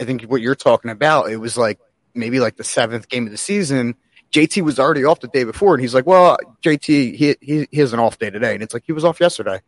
I 0.00 0.04
think 0.04 0.22
what 0.22 0.40
you're 0.40 0.54
talking 0.54 0.90
about. 0.90 1.30
It 1.30 1.36
was 1.36 1.56
like 1.56 1.78
maybe 2.14 2.40
like 2.40 2.56
the 2.56 2.64
seventh 2.64 3.08
game 3.08 3.26
of 3.26 3.30
the 3.30 3.38
season. 3.38 3.94
JT 4.32 4.62
was 4.62 4.78
already 4.78 5.04
off 5.04 5.20
the 5.20 5.28
day 5.28 5.44
before, 5.44 5.74
and 5.74 5.80
he's 5.80 5.94
like, 5.94 6.06
"Well, 6.06 6.36
JT, 6.62 7.14
he 7.14 7.36
he, 7.40 7.68
he 7.70 7.80
has 7.80 7.92
an 7.92 8.00
off 8.00 8.18
day 8.18 8.30
today," 8.30 8.54
and 8.54 8.62
it's 8.62 8.74
like 8.74 8.84
he 8.86 8.92
was 8.92 9.04
off 9.04 9.20
yesterday. 9.20 9.60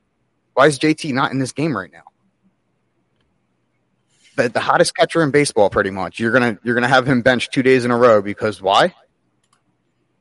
Why 0.55 0.67
is 0.67 0.79
JT 0.79 1.13
not 1.13 1.33
in 1.33 1.39
this 1.39 1.53
game 1.53 1.77
right 1.77 1.91
now? 1.93 2.03
The, 4.37 4.49
the 4.49 4.61
hottest 4.61 4.97
catcher 4.97 5.23
in 5.23 5.31
baseball, 5.31 5.71
pretty 5.71 5.91
much. 5.91 6.19
You're 6.19 6.33
gonna 6.33 6.59
you're 6.63 6.75
gonna 6.75 6.89
have 6.89 7.07
him 7.07 7.23
bench 7.23 7.51
two 7.51 7.63
days 7.63 7.85
in 7.85 7.91
a 7.91 7.97
row 7.97 8.23
because 8.23 8.63
why? 8.63 8.95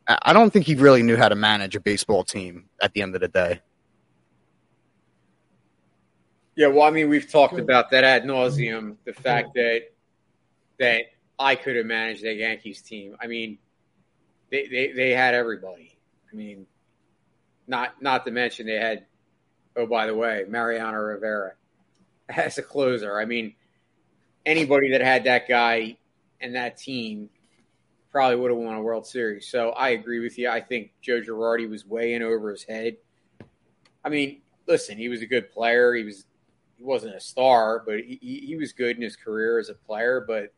I 0.07 0.17
I 0.23 0.34
don't 0.34 0.51
think 0.51 0.65
he 0.65 0.75
really 0.75 1.01
knew 1.03 1.15
how 1.15 1.29
to 1.29 1.36
manage 1.36 1.75
a 1.75 1.79
baseball 1.79 2.23
team 2.23 2.65
at 2.82 2.93
the 2.93 3.01
end 3.01 3.15
of 3.15 3.21
the 3.21 3.27
day. 3.29 3.61
Yeah, 6.55 6.67
well, 6.67 6.84
I 6.84 6.91
mean, 6.91 7.09
we've 7.09 7.32
talked 7.32 7.57
about 7.57 7.91
that 7.91 8.03
ad 8.03 8.23
nauseum. 8.23 8.97
The 9.05 9.13
fact 9.13 9.53
that 9.55 9.84
that 10.79 11.03
I 11.39 11.55
could 11.55 11.75
have 11.75 11.86
managed 11.86 12.23
that 12.23 12.36
Yankees 12.36 12.82
team. 12.82 13.15
I 13.21 13.27
mean, 13.27 13.57
they, 14.51 14.67
they 14.67 14.91
they 14.91 15.11
had 15.11 15.34
everybody. 15.34 15.97
I 16.32 16.36
mean, 16.36 16.67
not 17.67 18.01
not 18.01 18.25
to 18.25 18.32
mention 18.32 18.65
they 18.67 18.75
had. 18.75 19.05
Oh, 19.76 19.86
by 19.86 20.07
the 20.07 20.15
way, 20.15 20.45
Mariano 20.47 20.97
Rivera 20.97 21.53
as 22.30 22.57
a 22.57 22.63
closer. 22.63 23.19
I 23.19 23.26
mean, 23.26 23.53
anybody 24.45 24.91
that 24.91 25.01
had 25.01 25.24
that 25.26 25.47
guy 25.47 25.97
and 26.39 26.55
that 26.55 26.78
team 26.78 27.30
probably 28.11 28.36
would 28.36 28.51
have 28.51 28.59
won 28.59 28.76
a 28.76 28.82
World 28.82 29.07
Series. 29.07 29.47
So 29.47 29.69
I 29.72 29.89
agree 29.89 30.19
with 30.19 30.38
you. 30.38 30.49
I 30.49 30.59
think 30.59 30.91
Joe 31.01 31.22
Girardi 31.22 31.69
was 31.69 31.86
way 31.86 32.13
in 32.13 32.22
over 32.22 32.51
his 32.51 32.63
head. 32.63 32.97
I 34.03 34.09
mean, 34.09 34.41
listen, 34.67 34.97
he 34.97 35.07
was 35.09 35.22
a 35.22 35.26
good 35.26 35.51
player. 35.51 35.93
He 35.93 36.03
was 36.03 36.26
he 36.78 36.84
wasn't 36.84 37.15
a 37.15 37.19
star, 37.19 37.84
but 37.86 37.99
he, 37.99 38.43
he 38.45 38.55
was 38.57 38.74
good 38.74 38.95
in 38.95 39.03
his 39.03 39.15
career 39.15 39.59
as 39.59 39.69
a 39.69 39.76
player. 39.76 40.24
But 40.28 40.51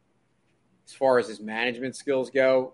as 0.87 0.93
far 0.93 1.19
as 1.19 1.27
his 1.27 1.39
management 1.39 1.95
skills 1.95 2.29
go, 2.29 2.73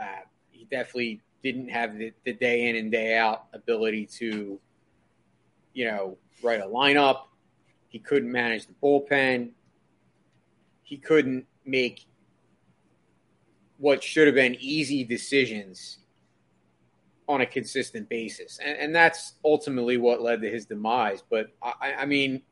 uh, 0.00 0.22
he 0.50 0.64
definitely 0.70 1.20
didn't 1.42 1.68
have 1.68 1.98
the, 1.98 2.12
the 2.24 2.32
day 2.32 2.68
in 2.68 2.76
and 2.76 2.90
day 2.90 3.18
out 3.18 3.46
ability 3.52 4.06
to, 4.06 4.58
you 5.74 5.84
know, 5.84 6.16
write 6.42 6.60
a 6.60 6.66
lineup. 6.66 7.24
He 7.88 7.98
couldn't 7.98 8.30
manage 8.30 8.66
the 8.66 8.74
bullpen. 8.82 9.50
He 10.82 10.96
couldn't 10.96 11.46
make 11.66 12.06
what 13.78 14.02
should 14.02 14.26
have 14.26 14.34
been 14.34 14.56
easy 14.60 15.04
decisions 15.04 15.98
on 17.28 17.40
a 17.40 17.46
consistent 17.46 18.08
basis. 18.08 18.58
And, 18.64 18.76
and 18.78 18.94
that's 18.94 19.34
ultimately 19.44 19.96
what 19.96 20.22
led 20.22 20.42
to 20.42 20.50
his 20.50 20.66
demise. 20.66 21.22
But 21.28 21.48
I, 21.62 21.94
I 22.00 22.06
mean, 22.06 22.42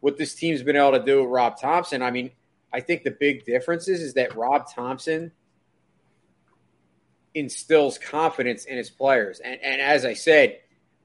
what 0.00 0.16
this 0.16 0.34
team's 0.34 0.62
been 0.62 0.76
able 0.76 0.92
to 0.92 1.04
do 1.04 1.22
with 1.22 1.30
Rob 1.30 1.60
Thomson, 1.60 2.02
I 2.02 2.10
mean, 2.10 2.30
I 2.72 2.80
think 2.80 3.02
the 3.02 3.10
big 3.10 3.44
difference 3.44 3.88
is, 3.88 4.00
is 4.00 4.14
that 4.14 4.36
Rob 4.36 4.70
Thomson 4.72 5.32
instills 7.34 7.98
confidence 7.98 8.64
in 8.64 8.76
his 8.76 8.90
players. 8.90 9.40
And, 9.40 9.60
and 9.62 9.80
as 9.80 10.04
I 10.04 10.14
said, 10.14 10.58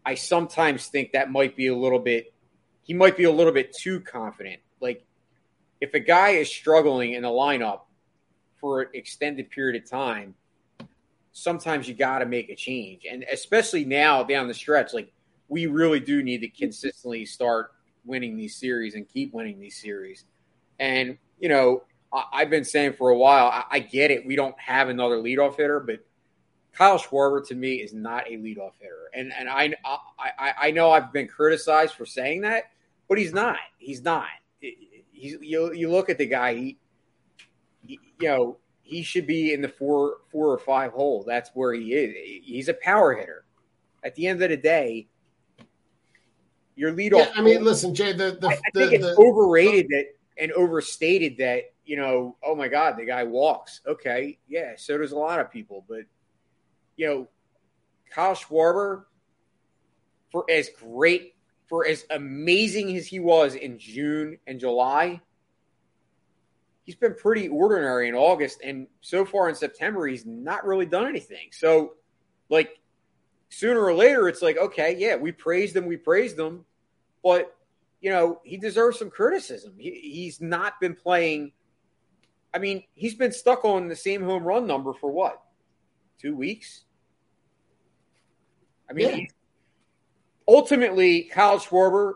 I 0.05 0.15
sometimes 0.15 0.87
think 0.87 1.13
that 1.13 1.31
might 1.31 1.55
be 1.55 1.67
a 1.67 1.75
little 1.75 1.99
bit, 1.99 2.33
he 2.83 2.93
might 2.93 3.15
be 3.15 3.23
a 3.23 3.31
little 3.31 3.53
bit 3.53 3.73
too 3.75 3.99
confident. 4.01 4.61
Like, 4.79 5.05
if 5.79 5.93
a 5.93 5.99
guy 5.99 6.31
is 6.31 6.49
struggling 6.49 7.13
in 7.13 7.23
the 7.23 7.29
lineup 7.29 7.81
for 8.59 8.81
an 8.81 8.89
extended 8.93 9.49
period 9.49 9.81
of 9.81 9.89
time, 9.89 10.35
sometimes 11.31 11.87
you 11.87 11.93
got 11.93 12.19
to 12.19 12.25
make 12.25 12.49
a 12.49 12.55
change. 12.55 13.05
And 13.09 13.25
especially 13.31 13.85
now 13.85 14.23
down 14.23 14.47
the 14.47 14.53
stretch, 14.53 14.93
like, 14.93 15.11
we 15.47 15.65
really 15.67 15.99
do 15.99 16.23
need 16.23 16.39
to 16.39 16.47
consistently 16.47 17.25
start 17.25 17.71
winning 18.05 18.37
these 18.37 18.55
series 18.55 18.95
and 18.95 19.07
keep 19.07 19.33
winning 19.33 19.59
these 19.59 19.79
series. 19.79 20.25
And, 20.79 21.17
you 21.39 21.49
know, 21.49 21.83
I, 22.11 22.39
have 22.39 22.49
been 22.49 22.65
saying 22.65 22.93
for 22.93 23.09
a 23.09 23.17
while, 23.17 23.47
I, 23.47 23.63
I, 23.71 23.79
get 23.79 24.11
it. 24.11 24.25
We 24.25 24.35
don't 24.35 24.59
have 24.59 24.89
another 24.89 25.17
leadoff 25.17 25.57
hitter, 25.57 25.79
but 25.79 26.05
Kyle 26.73 26.97
Schwarber 26.97 27.45
to 27.47 27.55
me 27.55 27.75
is 27.75 27.93
not 27.93 28.27
a 28.27 28.31
leadoff 28.31 28.73
hitter. 28.79 29.09
And 29.13 29.31
and 29.37 29.47
I, 29.47 29.73
I, 30.19 30.53
I 30.59 30.71
know 30.71 30.91
I've 30.91 31.13
been 31.13 31.27
criticized 31.27 31.93
for 31.93 32.05
saying 32.05 32.41
that, 32.41 32.71
but 33.07 33.17
he's 33.17 33.33
not. 33.33 33.57
He's 33.77 34.03
not. 34.03 34.27
He's, 34.59 35.37
you, 35.41 35.71
you 35.73 35.89
look 35.89 36.09
at 36.09 36.17
the 36.17 36.25
guy, 36.25 36.55
he, 36.55 36.77
he, 37.85 37.99
you 38.19 38.27
know, 38.27 38.57
he 38.81 39.03
should 39.03 39.25
be 39.25 39.53
in 39.53 39.61
the 39.61 39.69
four 39.69 40.17
four 40.31 40.51
or 40.51 40.57
five 40.57 40.91
hole. 40.91 41.23
That's 41.25 41.51
where 41.53 41.73
he 41.73 41.93
is. 41.93 42.43
He's 42.43 42.69
a 42.69 42.73
power 42.73 43.13
hitter. 43.13 43.45
At 44.03 44.15
the 44.15 44.27
end 44.27 44.41
of 44.41 44.49
the 44.49 44.57
day, 44.57 45.07
your 46.75 46.91
leadoff. 46.91 47.19
Yeah, 47.19 47.31
I 47.35 47.41
mean, 47.41 47.63
listen, 47.63 47.95
Jay. 47.95 48.13
The, 48.13 48.37
the 48.41 48.47
I, 48.47 48.53
I 48.53 48.59
the, 48.73 48.79
think 48.79 48.93
it's 48.93 49.05
the, 49.05 49.15
overrated 49.15 49.87
that 49.89 50.05
and 50.37 50.51
overstated 50.53 51.37
that 51.37 51.71
you 51.85 51.95
know. 51.95 52.35
Oh 52.43 52.55
my 52.55 52.67
God, 52.67 52.97
the 52.97 53.05
guy 53.05 53.23
walks. 53.23 53.81
Okay, 53.87 54.39
yeah. 54.49 54.73
So 54.75 54.97
does 54.97 55.11
a 55.11 55.17
lot 55.17 55.39
of 55.39 55.51
people, 55.51 55.85
but 55.87 56.01
you 56.95 57.07
know, 57.07 57.27
Kyle 58.11 58.35
Schwarber, 58.35 59.05
for 60.31 60.45
as 60.49 60.69
great, 60.69 61.35
for 61.67 61.85
as 61.85 62.05
amazing 62.09 62.95
as 62.95 63.07
he 63.07 63.19
was 63.19 63.55
in 63.55 63.79
June 63.79 64.37
and 64.47 64.59
July, 64.59 65.21
he's 66.83 66.95
been 66.95 67.15
pretty 67.15 67.47
ordinary 67.47 68.09
in 68.09 68.15
August, 68.15 68.59
and 68.63 68.87
so 69.01 69.25
far 69.25 69.49
in 69.49 69.55
September, 69.55 70.05
he's 70.05 70.25
not 70.25 70.65
really 70.65 70.85
done 70.85 71.07
anything. 71.07 71.49
So, 71.51 71.93
like 72.49 72.79
sooner 73.49 73.79
or 73.79 73.93
later, 73.93 74.27
it's 74.27 74.41
like, 74.41 74.57
okay, 74.57 74.95
yeah, 74.97 75.15
we 75.15 75.31
praised 75.31 75.75
him, 75.75 75.85
we 75.85 75.97
praised 75.97 76.37
him, 76.37 76.65
but 77.23 77.55
you 78.01 78.09
know, 78.09 78.41
he 78.43 78.57
deserves 78.57 78.99
some 78.99 79.09
criticism. 79.09 79.73
He, 79.77 79.91
he's 79.91 80.41
not 80.41 80.79
been 80.81 80.93
playing. 80.93 81.53
I 82.53 82.59
mean, 82.59 82.83
he's 82.95 83.15
been 83.15 83.31
stuck 83.31 83.63
on 83.63 83.87
the 83.87 83.95
same 83.95 84.23
home 84.23 84.43
run 84.43 84.67
number 84.67 84.93
for 84.93 85.09
what? 85.09 85.41
Two 86.19 86.35
weeks? 86.35 86.85
I 88.89 88.93
mean, 88.93 89.17
Yeah. 89.19 89.25
ultimately, 90.47 91.23
Kyle 91.23 91.59
Schwarber 91.59 92.13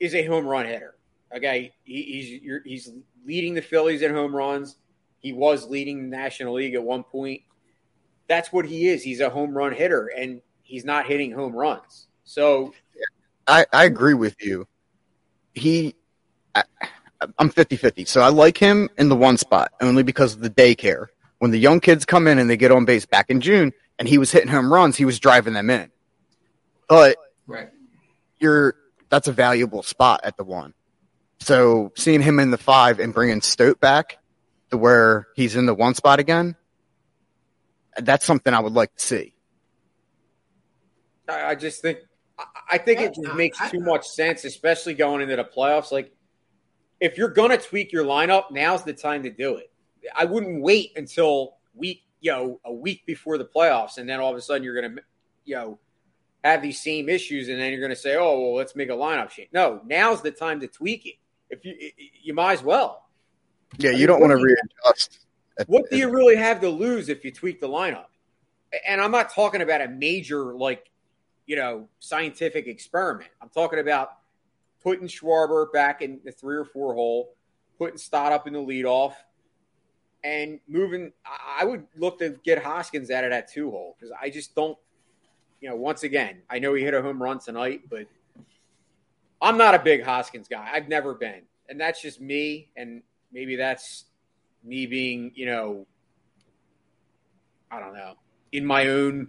is 0.00 0.14
a 0.14 0.24
home 0.26 0.46
run 0.46 0.66
hitter. 0.66 0.96
Okay, 1.34 1.74
he, 1.84 2.02
he's 2.02 2.42
you're, 2.42 2.60
he's 2.64 2.92
leading 3.26 3.54
the 3.54 3.62
Phillies 3.62 4.02
in 4.02 4.12
home 4.12 4.34
runs. 4.34 4.76
He 5.18 5.32
was 5.32 5.68
leading 5.68 6.10
the 6.10 6.16
National 6.16 6.54
League 6.54 6.74
at 6.74 6.82
one 6.82 7.02
point. 7.02 7.42
That's 8.28 8.52
what 8.52 8.66
he 8.66 8.88
is. 8.88 9.02
He's 9.02 9.20
a 9.20 9.30
home 9.30 9.56
run 9.56 9.72
hitter, 9.72 10.08
and 10.16 10.40
he's 10.62 10.84
not 10.84 11.06
hitting 11.06 11.32
home 11.32 11.52
runs. 11.54 12.06
So 12.24 12.72
I, 13.46 13.66
I 13.72 13.84
agree 13.84 14.14
with 14.14 14.36
you. 14.42 14.66
He, 15.54 15.94
I, 16.54 16.64
I'm 17.38 17.48
50 17.50 17.76
50. 17.76 18.04
So 18.06 18.20
I 18.20 18.28
like 18.28 18.58
him 18.58 18.88
in 18.98 19.08
the 19.08 19.16
one 19.16 19.36
spot 19.36 19.72
only 19.80 20.02
because 20.02 20.34
of 20.34 20.40
the 20.40 20.50
daycare. 20.50 21.06
When 21.44 21.50
the 21.50 21.58
young 21.58 21.80
kids 21.80 22.06
come 22.06 22.26
in 22.26 22.38
and 22.38 22.48
they 22.48 22.56
get 22.56 22.72
on 22.72 22.86
base 22.86 23.04
back 23.04 23.28
in 23.28 23.42
June 23.42 23.74
and 23.98 24.08
he 24.08 24.16
was 24.16 24.32
hitting 24.32 24.48
home 24.48 24.72
runs, 24.72 24.96
he 24.96 25.04
was 25.04 25.20
driving 25.20 25.52
them 25.52 25.68
in. 25.68 25.90
But 26.88 27.18
right. 27.46 27.68
you're, 28.38 28.76
that's 29.10 29.28
a 29.28 29.32
valuable 29.32 29.82
spot 29.82 30.22
at 30.24 30.38
the 30.38 30.42
one. 30.42 30.72
So 31.40 31.92
seeing 31.96 32.22
him 32.22 32.40
in 32.40 32.50
the 32.50 32.56
five 32.56 32.98
and 32.98 33.12
bringing 33.12 33.42
Stott 33.42 33.78
back 33.78 34.16
to 34.70 34.78
where 34.78 35.26
he's 35.36 35.54
in 35.54 35.66
the 35.66 35.74
one 35.74 35.94
spot 35.94 36.18
again, 36.18 36.56
that's 37.98 38.24
something 38.24 38.54
I 38.54 38.60
would 38.60 38.72
like 38.72 38.96
to 38.96 39.04
see. 39.04 39.34
I 41.28 41.48
I 41.48 41.54
just 41.56 41.82
think 41.82 41.98
I- 42.38 42.44
I 42.70 42.78
think 42.78 43.02
it 43.02 43.16
just 43.22 43.36
makes 43.36 43.58
too 43.70 43.80
much 43.80 44.06
sense, 44.06 44.46
especially 44.46 44.94
going 44.94 45.20
into 45.20 45.36
the 45.36 45.44
playoffs. 45.44 45.92
Like, 45.92 46.10
if 47.00 47.18
you're 47.18 47.28
gonna 47.28 47.58
tweak 47.58 47.92
your 47.92 48.06
lineup, 48.06 48.50
now's 48.50 48.82
the 48.84 48.94
time 48.94 49.24
to 49.24 49.30
do 49.30 49.56
it. 49.56 49.70
I 50.14 50.24
wouldn't 50.24 50.62
wait 50.62 50.92
until 50.96 51.56
week, 51.74 52.02
you 52.20 52.32
know, 52.32 52.60
a 52.64 52.72
week 52.72 53.06
before 53.06 53.38
the 53.38 53.44
playoffs, 53.44 53.98
and 53.98 54.08
then 54.08 54.20
all 54.20 54.30
of 54.30 54.36
a 54.36 54.42
sudden 54.42 54.62
you're 54.62 54.80
gonna, 54.80 55.00
you 55.44 55.54
know, 55.54 55.78
have 56.42 56.62
these 56.62 56.80
same 56.80 57.08
issues, 57.08 57.48
and 57.48 57.60
then 57.60 57.72
you're 57.72 57.80
gonna 57.80 57.96
say, 57.96 58.16
"Oh, 58.16 58.40
well, 58.40 58.54
let's 58.54 58.76
make 58.76 58.90
a 58.90 58.92
lineup 58.92 59.30
change." 59.30 59.48
No, 59.52 59.80
now's 59.86 60.22
the 60.22 60.30
time 60.30 60.60
to 60.60 60.68
tweak 60.68 61.06
it. 61.06 61.14
If 61.50 61.64
you, 61.64 61.74
you 62.22 62.34
might 62.34 62.54
as 62.54 62.62
well. 62.62 63.06
Yeah, 63.78 63.90
I 63.90 63.92
you 63.92 63.98
mean, 63.98 64.06
don't 64.08 64.20
want 64.20 64.30
to 64.32 64.42
readjust. 64.42 65.26
What 65.66 65.90
do 65.90 65.96
you 65.96 66.08
really 66.08 66.36
have 66.36 66.60
to 66.60 66.68
lose 66.68 67.08
if 67.08 67.24
you 67.24 67.32
tweak 67.32 67.60
the 67.60 67.68
lineup? 67.68 68.06
And 68.86 69.00
I'm 69.00 69.10
not 69.10 69.32
talking 69.32 69.62
about 69.62 69.80
a 69.80 69.88
major, 69.88 70.54
like, 70.54 70.90
you 71.46 71.56
know, 71.56 71.88
scientific 72.00 72.66
experiment. 72.66 73.30
I'm 73.40 73.50
talking 73.50 73.78
about 73.78 74.10
putting 74.82 75.06
Schwarber 75.06 75.72
back 75.72 76.02
in 76.02 76.20
the 76.24 76.32
three 76.32 76.56
or 76.56 76.64
four 76.64 76.94
hole, 76.94 77.34
putting 77.78 77.98
Stott 77.98 78.32
up 78.32 78.46
in 78.46 78.52
the 78.52 78.58
leadoff, 78.58 79.14
and 80.24 80.58
moving. 80.66 81.12
I 81.24 81.60
I 81.60 81.64
would 81.64 81.86
look 81.96 82.18
to 82.18 82.30
get 82.42 82.62
Hoskins 82.62 83.10
out 83.10 83.22
of 83.22 83.30
that 83.30 83.52
two 83.52 83.70
hole 83.70 83.96
because 83.96 84.12
I 84.20 84.30
just 84.30 84.54
don't, 84.56 84.76
you 85.60 85.68
know, 85.68 85.76
once 85.76 86.02
again, 86.02 86.42
I 86.50 86.58
know 86.58 86.74
he 86.74 86.82
hit 86.82 86.94
a 86.94 87.02
home 87.02 87.22
run 87.22 87.38
tonight, 87.38 87.82
but 87.88 88.06
I'm 89.40 89.56
not 89.56 89.74
a 89.74 89.78
big 89.78 90.02
Hoskins 90.02 90.48
guy. 90.48 90.68
I've 90.72 90.88
never 90.88 91.14
been. 91.14 91.42
And 91.68 91.80
that's 91.80 92.02
just 92.02 92.20
me. 92.20 92.70
And 92.76 93.02
maybe 93.32 93.56
that's 93.56 94.04
me 94.64 94.86
being, 94.86 95.32
you 95.34 95.46
know, 95.46 95.86
I 97.70 97.78
don't 97.78 97.94
know, 97.94 98.14
in 98.52 98.64
my 98.64 98.88
own 98.88 99.28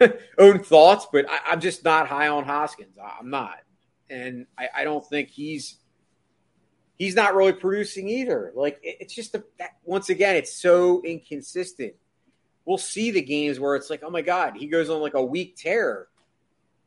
own 0.38 0.58
thoughts, 0.58 1.06
but 1.12 1.26
I, 1.28 1.52
am 1.52 1.60
just 1.60 1.84
not 1.84 2.08
high 2.08 2.28
on 2.28 2.44
Hoskins. 2.44 2.96
I'm 2.98 3.30
not, 3.30 3.58
and 4.10 4.46
I, 4.58 4.68
I 4.78 4.84
don't 4.84 5.06
think 5.06 5.28
he's 5.28 5.76
he's 6.98 7.14
not 7.14 7.34
really 7.34 7.52
producing 7.52 8.08
either. 8.08 8.52
Like 8.54 8.78
it, 8.82 8.98
it's 9.00 9.14
just 9.14 9.34
a, 9.34 9.44
that, 9.58 9.76
once 9.84 10.08
again, 10.10 10.36
it's 10.36 10.54
so 10.54 11.02
inconsistent. 11.02 11.94
We'll 12.64 12.78
see 12.78 13.10
the 13.10 13.22
games 13.22 13.58
where 13.58 13.74
it's 13.74 13.90
like, 13.90 14.02
oh 14.04 14.10
my 14.10 14.22
god, 14.22 14.54
he 14.56 14.66
goes 14.66 14.88
on 14.88 15.00
like 15.00 15.14
a 15.14 15.24
week 15.24 15.56
tear 15.56 16.08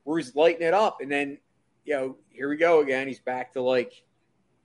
where 0.03 0.17
he's 0.17 0.35
lighting 0.35 0.61
it 0.61 0.73
up, 0.73 1.01
and 1.01 1.11
then 1.11 1.37
you 1.83 1.95
know 1.95 2.17
here 2.29 2.49
we 2.49 2.57
go 2.57 2.81
again. 2.81 3.07
He's 3.07 3.19
back 3.19 3.53
to 3.53 3.61
like 3.61 3.91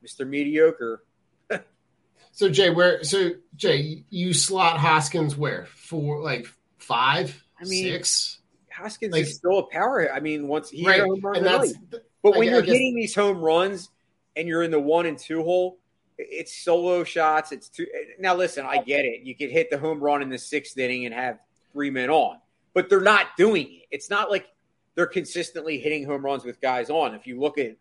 Mr. 0.07 0.27
Mediocre. 0.27 1.03
so 2.33 2.49
Jay, 2.49 2.71
where 2.71 3.03
so 3.03 3.31
Jay, 3.57 4.05
you 4.11 4.33
slot 4.33 4.79
Hoskins 4.79 5.37
where 5.37 5.67
for 5.67 6.21
like 6.21 6.47
five, 6.79 7.43
I 7.61 7.65
mean, 7.65 7.85
six. 7.85 8.39
Hoskins 8.71 9.13
like, 9.13 9.23
is 9.23 9.35
still 9.35 9.59
a 9.59 9.67
power. 9.67 10.13
I 10.13 10.21
mean, 10.21 10.47
once 10.47 10.71
he 10.71 10.87
right, 10.87 11.01
home 11.01 11.21
run 11.21 11.43
but 11.43 12.33
like, 12.33 12.39
when 12.39 12.49
you're 12.49 12.63
guess, 12.63 12.73
hitting 12.73 12.95
these 12.95 13.15
home 13.15 13.39
runs 13.39 13.91
and 14.37 14.49
you're 14.49 14.63
in 14.63 14.71
the 14.71 14.81
one 14.81 15.07
and 15.07 15.19
two 15.19 15.43
hole, 15.43 15.79
it's 16.19 16.55
solo 16.55 17.05
shots. 17.05 17.53
It's 17.53 17.69
two. 17.69 17.87
Now 18.19 18.35
listen, 18.35 18.67
I 18.67 18.79
get 18.83 19.05
it. 19.05 19.23
You 19.23 19.35
could 19.35 19.51
hit 19.51 19.71
the 19.71 19.79
home 19.79 20.01
run 20.01 20.23
in 20.23 20.29
the 20.29 20.39
sixth 20.39 20.77
inning 20.77 21.07
and 21.07 21.15
have 21.15 21.39
three 21.73 21.91
men 21.91 22.11
on, 22.11 22.39
but 22.75 22.89
they're 22.89 23.01
not 23.01 23.37
doing 23.37 23.67
it. 23.67 23.87
It's 23.91 24.11
not 24.11 24.31
like 24.31 24.47
they're 24.95 25.07
consistently 25.07 25.79
hitting 25.79 26.05
home 26.05 26.25
runs 26.25 26.45
with 26.45 26.61
guys 26.61 26.91
on. 26.91 27.15
If 27.15 27.27
you 27.27 27.41
look 27.41 27.59
at 27.59 27.77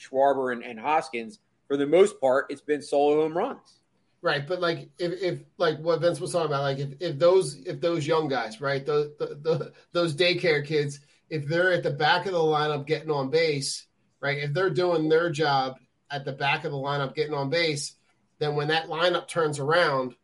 Schwarber 0.00 0.52
and, 0.52 0.62
and 0.64 0.78
Hoskins, 0.78 1.38
for 1.68 1.76
the 1.76 1.86
most 1.86 2.20
part, 2.20 2.46
it's 2.50 2.60
been 2.60 2.82
solo 2.82 3.22
home 3.22 3.36
runs. 3.36 3.80
Right, 4.22 4.46
but 4.46 4.60
like 4.60 4.88
if, 4.98 5.12
if 5.22 5.40
like 5.58 5.78
what 5.80 6.00
Vince 6.00 6.18
was 6.18 6.32
talking 6.32 6.46
about, 6.46 6.62
like 6.62 6.78
if, 6.78 6.94
if 6.98 7.18
those 7.18 7.62
if 7.66 7.80
those 7.80 8.06
young 8.06 8.26
guys, 8.26 8.60
right, 8.60 8.84
those 8.84 9.10
the, 9.18 9.38
the, 9.42 9.72
those 9.92 10.16
daycare 10.16 10.64
kids, 10.64 11.00
if 11.28 11.46
they're 11.46 11.72
at 11.72 11.82
the 11.82 11.90
back 11.90 12.24
of 12.24 12.32
the 12.32 12.38
lineup 12.38 12.86
getting 12.86 13.10
on 13.10 13.28
base, 13.28 13.86
right, 14.20 14.38
if 14.38 14.54
they're 14.54 14.70
doing 14.70 15.10
their 15.10 15.28
job 15.28 15.76
at 16.10 16.24
the 16.24 16.32
back 16.32 16.64
of 16.64 16.72
the 16.72 16.78
lineup 16.78 17.14
getting 17.14 17.34
on 17.34 17.50
base, 17.50 17.94
then 18.38 18.56
when 18.56 18.68
that 18.68 18.88
lineup 18.88 19.28
turns 19.28 19.58
around, 19.58 20.14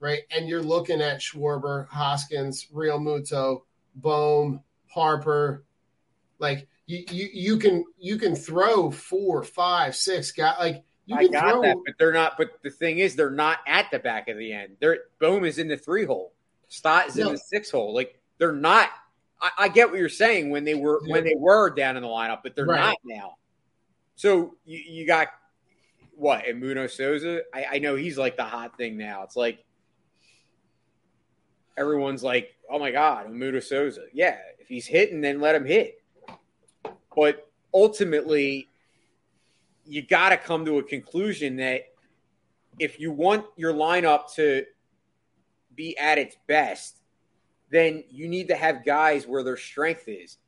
right, 0.00 0.22
and 0.30 0.48
you're 0.48 0.62
looking 0.62 1.00
at 1.00 1.20
Schwarber, 1.20 1.88
Hoskins, 1.88 2.66
Realmuto, 2.74 3.62
Bohm, 3.94 4.62
Harper, 4.88 5.64
like 6.38 6.68
you, 6.86 7.04
you 7.10 7.28
you 7.32 7.58
can 7.58 7.84
you 7.98 8.16
can 8.16 8.34
throw 8.34 8.90
four, 8.90 9.42
five, 9.42 9.94
six 9.94 10.32
guys 10.32 10.56
like 10.58 10.84
you 11.08 11.16
I 11.16 11.26
got 11.26 11.52
throw... 11.52 11.62
that, 11.62 11.76
but 11.84 11.94
they're 11.98 12.12
not. 12.12 12.36
But 12.36 12.50
the 12.62 12.70
thing 12.70 12.98
is, 12.98 13.16
they're 13.16 13.30
not 13.30 13.58
at 13.66 13.90
the 13.90 13.98
back 13.98 14.28
of 14.28 14.36
the 14.36 14.52
end. 14.52 14.76
They're 14.78 14.98
Bohm 15.18 15.44
is 15.44 15.58
in 15.58 15.68
the 15.68 15.76
three 15.76 16.04
hole. 16.04 16.34
Stott 16.68 17.08
is 17.08 17.16
no. 17.16 17.28
in 17.28 17.32
the 17.32 17.38
six 17.38 17.70
hole. 17.70 17.94
Like 17.94 18.20
they're 18.38 18.52
not. 18.52 18.90
I, 19.40 19.50
I, 19.58 19.68
get 19.68 19.88
what 19.90 20.00
you're 20.00 20.08
saying 20.08 20.50
when 20.50 20.64
they 20.64 20.74
were 20.74 21.00
yeah. 21.04 21.12
when 21.12 21.24
they 21.24 21.34
were 21.36 21.70
down 21.70 21.96
in 21.96 22.02
the 22.02 22.08
lineup, 22.08 22.40
but 22.42 22.54
they're 22.54 22.66
right. 22.66 22.80
not 22.80 22.96
now. 23.04 23.34
So 24.18 24.56
you, 24.64 24.78
you 24.78 25.06
got 25.06 25.28
what 26.16 26.44
Edmundo 26.44 26.90
Sosa? 26.90 27.42
I, 27.54 27.66
I 27.74 27.78
know 27.78 27.94
he's 27.94 28.18
like 28.18 28.36
the 28.36 28.42
hot 28.42 28.76
thing 28.76 28.98
now. 28.98 29.22
It's 29.22 29.36
like 29.36 29.64
everyone's 31.76 32.24
like, 32.24 32.56
"Oh 32.68 32.80
my 32.80 32.90
god, 32.90 33.28
Edmundo 33.28 33.62
Sosa." 33.62 34.06
Yeah, 34.12 34.36
if 34.58 34.66
he's 34.66 34.88
hitting, 34.88 35.20
then 35.20 35.40
let 35.40 35.54
him 35.54 35.64
hit. 35.64 36.02
But 37.14 37.48
ultimately, 37.72 38.68
you 39.86 40.02
got 40.02 40.30
to 40.30 40.36
come 40.36 40.64
to 40.64 40.78
a 40.78 40.82
conclusion 40.82 41.54
that 41.58 41.82
if 42.80 42.98
you 42.98 43.12
want 43.12 43.46
your 43.56 43.72
lineup 43.72 44.34
to 44.34 44.64
be 45.76 45.96
at 45.96 46.18
its 46.18 46.36
best, 46.48 47.02
then 47.70 48.02
you 48.10 48.26
need 48.26 48.48
to 48.48 48.56
have 48.56 48.84
guys 48.84 49.28
where 49.28 49.44
their 49.44 49.56
strength 49.56 50.08
is. 50.08 50.38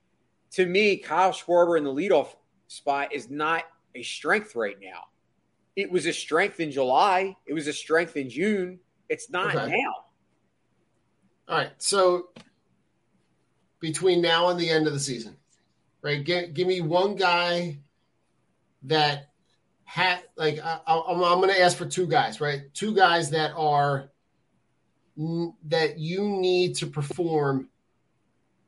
To 0.55 0.67
me, 0.67 0.97
Kyle 0.97 1.31
Schwarber 1.31 1.79
in 1.79 1.85
the 1.85 1.95
leadoff 1.95 2.35
spot 2.71 3.13
is 3.13 3.29
not 3.29 3.65
a 3.97 4.03
strength 4.03 4.55
right 4.55 4.77
now. 4.81 5.03
It 5.75 5.91
was 5.91 6.07
a 6.07 6.13
strength 6.13 6.61
in 6.61 6.71
July. 6.71 7.37
It 7.45 7.53
was 7.53 7.67
a 7.67 7.73
strength 7.73 8.17
in 8.17 8.31
June. 8.31 8.79
It's 9.09 9.29
not 9.29 9.57
okay. 9.57 9.77
now. 9.77 9.95
All 11.49 11.59
right. 11.59 11.73
So 11.79 12.29
between 13.81 14.23
now 14.23 14.51
and 14.51 14.61
the 14.61 14.71
end 14.71 14.87
of 14.87 14.93
the 14.93 15.01
season, 15.01 15.37
right? 16.01 16.25
Give, 16.25 16.55
give 16.55 16.69
me 16.69 16.81
one 16.81 17.17
guy 17.17 17.79
that 18.85 19.31
had 19.85 20.23
like 20.37 20.61
I, 20.65 20.79
am 20.87 21.25
I'm 21.25 21.41
going 21.41 21.49
to 21.49 21.61
ask 21.61 21.77
for 21.77 21.87
two 21.87 22.07
guys, 22.07 22.41
right? 22.41 22.73
Two 22.73 22.95
guys 22.95 23.31
that 23.31 23.53
are 23.57 24.13
that 25.65 25.99
you 25.99 26.23
need 26.23 26.77
to 26.77 26.87
perform 26.87 27.69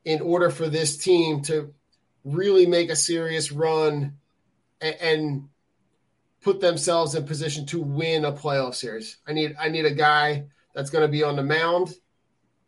in 0.03 0.21
order 0.21 0.49
for 0.49 0.67
this 0.67 0.97
team 0.97 1.41
to 1.43 1.73
really 2.23 2.65
make 2.65 2.89
a 2.89 2.95
serious 2.95 3.51
run 3.51 4.17
and, 4.81 4.95
and 5.01 5.49
put 6.41 6.59
themselves 6.59 7.15
in 7.15 7.25
position 7.25 7.65
to 7.67 7.81
win 7.81 8.25
a 8.25 8.31
playoff 8.31 8.75
series. 8.75 9.17
I 9.27 9.33
need 9.33 9.55
I 9.59 9.69
need 9.69 9.85
a 9.85 9.93
guy 9.93 10.45
that's 10.73 10.89
going 10.89 11.03
to 11.03 11.11
be 11.11 11.23
on 11.23 11.35
the 11.35 11.43
mound, 11.43 11.93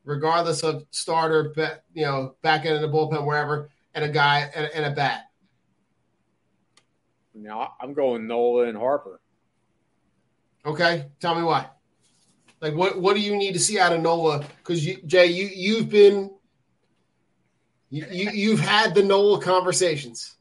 regardless 0.04 0.64
of 0.64 0.86
starter, 0.92 1.54
you 1.94 2.06
know, 2.06 2.36
back 2.42 2.66
end 2.66 2.76
of 2.76 2.82
the 2.82 2.96
bullpen, 2.96 3.26
wherever, 3.26 3.70
and 3.94 4.06
a 4.06 4.10
guy 4.10 4.50
and, 4.56 4.70
and 4.74 4.86
a 4.86 4.92
bat. 4.92 5.24
Now 7.34 7.74
I'm 7.82 7.94
going 7.94 8.28
Nola 8.28 8.66
and 8.66 8.78
Harper. 8.78 9.20
Okay, 10.66 11.08
tell 11.20 11.36
me 11.36 11.44
why. 11.44 11.68
Like, 12.62 12.74
what 12.74 13.00
what 13.00 13.16
do 13.16 13.22
you 13.22 13.36
need 13.36 13.54
to 13.54 13.60
see 13.60 13.78
out 13.78 13.94
of 13.94 14.02
Nola? 14.02 14.44
Because 14.58 14.86
you, 14.86 14.98
Jay, 15.06 15.28
you 15.28 15.50
you've 15.54 15.90
been 15.90 16.32
you, 17.96 18.06
you 18.12 18.30
you've 18.32 18.60
had 18.60 18.94
the 18.94 19.04
Nola 19.04 19.40
conversations, 19.42 20.36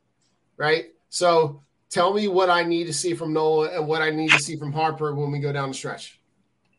right? 0.57 0.87
So 1.09 1.63
tell 1.89 2.13
me 2.13 2.27
what 2.27 2.51
I 2.51 2.65
need 2.65 2.89
to 2.89 2.93
see 2.93 3.15
from 3.15 3.33
Nola 3.33 3.69
and 3.69 3.87
what 3.87 4.03
I 4.03 4.11
need 4.11 4.31
to 4.33 4.41
see 4.41 4.57
from 4.57 4.73
Harper 4.73 5.15
when 5.15 5.31
we 5.31 5.39
go 5.39 5.53
down 5.53 5.69
the 5.69 5.75
stretch. 5.75 6.19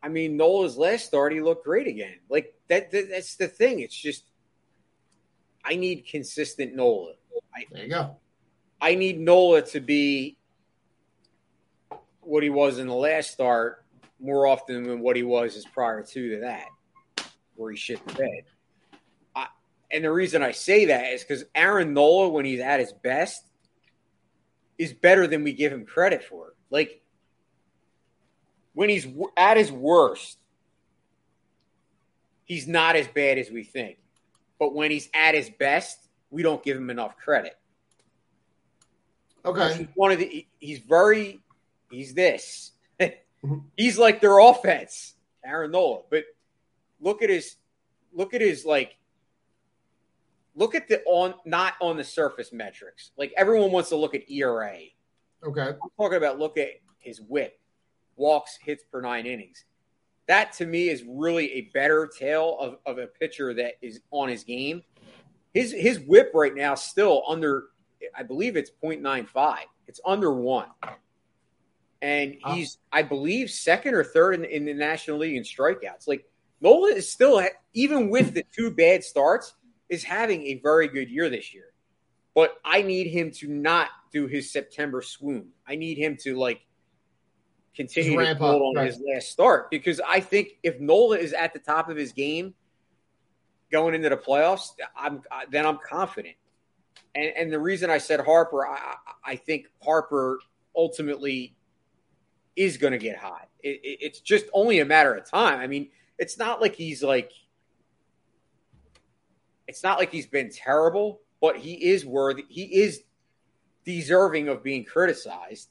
I 0.02 0.08
mean, 0.08 0.36
Nola's 0.36 0.76
last 0.76 1.06
start, 1.06 1.32
he 1.32 1.40
looked 1.40 1.64
great 1.64 1.86
again. 1.86 2.16
Like 2.28 2.54
that, 2.68 2.90
that 2.90 3.08
that's 3.08 3.36
the 3.36 3.48
thing. 3.48 3.80
It's 3.80 3.96
just 3.96 4.24
I 5.64 5.76
need 5.76 6.06
consistent 6.06 6.74
Nola. 6.74 7.14
I, 7.54 7.64
there 7.72 7.84
you 7.84 7.90
go. 7.90 8.16
I 8.78 8.96
need 8.96 9.18
Nola 9.18 9.62
to 9.62 9.80
be 9.80 10.36
what 12.20 12.42
he 12.42 12.50
was 12.50 12.78
in 12.78 12.86
the 12.86 12.94
last 12.94 13.30
start 13.30 13.82
more 14.20 14.46
often 14.46 14.84
than 14.84 15.00
what 15.00 15.16
he 15.16 15.22
was 15.22 15.56
as 15.56 15.64
prior 15.64 16.02
to 16.02 16.40
that, 16.40 16.66
where 17.54 17.70
he 17.70 17.78
shit 17.78 18.06
the 18.06 18.12
bed. 18.12 18.44
And 19.90 20.04
the 20.04 20.12
reason 20.12 20.42
I 20.42 20.52
say 20.52 20.86
that 20.86 21.12
is 21.12 21.22
because 21.22 21.44
Aaron 21.54 21.94
Nola, 21.94 22.28
when 22.28 22.44
he's 22.44 22.60
at 22.60 22.80
his 22.80 22.92
best, 22.92 23.42
is 24.78 24.92
better 24.92 25.26
than 25.26 25.44
we 25.44 25.52
give 25.52 25.72
him 25.72 25.86
credit 25.86 26.24
for. 26.24 26.54
Like 26.70 27.02
when 28.74 28.88
he's 28.88 29.06
at 29.36 29.56
his 29.56 29.72
worst, 29.72 30.38
he's 32.44 32.66
not 32.66 32.96
as 32.96 33.08
bad 33.08 33.38
as 33.38 33.50
we 33.50 33.64
think. 33.64 33.98
But 34.58 34.74
when 34.74 34.90
he's 34.90 35.08
at 35.14 35.34
his 35.34 35.50
best, 35.50 35.98
we 36.30 36.42
don't 36.42 36.62
give 36.62 36.76
him 36.76 36.90
enough 36.90 37.16
credit. 37.16 37.56
Okay. 39.44 39.78
He's 39.78 39.86
one 39.94 40.12
of 40.12 40.18
the. 40.18 40.46
He's 40.58 40.80
very. 40.80 41.40
He's 41.90 42.14
this. 42.14 42.72
Mm-hmm. 43.44 43.58
he's 43.76 43.98
like 43.98 44.22
their 44.22 44.38
offense, 44.38 45.14
Aaron 45.44 45.70
Nola. 45.70 46.00
But 46.10 46.24
look 47.00 47.22
at 47.22 47.28
his. 47.28 47.56
Look 48.12 48.32
at 48.32 48.40
his 48.40 48.64
like. 48.64 48.96
Look 50.56 50.74
at 50.74 50.88
the 50.88 51.02
on 51.04 51.34
not 51.44 51.74
on 51.80 51.96
the 51.96 52.04
surface 52.04 52.52
metrics. 52.52 53.12
Like 53.16 53.32
everyone 53.36 53.70
wants 53.70 53.90
to 53.90 53.96
look 53.96 54.14
at 54.14 54.28
ERA. 54.30 54.78
Okay. 55.44 55.60
I'm 55.60 55.90
talking 55.98 56.16
about 56.16 56.38
look 56.38 56.56
at 56.56 56.70
his 56.98 57.20
whip, 57.20 57.60
walks, 58.16 58.58
hits 58.60 58.82
per 58.90 59.00
nine 59.00 59.26
innings. 59.26 59.64
That 60.26 60.52
to 60.54 60.66
me 60.66 60.88
is 60.88 61.04
really 61.06 61.52
a 61.52 61.60
better 61.72 62.08
tale 62.08 62.56
of, 62.58 62.78
of 62.86 62.98
a 62.98 63.06
pitcher 63.06 63.54
that 63.54 63.74
is 63.82 64.00
on 64.10 64.28
his 64.28 64.44
game. 64.44 64.82
His 65.52 65.72
his 65.72 66.00
whip 66.00 66.32
right 66.34 66.54
now 66.54 66.74
still 66.74 67.22
under 67.28 67.66
I 68.16 68.22
believe 68.22 68.56
it's 68.56 68.70
0.95. 68.82 69.58
It's 69.86 70.00
under 70.04 70.32
one. 70.32 70.68
And 72.02 72.36
he's, 72.48 72.78
I 72.92 73.02
believe, 73.02 73.50
second 73.50 73.94
or 73.94 74.04
third 74.04 74.34
in, 74.34 74.44
in, 74.44 74.64
the 74.64 74.74
National 74.74 75.18
League 75.18 75.36
in 75.36 75.42
strikeouts. 75.42 76.06
Like 76.06 76.26
Nola 76.60 76.88
is 76.88 77.10
still, 77.10 77.42
even 77.72 78.10
with 78.10 78.34
the 78.34 78.44
two 78.54 78.70
bad 78.70 79.02
starts, 79.02 79.54
is 79.88 80.04
having 80.04 80.46
a 80.46 80.60
very 80.62 80.88
good 80.88 81.10
year 81.10 81.30
this 81.30 81.54
year. 81.54 81.72
But 82.34 82.56
I 82.64 82.82
need 82.82 83.06
him 83.06 83.30
to 83.32 83.48
not 83.48 83.88
do 84.12 84.26
his 84.26 84.52
September 84.52 85.00
swoon. 85.00 85.48
I 85.66 85.76
need 85.76 85.96
him 85.96 86.16
to 86.22 86.36
like 86.36 86.60
continue 87.74 88.18
to 88.18 88.34
build 88.34 88.62
on 88.62 88.74
right. 88.74 88.86
his 88.86 89.02
last 89.06 89.30
start 89.30 89.70
because 89.70 90.00
I 90.06 90.20
think 90.20 90.58
if 90.62 90.80
Nola 90.80 91.18
is 91.18 91.32
at 91.32 91.52
the 91.52 91.58
top 91.58 91.88
of 91.88 91.96
his 91.96 92.12
game 92.12 92.54
going 93.70 93.94
into 93.94 94.08
the 94.08 94.16
playoffs, 94.16 94.70
I'm 94.96 95.22
then 95.50 95.66
I'm 95.66 95.78
confident 95.86 96.36
and, 97.16 97.32
and 97.36 97.52
the 97.52 97.58
reason 97.58 97.90
I 97.90 97.98
said 97.98 98.20
Harper, 98.20 98.66
I, 98.66 98.94
I 99.24 99.36
think 99.36 99.66
Harper 99.82 100.38
ultimately 100.76 101.56
is 102.54 102.76
going 102.76 102.92
to 102.92 102.98
get 102.98 103.16
hot. 103.16 103.48
It, 103.62 103.80
it, 103.82 103.98
it's 104.00 104.20
just 104.20 104.46
only 104.52 104.80
a 104.80 104.84
matter 104.84 105.14
of 105.14 105.28
time. 105.28 105.58
I 105.58 105.66
mean, 105.66 105.88
it's 106.18 106.38
not 106.38 106.60
like 106.60 106.74
he's 106.74 107.02
like 107.02 107.32
it's 109.68 109.82
not 109.82 109.98
like 109.98 110.12
he's 110.12 110.26
been 110.26 110.50
terrible, 110.50 111.20
but 111.40 111.56
he 111.56 111.74
is 111.74 112.04
worthy. 112.04 112.44
He 112.48 112.62
is 112.64 113.02
deserving 113.84 114.48
of 114.48 114.62
being 114.62 114.84
criticized, 114.84 115.68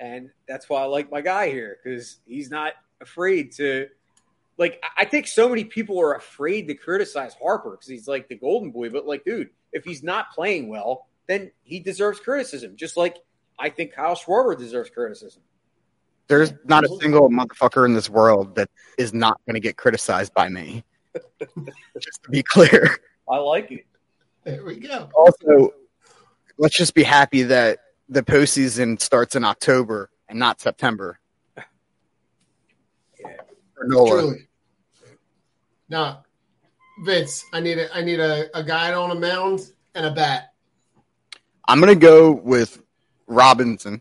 and 0.00 0.30
that's 0.48 0.68
why 0.68 0.82
I 0.82 0.84
like 0.84 1.10
my 1.10 1.20
guy 1.20 1.50
here 1.50 1.78
because 1.82 2.18
he's 2.26 2.50
not 2.50 2.74
afraid 3.00 3.52
to. 3.52 3.88
Like 4.58 4.82
I 4.96 5.06
think 5.06 5.26
so 5.26 5.48
many 5.48 5.64
people 5.64 6.00
are 6.00 6.14
afraid 6.14 6.68
to 6.68 6.74
criticize 6.74 7.34
Harper 7.42 7.70
because 7.72 7.88
he's 7.88 8.06
like 8.06 8.28
the 8.28 8.36
golden 8.36 8.70
boy, 8.70 8.90
but 8.90 9.06
like, 9.06 9.24
dude, 9.24 9.50
if 9.72 9.84
he's 9.84 10.02
not 10.02 10.32
playing 10.32 10.68
well, 10.68 11.08
then 11.26 11.50
he 11.62 11.80
deserves 11.80 12.20
criticism. 12.20 12.76
Just 12.76 12.96
like 12.96 13.16
I 13.58 13.70
think 13.70 13.92
Kyle 13.92 14.16
Schwarber 14.16 14.56
deserves 14.56 14.90
criticism. 14.90 15.42
There's 16.28 16.52
not 16.64 16.84
a 16.84 16.88
single 17.00 17.28
motherfucker 17.30 17.84
in 17.84 17.94
this 17.94 18.08
world 18.08 18.54
that 18.56 18.70
is 18.98 19.12
not 19.12 19.40
going 19.46 19.54
to 19.54 19.60
get 19.60 19.76
criticized 19.76 20.32
by 20.34 20.48
me. 20.48 20.84
just 22.00 22.22
to 22.22 22.30
be 22.30 22.42
clear. 22.42 22.96
I 23.28 23.38
like 23.38 23.70
it. 23.70 23.86
There 24.44 24.64
we 24.64 24.80
go. 24.80 25.08
Also, 25.14 25.72
let's 26.58 26.76
just 26.76 26.94
be 26.94 27.02
happy 27.02 27.42
that 27.44 27.78
the 28.08 28.22
postseason 28.22 29.00
starts 29.00 29.36
in 29.36 29.44
October 29.44 30.10
and 30.28 30.38
not 30.38 30.60
September. 30.60 31.18
For 31.54 31.64
Nola. 33.84 34.10
Truly. 34.10 34.48
Now, 35.88 36.24
Vince, 37.04 37.44
I 37.52 37.60
need 37.60 37.78
a 37.78 37.94
I 37.94 38.02
need 38.02 38.20
a, 38.20 38.56
a 38.56 38.62
guy 38.62 38.92
on 38.92 39.10
a 39.10 39.14
mound 39.14 39.60
and 39.94 40.06
a 40.06 40.10
bat. 40.10 40.52
I'm 41.68 41.80
gonna 41.80 41.94
go 41.94 42.32
with 42.32 42.82
Robinson. 43.26 44.00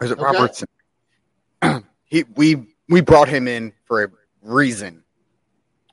Or 0.00 0.06
is 0.06 0.12
it 0.12 0.18
Okay. 0.18 0.24
Robertson? 0.24 0.68
he 2.04 2.24
we 2.34 2.66
we 2.88 3.00
brought 3.00 3.28
him 3.28 3.48
in 3.48 3.72
for 3.84 4.04
a 4.04 4.08
reason. 4.42 5.04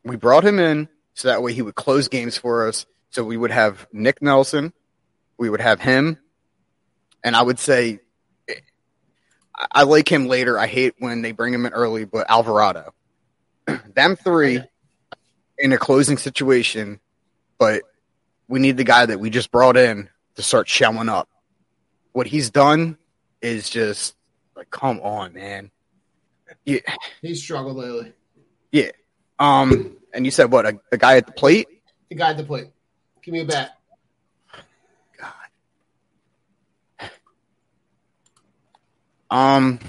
We 0.04 0.16
brought 0.16 0.46
him 0.46 0.60
in 0.60 0.88
so 1.18 1.30
that 1.30 1.42
way 1.42 1.52
he 1.52 1.64
would 1.64 1.74
close 1.74 2.08
games 2.10 2.38
for 2.38 2.68
us. 2.68 2.86
So 3.10 3.24
we 3.24 3.38
would 3.38 3.50
have 3.50 3.88
Nick 3.92 4.22
Nelson, 4.22 4.72
we 5.40 5.50
would 5.50 5.62
have 5.62 5.80
him, 5.82 6.20
and 7.24 7.36
I 7.36 7.42
would 7.42 7.58
say 7.58 8.00
I- 9.56 9.84
like 9.84 10.12
him 10.12 10.28
later. 10.28 10.60
I 10.60 10.68
hate 10.68 10.94
when 11.00 11.24
they 11.24 11.32
bring 11.32 11.52
him 11.56 11.66
in 11.66 11.74
early, 11.74 12.06
but 12.06 12.30
Alvarado. 12.30 12.94
Them 13.96 14.16
three 14.16 14.62
in 15.58 15.74
a 15.74 15.78
closing 15.80 16.18
situation, 16.20 17.00
but 17.58 17.82
we 18.48 18.60
need 18.60 18.78
the 18.78 18.84
guy 18.84 19.08
that 19.08 19.20
we 19.20 19.32
just 19.32 19.52
brought 19.52 19.76
in 19.76 20.10
to 20.36 20.44
start 20.44 20.70
showing 20.70 21.10
up. 21.10 21.28
What 22.12 22.28
he's 22.28 22.52
done 22.52 23.00
is 23.42 23.68
just 23.68 24.16
like, 24.56 24.70
come 24.70 25.00
on, 25.02 25.34
man. 25.34 25.72
Yeah, 26.64 26.80
He's 27.24 27.42
struggled 27.42 27.78
lately. 27.78 28.14
yeah. 28.72 28.92
Um, 29.40 29.97
and 30.14 30.26
you 30.26 30.32
said 30.32 30.52
what? 30.52 30.66
A, 30.66 30.80
a 30.92 30.98
guy 30.98 31.18
at 31.18 31.26
the 31.26 31.34
plate? 31.34 31.68
The 32.10 32.16
guy 32.16 32.32
at 32.32 32.38
the 32.38 32.44
plate. 32.44 32.68
Give 33.22 33.34
me 33.34 33.42
a 33.42 33.46
bat. 33.46 33.78
God. 35.20 37.12
Um, 39.30 39.80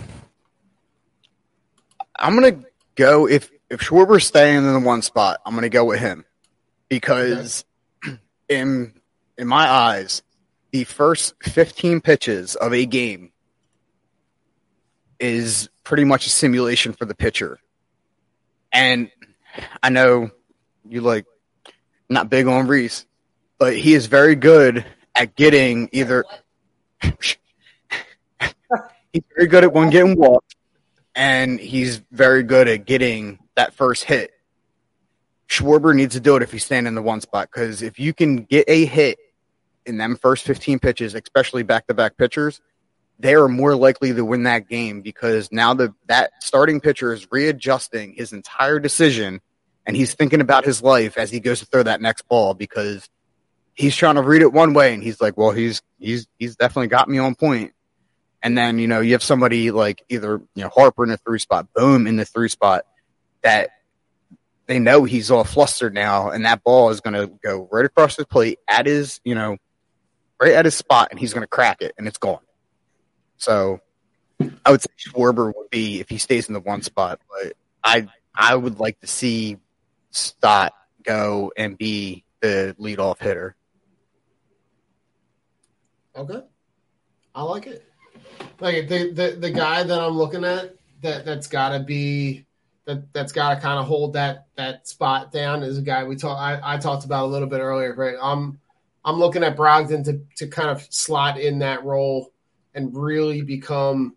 I'm 2.19 2.35
gonna 2.35 2.65
go 2.97 3.29
if 3.29 3.51
if 3.71 3.81
Schwarber's 3.81 4.27
staying 4.27 4.57
in 4.57 4.73
the 4.73 4.81
one 4.81 5.03
spot. 5.03 5.41
I'm 5.47 5.55
gonna 5.55 5.69
go 5.69 5.85
with 5.85 6.01
him 6.01 6.25
because 6.89 7.65
in 8.49 8.93
in 9.37 9.47
my 9.47 9.69
eyes, 9.69 10.23
the 10.73 10.85
first 10.85 11.35
15 11.45 12.01
pitches 12.01 12.57
of 12.57 12.75
a 12.75 12.85
game 12.85 13.33
is 15.21 15.69
pretty 15.85 16.05
much 16.05 16.27
a 16.27 16.31
simulation 16.31 16.93
for 16.93 17.05
the 17.05 17.15
pitcher. 17.15 17.59
And 18.73 19.11
I 19.83 19.91
know 19.91 20.31
you 20.89 21.01
like 21.01 21.27
not 22.09 22.31
big 22.31 22.47
on 22.47 22.67
Rhys, 22.67 23.07
but 23.59 23.77
he 23.77 23.95
is 23.95 24.07
very 24.07 24.35
good 24.35 24.85
at 25.15 25.37
getting 25.37 25.89
either 25.93 26.25
he's 29.13 29.23
very 29.37 29.49
good 29.49 29.65
at 29.65 29.73
one 29.73 29.91
getting 29.91 30.17
walked, 30.17 30.57
and 31.15 31.59
he's 31.59 31.99
very 32.13 32.43
good 32.43 32.69
at 32.69 32.87
getting 32.87 33.39
that 33.57 33.75
first 33.75 34.05
hit. 34.05 34.33
Schwarber 35.49 35.95
needs 35.95 36.15
to 36.15 36.21
do 36.21 36.37
it 36.37 36.43
if 36.43 36.53
he's 36.53 36.65
standing 36.65 36.89
in 36.89 36.95
the 36.95 37.03
one 37.03 37.21
spot 37.21 37.49
because 37.53 37.83
if 37.83 37.99
you 37.99 38.13
can 38.13 38.45
get 38.45 38.65
a 38.69 38.85
hit 38.85 39.19
in 39.87 39.97
them 39.97 40.17
first 40.17 40.45
15 40.45 40.79
pitches, 40.79 41.15
especially 41.15 41.63
back 41.63 41.87
to 41.87 41.95
back 41.95 42.19
pitchers, 42.19 42.61
they 43.19 43.35
are 43.35 43.49
more 43.49 43.75
likely 43.75 44.13
to 44.13 44.25
win 44.25 44.45
that 44.45 44.69
game 44.69 45.01
because 45.01 45.51
now 45.51 45.75
the 45.75 45.95
that 46.07 46.33
starting 46.43 46.81
pitcher 46.81 47.13
is 47.13 47.27
readjusting 47.31 48.13
his 48.13 48.33
entire 48.33 48.79
decision 48.79 49.41
and 49.89 49.97
he's 49.97 50.13
thinking 50.13 50.43
about 50.43 50.67
his 50.67 50.83
life 50.83 51.17
as 51.17 51.31
he 51.31 51.41
goes 51.41 51.61
to 51.61 51.67
throw 51.67 51.83
that 51.83 52.03
next 52.03 52.29
ball 52.29 52.53
because 52.53 53.09
he's 53.73 53.97
trying 53.97 54.17
to 54.17 54.23
read 54.23 54.43
it 54.43 54.53
one 54.53 54.75
way 54.75 54.93
and 54.93 55.03
he's 55.03 55.19
like, 55.19 55.39
well, 55.39 55.51
he's 55.51 55.81
he's 55.99 56.29
he's 56.39 56.57
definitely 56.57 56.89
got 56.89 57.09
me 57.09 57.17
on 57.17 57.35
point. 57.35 57.73
And 58.43 58.57
then, 58.57 58.79
you 58.79 58.87
know, 58.87 59.01
you 59.01 59.13
have 59.13 59.23
somebody 59.23 59.71
like 59.71 60.05
either, 60.11 60.43
you 60.55 60.63
know, 60.63 60.69
Harper 60.69 61.05
in 61.05 61.09
the 61.09 61.17
three 61.17 61.39
spot, 61.39 61.69
Bohm 61.75 62.07
in 62.07 62.17
the 62.17 62.27
three 62.27 62.51
spot 62.51 62.85
that 63.43 63.71
they 64.67 64.79
know 64.79 65.05
he's 65.05 65.31
all 65.31 65.43
flustered 65.43 65.95
now 65.95 66.29
and 66.29 66.45
that 66.45 66.63
ball 66.63 66.91
is 66.91 67.01
going 67.01 67.15
to 67.15 67.33
go 67.43 67.67
right 67.73 67.87
across 67.87 68.17
the 68.17 68.27
plate 68.27 68.59
at 68.69 68.85
his, 68.85 69.23
you 69.25 69.35
know, 69.35 69.57
right 70.39 70.53
at 70.53 70.67
his 70.67 70.75
spot 70.75 71.09
and 71.11 71.19
he's 71.19 71.33
going 71.33 71.45
to 71.45 71.49
crack 71.49 71.81
it 71.81 71.95
and 71.97 72.07
it's 72.07 72.19
gone. 72.19 72.45
So 73.39 73.81
I 74.67 74.71
would 74.71 74.83
say 74.83 74.91
Schwarber 74.99 75.47
would 75.57 75.71
be 75.71 76.01
if 76.01 76.11
he 76.11 76.19
stays 76.19 76.47
in 76.47 76.53
the 76.53 76.61
one 76.61 76.83
spot, 76.83 77.21
but 77.31 77.55
I 77.83 78.07
I 78.35 78.55
would 78.55 78.79
like 78.81 79.01
to 79.01 79.07
see 79.07 79.57
Stott 80.11 80.73
go 81.03 81.53
and 81.57 81.77
be 81.79 82.25
the 82.41 82.75
leadoff 82.79 83.21
hitter. 83.21 83.57
Okay. 86.17 86.43
I 87.35 87.43
like 87.43 87.67
it. 87.67 87.85
Like 88.61 88.89
the 88.89 89.13
the, 89.13 89.37
the 89.39 89.51
guy 89.51 89.83
that 89.83 90.01
I'm 90.01 90.17
looking 90.17 90.45
at 90.45 90.75
that 91.03 91.25
that's 91.25 91.47
got 91.47 91.71
to 91.71 91.81
be 91.81 92.45
that 92.85 93.13
that's 93.13 93.33
got 93.33 93.55
to 93.55 93.61
kind 93.61 93.79
of 93.79 93.87
hold 93.87 94.15
that 94.15 94.47
that 94.57 94.89
spot 94.89 95.31
down 95.31 95.63
is 95.63 95.79
a 95.79 95.83
guy 95.83 96.05
we 96.05 96.17
talked 96.17 96.41
I, 96.41 96.75
I 96.75 96.79
talked 96.79 97.05
about 97.05 97.25
a 97.25 97.29
little 97.29 97.49
bit 97.49 97.61
earlier. 97.61 97.95
Right. 97.95 98.17
I'm 98.21 98.59
I'm 99.05 99.19
looking 99.19 99.45
at 99.45 99.57
Brogdon 99.57 100.05
to 100.05 100.21
to 100.37 100.49
kind 100.49 100.71
of 100.71 100.87
slot 100.91 101.39
in 101.39 101.61
that 101.61 101.85
role 101.85 102.33
and 102.75 102.97
really 102.97 103.43
become 103.43 104.17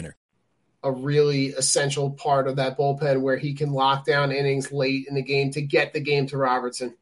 A 0.83 0.91
really 0.91 1.47
essential 1.47 2.11
part 2.11 2.47
of 2.47 2.55
that 2.55 2.77
bullpen 2.77 3.21
where 3.21 3.37
he 3.37 3.53
can 3.53 3.71
lock 3.71 4.05
down 4.05 4.31
innings 4.31 4.71
late 4.71 5.05
in 5.07 5.15
the 5.15 5.21
game 5.21 5.51
to 5.51 5.61
get 5.61 5.93
the 5.93 5.99
game 5.99 6.25
to 6.27 6.37
Robertson 6.37 6.95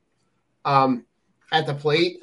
um, 0.66 1.06
at 1.52 1.66
the 1.66 1.74
plate. 1.74 2.22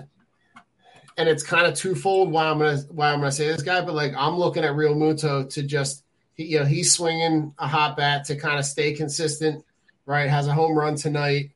And 1.16 1.28
it's 1.28 1.42
kind 1.42 1.66
of 1.66 1.74
twofold 1.74 2.30
why 2.30 2.44
I'm 2.44 2.59
gonna 2.59 2.78
why 2.90 3.11
I'm 3.11 3.20
gonna 3.20 3.32
say 3.32 3.46
this 3.46 3.62
guy, 3.62 3.80
but 3.80 3.94
like 3.94 4.12
I'm 4.14 4.36
looking 4.36 4.64
at 4.64 4.72
Realmuto 4.72 5.48
to 5.54 5.62
just 5.62 6.04
he, 6.34 6.44
you 6.44 6.59
know 6.59 6.66
he's 6.66 6.92
swinging 6.92 7.54
a 7.59 7.66
hot 7.66 7.96
bat 7.96 8.26
to 8.26 8.36
kind 8.36 8.59
of 8.59 8.66
stay 8.66 8.92
consistent, 8.92 9.64
right? 10.04 10.28
Has 10.28 10.46
a 10.46 10.52
home 10.52 10.76
run 10.76 10.96
tonight, 10.96 11.52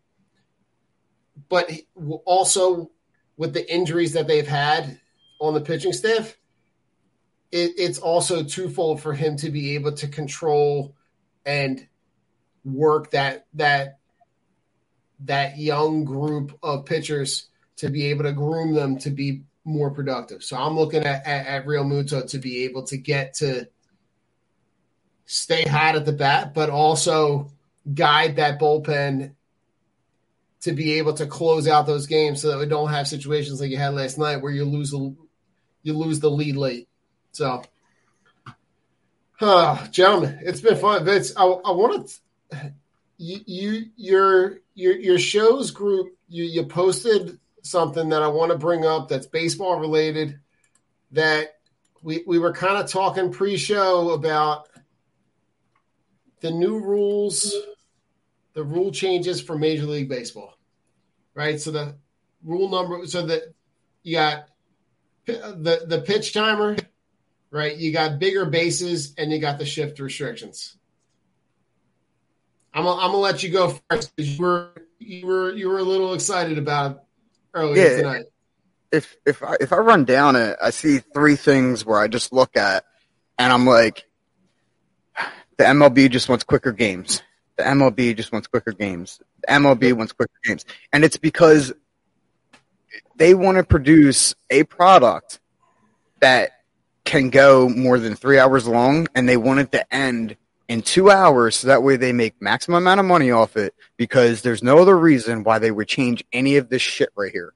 but 1.51 1.71
also 2.25 2.91
with 3.37 3.53
the 3.53 3.71
injuries 3.71 4.15
that 4.15 4.27
they've 4.27 4.49
had 4.49 4.99
on 5.41 5.55
the 5.55 5.61
pitching 5.61 5.93
staff, 5.93 6.37
it, 7.53 7.73
it's 7.77 7.99
also 7.99 8.43
twofold 8.45 9.01
for 9.01 9.13
him 9.13 9.37
to 9.39 9.51
be 9.51 9.75
able 9.75 9.93
to 9.93 10.09
control 10.09 10.95
and 11.45 11.87
work 12.65 13.11
that 13.13 13.47
that 13.55 13.99
that 15.21 15.59
young 15.59 16.05
group 16.05 16.59
of 16.63 16.87
pitchers 16.87 17.49
to 17.77 17.89
be 17.89 18.07
able 18.07 18.25
to 18.25 18.33
groom 18.33 18.75
them 18.75 18.99
to 18.99 19.11
be 19.11 19.43
more 19.65 19.91
productive. 19.91 20.43
So 20.43 20.57
I'm 20.57 20.77
looking 20.77 21.05
at, 21.05 21.27
at, 21.27 21.47
at 21.47 21.67
Realmuto 21.67 22.29
to 22.31 22.39
be 22.39 22.65
able 22.65 22.85
to 22.85 22.97
get 22.97 23.35
to 23.35 23.69
stay 25.27 25.63
hot 25.63 25.97
at 25.97 26.07
the 26.07 26.13
bat, 26.13 26.55
but 26.55 26.71
also 26.71 27.51
guide 27.93 28.37
that 28.37 28.61
bullpen 28.61 29.35
to 30.63 30.73
be 30.73 30.95
able 30.95 31.15
to 31.15 31.27
close 31.27 31.67
out 31.67 31.87
those 31.87 32.07
games 32.07 32.43
so 32.43 32.49
that 32.49 32.59
we 32.59 32.67
don't 32.67 32.91
have 32.91 33.09
situations 33.09 33.61
like 33.61 33.71
you 33.71 33.79
had 33.79 33.95
last 33.95 34.19
night 34.19 34.43
where 34.43 34.53
you 34.53 34.65
lose 34.65 34.91
the 34.91 35.15
you 35.83 35.95
lose 35.95 36.21
the 36.21 36.31
lead 36.31 36.57
late. 36.57 36.90
So, 37.33 37.63
uh, 39.41 39.87
gentlemen, 39.89 40.41
it's 40.43 40.61
been 40.61 40.77
fun. 40.77 41.05
Vince, 41.05 41.33
I, 41.37 41.45
I 41.45 41.71
want 41.71 42.09
to 42.53 42.73
you, 43.19 43.41
you 43.47 43.85
your 43.97 44.59
your 44.75 44.99
your 44.99 45.19
shows 45.19 45.71
group 45.71 46.17
you 46.29 46.45
you 46.45 46.65
posted 46.65 47.39
something 47.63 48.09
that 48.09 48.23
I 48.23 48.29
want 48.29 48.51
to 48.51 48.59
bring 48.59 48.87
up 48.87 49.09
that's 49.09 49.27
baseball 49.27 49.79
related 49.79 50.41
that 51.13 51.57
we 52.03 52.25
we 52.27 52.39
were 52.39 52.53
kind 52.53 52.79
of 52.79 52.91
talking 52.91 53.31
pre-show 53.31 54.11
about 54.11 54.69
the 56.41 56.51
new 56.51 56.79
rules 56.79 57.55
the 58.55 58.65
rule 58.65 58.91
changes 58.91 59.41
for 59.41 59.57
Major 59.57 59.87
League 59.87 60.09
Baseball. 60.09 60.55
Right? 61.35 61.61
So 61.61 61.71
the 61.71 61.95
rule 62.43 62.69
number 62.69 63.07
so 63.07 63.27
that 63.27 63.55
you 64.03 64.17
got 64.17 64.49
the 65.27 65.85
the 65.87 66.03
pitch 66.05 66.33
timer, 66.33 66.77
right? 67.51 67.77
You 67.77 67.93
got 67.93 68.19
bigger 68.19 68.47
bases 68.47 69.15
and 69.19 69.33
you 69.33 69.39
got 69.39 69.59
the 69.59 69.67
shift 69.67 69.99
restrictions. 69.99 70.77
I'm 72.73 72.85
gonna, 72.85 73.01
I'm 73.01 73.09
gonna 73.09 73.19
let 73.19 73.43
you 73.43 73.51
go 73.51 73.77
first 73.91 74.15
because 74.15 74.39
you 74.39 74.45
were 74.45 74.71
you 74.99 75.27
were 75.27 75.53
you 75.53 75.69
were 75.69 75.79
a 75.79 75.83
little 75.83 76.15
excited 76.15 76.59
about 76.59 76.91
it 76.93 76.99
earlier 77.55 77.83
Yeah. 77.85 77.97
tonight. 77.97 78.25
if 78.93 79.17
if 79.27 79.43
I, 79.43 79.57
if 79.61 79.73
I 79.73 79.79
run 79.79 80.05
down 80.05 80.37
it, 80.37 80.57
I 80.63 80.71
see 80.71 80.99
three 80.99 81.37
things 81.37 81.85
where 81.85 81.99
I 81.99 82.07
just 82.07 82.33
look 82.33 82.57
at, 82.57 82.85
and 83.39 83.53
I'm 83.53 83.67
like, 83.67 84.05
the 85.57 85.65
MLB 85.65 86.11
just 86.11 86.29
wants 86.29 86.45
quicker 86.45 86.73
games. 86.73 87.23
The 87.57 87.65
MLB 87.65 88.17
just 88.17 88.33
wants 88.33 88.47
quicker 88.47 88.73
games. 88.73 89.21
The 89.43 89.53
MLB 89.53 89.93
wants 89.93 90.13
quicker 90.13 90.39
games, 90.45 90.65
and 90.93 91.05
it's 91.05 91.17
because 91.17 91.73
they 93.17 93.35
want 93.35 93.59
to 93.59 93.65
produce 93.65 94.35
a 94.49 94.63
product 94.65 95.41
that 96.21 96.53
can 97.11 97.31
go 97.31 97.69
more 97.69 97.99
than 97.99 98.15
three 98.15 98.39
hours 98.39 98.67
long, 98.67 99.09
and 99.15 99.29
they 99.29 99.37
want 99.37 99.61
it 99.61 99.73
to 99.73 99.95
end 99.95 100.37
in 100.69 100.83
two 100.83 101.11
hours, 101.11 101.57
so 101.57 101.67
that 101.69 101.83
way 101.83 101.97
they 101.97 102.13
make 102.13 102.41
maximum 102.41 102.77
amount 102.77 103.01
of 103.01 103.07
money 103.07 103.31
off 103.31 103.57
it. 103.57 103.75
Because 103.97 104.43
there's 104.43 104.63
no 104.63 104.79
other 104.79 104.97
reason 104.99 105.43
why 105.43 105.59
they 105.59 105.71
would 105.71 105.89
change 105.89 106.25
any 106.33 106.57
of 106.57 106.69
this 106.69 106.83
shit 106.83 107.11
right 107.17 107.33
here 107.33 107.53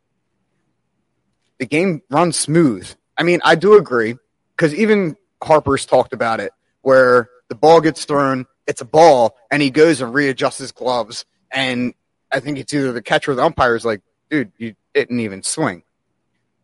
the 1.58 1.66
game 1.66 2.02
runs 2.10 2.38
smooth. 2.38 2.88
I 3.16 3.22
mean, 3.22 3.40
I 3.44 3.54
do 3.54 3.76
agree 3.78 4.16
because 4.56 4.74
even 4.74 5.16
Harper's 5.42 5.86
talked 5.86 6.12
about 6.12 6.40
it, 6.40 6.52
where 6.82 7.28
the 7.48 7.54
ball 7.54 7.80
gets 7.80 8.04
thrown, 8.04 8.46
it's 8.66 8.80
a 8.80 8.84
ball, 8.84 9.36
and 9.50 9.62
he 9.62 9.70
goes 9.70 10.00
and 10.00 10.12
readjusts 10.12 10.58
his 10.58 10.72
gloves, 10.72 11.24
and 11.50 11.94
I 12.32 12.40
think 12.40 12.58
it's 12.58 12.72
either 12.74 12.92
the 12.92 13.02
catcher 13.02 13.32
or 13.32 13.34
the 13.34 13.44
umpire 13.44 13.76
is 13.76 13.84
like, 13.84 14.00
"Dude, 14.30 14.52
you 14.58 14.74
didn't 14.92 15.20
even 15.20 15.42
swing." 15.42 15.84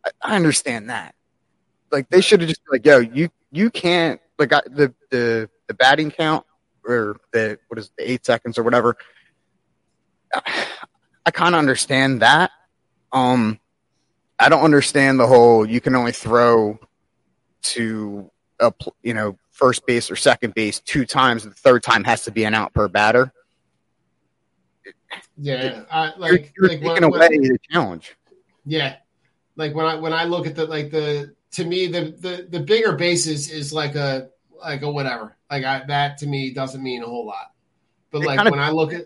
I, 0.05 0.11
I 0.21 0.35
understand 0.35 0.89
that. 0.89 1.15
Like 1.91 2.09
they 2.09 2.21
should 2.21 2.39
have 2.41 2.49
just 2.49 2.63
been 2.65 2.71
like, 2.73 2.85
"Yo, 2.85 2.99
you 2.99 3.29
you 3.51 3.69
can't 3.69 4.19
like 4.39 4.53
I, 4.53 4.61
the 4.65 4.93
the 5.09 5.49
the 5.67 5.73
batting 5.73 6.09
count 6.11 6.45
or 6.85 7.17
the 7.31 7.59
what 7.67 7.77
is 7.79 7.87
it, 7.87 7.91
the 7.97 8.11
eight 8.11 8.25
seconds 8.25 8.57
or 8.57 8.63
whatever." 8.63 8.95
I, 10.33 10.65
I 11.25 11.31
kind 11.31 11.53
of 11.55 11.59
understand 11.59 12.21
that. 12.21 12.51
Um, 13.11 13.59
I 14.39 14.47
don't 14.49 14.63
understand 14.63 15.19
the 15.19 15.27
whole 15.27 15.65
you 15.69 15.81
can 15.81 15.95
only 15.95 16.13
throw 16.13 16.79
to 17.63 18.31
a 18.59 18.71
pl- 18.71 18.95
you 19.03 19.13
know 19.13 19.37
first 19.51 19.85
base 19.85 20.09
or 20.09 20.15
second 20.15 20.53
base 20.53 20.79
two 20.79 21.05
times. 21.05 21.43
The 21.43 21.51
third 21.51 21.83
time 21.83 22.03
has 22.05 22.23
to 22.23 22.31
be 22.31 22.45
an 22.45 22.53
out 22.53 22.73
per 22.73 22.87
batter. 22.87 23.33
Yeah, 25.37 25.83
I, 25.91 26.05
You're, 26.05 26.17
like 26.17 26.53
you're 26.57 26.67
like 26.69 26.79
taking 26.79 26.91
when- 26.93 27.03
away 27.03 27.27
when- 27.29 27.41
the 27.43 27.59
challenge. 27.69 28.15
Yeah, 28.65 28.95
like 29.55 29.73
when 29.75 29.85
I 29.85 29.95
when 29.95 30.13
I 30.13 30.23
look 30.23 30.47
at 30.47 30.55
the 30.55 30.65
like 30.65 30.91
the 30.91 31.35
to 31.51 31.65
me 31.65 31.87
the 31.87 32.15
the 32.17 32.47
the 32.49 32.59
bigger 32.59 32.93
bases 32.93 33.49
is 33.51 33.73
like 33.73 33.95
a 33.95 34.29
like 34.59 34.81
a 34.81 34.91
whatever. 34.91 35.35
Like 35.49 35.63
I, 35.65 35.83
that 35.87 36.19
to 36.19 36.27
me 36.27 36.53
doesn't 36.53 36.81
mean 36.81 37.03
a 37.03 37.07
whole 37.07 37.25
lot. 37.25 37.51
But 38.11 38.21
It 38.23 38.27
like 38.27 38.49
when 38.49 38.59
I 38.59 38.71
look 38.71 38.93
at, 38.93 39.05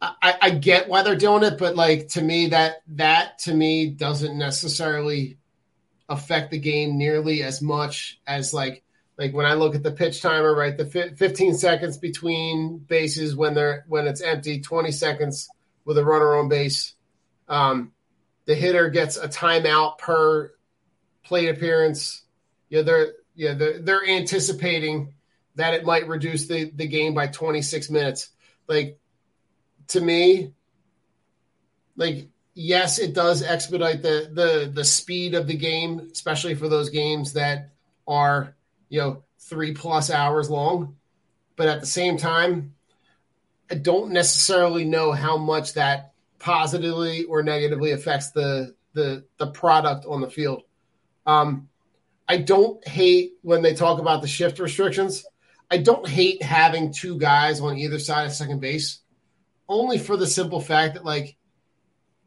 I, 0.00 0.34
I- 0.40 0.50
get 0.50 0.88
why 0.88 1.02
they're 1.02 1.16
doing 1.16 1.42
it, 1.44 1.58
but 1.58 1.76
like 1.76 2.08
to 2.08 2.22
me 2.22 2.48
that 2.48 2.82
that 2.88 3.38
to 3.40 3.54
me 3.54 3.90
doesn't 3.90 4.36
necessarily 4.38 5.38
affect 6.08 6.50
the 6.50 6.58
game 6.58 6.98
nearly 6.98 7.42
as 7.42 7.62
much 7.62 8.20
as 8.26 8.52
like 8.54 8.82
like 9.16 9.34
when 9.34 9.46
I 9.46 9.54
look 9.54 9.74
at 9.74 9.82
the 9.82 9.92
pitch 9.92 10.22
timer, 10.22 10.54
right? 10.54 10.76
The 10.76 10.86
fi- 10.86 11.14
15 11.14 11.54
seconds 11.54 11.98
between 11.98 12.78
bases 12.78 13.36
when 13.36 13.54
they're 13.54 13.84
when 13.88 14.06
it's 14.06 14.22
empty, 14.22 14.60
20 14.60 14.90
seconds 14.92 15.48
with 15.84 15.98
a 15.98 16.04
runner 16.04 16.36
on 16.36 16.48
base. 16.48 16.94
Um, 17.48 17.92
the 18.46 18.54
hitter 18.54 18.88
gets 18.88 19.16
a 19.16 19.28
timeout 19.28 19.98
per 19.98 20.52
plate 21.30 21.48
appearance. 21.48 22.24
Yeah, 22.70 22.82
they're 22.82 23.12
yeah 23.36 23.54
they're, 23.54 23.78
they're 23.78 24.04
anticipating 24.04 25.14
that 25.54 25.74
it 25.74 25.84
might 25.84 26.08
reduce 26.08 26.48
the, 26.48 26.72
the 26.74 26.88
game 26.88 27.14
by 27.14 27.28
26 27.28 27.88
minutes. 27.88 28.30
Like 28.66 28.98
to 29.88 30.00
me, 30.00 30.54
like 31.96 32.30
yes, 32.54 32.98
it 32.98 33.14
does 33.14 33.44
expedite 33.44 34.02
the 34.02 34.28
the 34.32 34.72
the 34.74 34.84
speed 34.84 35.34
of 35.34 35.46
the 35.46 35.56
game, 35.56 36.08
especially 36.12 36.56
for 36.56 36.68
those 36.68 36.90
games 36.90 37.34
that 37.34 37.70
are 38.08 38.56
you 38.88 39.00
know 39.00 39.22
three 39.38 39.72
plus 39.72 40.10
hours 40.10 40.50
long. 40.50 40.96
But 41.54 41.68
at 41.68 41.78
the 41.78 41.86
same 41.86 42.16
time, 42.16 42.74
I 43.70 43.76
don't 43.76 44.10
necessarily 44.10 44.84
know 44.84 45.12
how 45.12 45.36
much 45.36 45.74
that 45.74 46.12
positively 46.40 47.22
or 47.22 47.44
negatively 47.44 47.92
affects 47.92 48.32
the 48.32 48.74
the 48.94 49.24
the 49.38 49.46
product 49.46 50.06
on 50.06 50.20
the 50.20 50.30
field. 50.30 50.64
Um, 51.30 51.68
I 52.28 52.38
don't 52.38 52.86
hate 52.86 53.34
when 53.42 53.62
they 53.62 53.74
talk 53.74 54.00
about 54.00 54.22
the 54.22 54.28
shift 54.28 54.58
restrictions. 54.58 55.24
I 55.70 55.78
don't 55.78 56.08
hate 56.08 56.42
having 56.42 56.92
two 56.92 57.18
guys 57.18 57.60
on 57.60 57.76
either 57.76 57.98
side 57.98 58.26
of 58.26 58.32
second 58.32 58.60
base, 58.60 59.00
only 59.68 59.98
for 59.98 60.16
the 60.16 60.26
simple 60.26 60.60
fact 60.60 60.94
that 60.94 61.04
like 61.04 61.36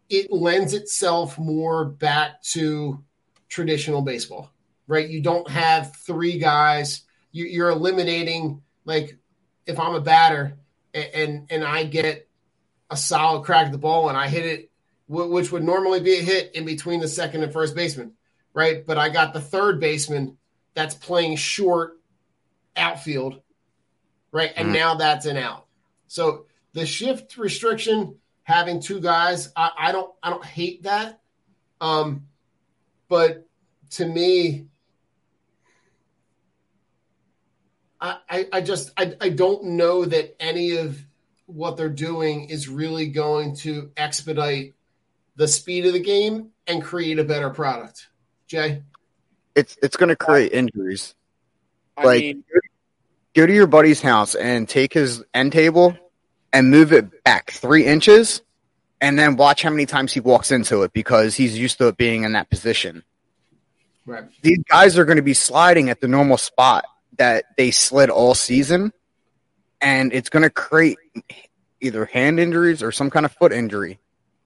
it 0.09 0.31
lends 0.31 0.73
itself 0.73 1.37
more 1.37 1.85
back 1.85 2.41
to 2.43 3.03
traditional 3.49 4.01
baseball, 4.01 4.51
right? 4.87 5.09
You 5.09 5.21
don't 5.21 5.49
have 5.49 5.95
three 5.95 6.37
guys. 6.37 7.01
You, 7.31 7.45
you're 7.45 7.69
eliminating 7.69 8.61
like 8.85 9.17
if 9.65 9.79
I'm 9.79 9.95
a 9.95 10.01
batter 10.01 10.57
and, 10.93 11.09
and 11.13 11.47
and 11.49 11.63
I 11.63 11.83
get 11.83 12.29
a 12.89 12.95
solid 12.95 13.43
crack 13.43 13.65
at 13.65 13.71
the 13.71 13.77
ball 13.77 14.09
and 14.09 14.17
I 14.17 14.27
hit 14.27 14.45
it, 14.45 14.71
wh- 15.07 15.31
which 15.31 15.51
would 15.51 15.63
normally 15.63 15.99
be 15.99 16.19
a 16.19 16.21
hit 16.21 16.55
in 16.55 16.63
between 16.63 16.99
the 17.01 17.07
second 17.07 17.43
and 17.43 17.51
first 17.51 17.75
baseman, 17.75 18.13
right? 18.53 18.85
But 18.85 18.97
I 18.97 19.09
got 19.09 19.33
the 19.33 19.41
third 19.41 19.79
baseman 19.79 20.37
that's 20.73 20.95
playing 20.95 21.35
short 21.37 21.99
outfield, 22.75 23.41
right? 24.31 24.51
And 24.55 24.69
Mhm. 24.69 24.73
now 24.73 24.95
that's 24.95 25.25
an 25.25 25.37
out. 25.37 25.67
So 26.07 26.45
the 26.73 26.85
shift 26.85 27.37
restriction, 27.37 28.19
having 28.43 28.79
two 28.79 28.99
guys, 28.99 29.51
I, 29.55 29.71
I 29.77 29.91
don't 29.91 30.13
I 30.21 30.29
don't 30.29 30.45
hate 30.45 30.83
that. 30.83 31.21
Um, 31.81 32.27
but 33.07 33.47
to 33.91 34.05
me, 34.05 34.67
I, 38.01 38.17
I, 38.29 38.47
I 38.53 38.61
just 38.61 38.91
I, 38.97 39.15
I 39.21 39.29
don't 39.29 39.63
know 39.63 40.05
that 40.05 40.35
any 40.41 40.77
of 40.77 40.99
what 41.45 41.77
they're 41.77 41.89
doing 41.89 42.49
is 42.49 42.67
really 42.69 43.07
going 43.07 43.55
to 43.57 43.91
expedite 43.97 44.73
the 45.35 45.47
speed 45.47 45.85
of 45.85 45.93
the 45.93 45.99
game 45.99 46.49
and 46.67 46.83
create 46.83 47.19
a 47.19 47.23
better 47.23 47.49
product. 47.49 48.07
Jay? 48.47 48.83
It's 49.55 49.77
it's 49.81 49.95
going 49.97 50.09
to 50.09 50.15
create 50.15 50.51
injuries. 50.51 51.15
I 51.97 52.03
Like 52.05 52.21
mean, 52.21 52.43
go 53.35 53.45
to 53.45 53.53
your 53.53 53.67
buddy's 53.67 54.01
house 54.01 54.35
and 54.35 54.67
take 54.67 54.93
his 54.93 55.23
end 55.33 55.51
table 55.51 55.95
and 56.51 56.69
move 56.69 56.93
it 56.93 57.23
back 57.23 57.51
three 57.51 57.85
inches, 57.85 58.41
and 59.01 59.17
then 59.17 59.35
watch 59.35 59.63
how 59.63 59.69
many 59.69 59.85
times 59.85 60.13
he 60.13 60.19
walks 60.19 60.51
into 60.51 60.83
it 60.83 60.93
because 60.93 61.35
he's 61.35 61.57
used 61.57 61.77
to 61.79 61.87
it 61.87 61.97
being 61.97 62.23
in 62.23 62.33
that 62.33 62.49
position. 62.49 63.03
Right. 64.05 64.25
these 64.41 64.59
guys 64.69 64.97
are 64.97 65.05
going 65.05 65.15
to 65.15 65.23
be 65.23 65.33
sliding 65.33 65.89
at 65.89 66.01
the 66.01 66.09
normal 66.09 66.35
spot 66.37 66.83
that 67.17 67.45
they 67.55 67.71
slid 67.71 68.09
all 68.09 68.33
season, 68.33 68.91
and 69.79 70.11
it's 70.11 70.29
going 70.29 70.43
to 70.43 70.49
create 70.49 70.97
either 71.79 72.05
hand 72.05 72.39
injuries 72.39 72.83
or 72.83 72.91
some 72.91 73.09
kind 73.09 73.25
of 73.25 73.31
foot 73.33 73.53
injury 73.53 73.99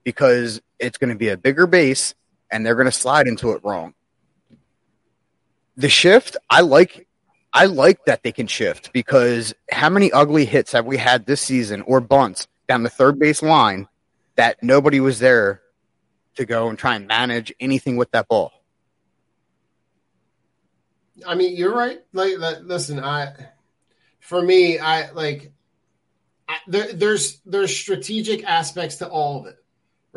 because 0.03 0.61
it's 0.79 0.97
going 0.97 1.09
to 1.09 1.15
be 1.15 1.29
a 1.29 1.37
bigger 1.37 1.65
base 1.65 2.13
and 2.51 2.65
they're 2.65 2.75
going 2.75 2.85
to 2.85 2.91
slide 2.91 3.27
into 3.27 3.51
it 3.51 3.63
wrong. 3.63 3.93
The 5.75 5.89
shift, 5.89 6.37
I 6.49 6.61
like. 6.61 7.07
I 7.53 7.65
like 7.65 8.05
that 8.05 8.23
they 8.23 8.31
can 8.31 8.45
shift 8.45 8.91
because 8.93 9.53
how 9.71 9.89
many 9.89 10.11
ugly 10.11 10.45
hits 10.45 10.73
have 10.73 10.85
we 10.85 10.97
had 10.97 11.25
this 11.25 11.41
season 11.41 11.81
or 11.83 12.01
bunts 12.01 12.47
down 12.67 12.83
the 12.83 12.89
third 12.89 13.17
base 13.17 13.41
line 13.41 13.87
that 14.35 14.61
nobody 14.61 14.99
was 14.99 15.17
there 15.19 15.61
to 16.35 16.45
go 16.45 16.67
and 16.69 16.77
try 16.77 16.95
and 16.95 17.07
manage 17.07 17.53
anything 17.59 17.95
with 17.95 18.11
that 18.11 18.27
ball? 18.27 18.51
I 21.25 21.33
mean, 21.35 21.55
you're 21.55 21.73
right. 21.73 21.99
Like, 22.13 22.35
listen, 22.61 22.99
I, 22.99 23.33
for 24.19 24.41
me, 24.41 24.77
I 24.77 25.09
like, 25.11 25.51
I- 26.47 26.59
there, 26.67 26.93
there's 26.93 27.39
there's 27.45 27.75
strategic 27.75 28.43
aspects 28.43 28.97
to 28.97 29.07
all 29.07 29.39
of 29.39 29.47
it, 29.47 29.57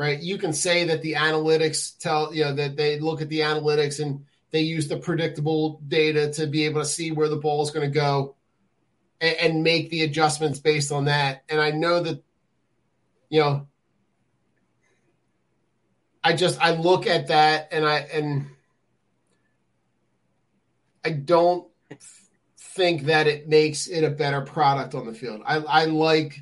right? 0.00 0.18
You 0.18 0.38
can 0.38 0.54
say 0.54 0.84
that 0.84 1.02
the 1.02 1.12
analytics 1.12 1.98
tell 1.98 2.34
you 2.34 2.44
know 2.44 2.54
that 2.54 2.74
they 2.74 2.98
look 2.98 3.20
at 3.20 3.28
the 3.28 3.40
analytics 3.40 4.02
and 4.02 4.24
they 4.50 4.62
use 4.62 4.88
the 4.88 4.96
predictable 4.96 5.82
data 5.86 6.32
to 6.32 6.46
be 6.46 6.64
able 6.64 6.80
to 6.80 6.86
see 6.86 7.12
where 7.12 7.28
the 7.28 7.36
ball 7.36 7.62
is 7.62 7.70
going 7.70 7.86
to 7.86 7.94
go 7.94 8.34
and, 9.20 9.36
and 9.36 9.62
make 9.62 9.90
the 9.90 10.02
adjustments 10.02 10.58
based 10.58 10.90
on 10.90 11.04
that. 11.04 11.44
And 11.50 11.60
I 11.60 11.72
know 11.72 12.00
that 12.00 12.24
you 13.28 13.40
know 13.40 13.68
I 16.24 16.34
just 16.34 16.58
I 16.62 16.76
look 16.76 17.06
at 17.06 17.26
that 17.26 17.68
and 17.70 17.84
I 17.84 17.98
and 17.98 18.46
I 21.04 21.10
don't 21.10 21.68
think 22.56 23.02
that 23.02 23.26
it 23.26 23.48
makes 23.50 23.86
it 23.86 24.02
a 24.02 24.10
better 24.10 24.40
product 24.40 24.94
on 24.94 25.04
the 25.04 25.12
field. 25.12 25.42
I, 25.44 25.56
I 25.56 25.84
like 25.84 26.40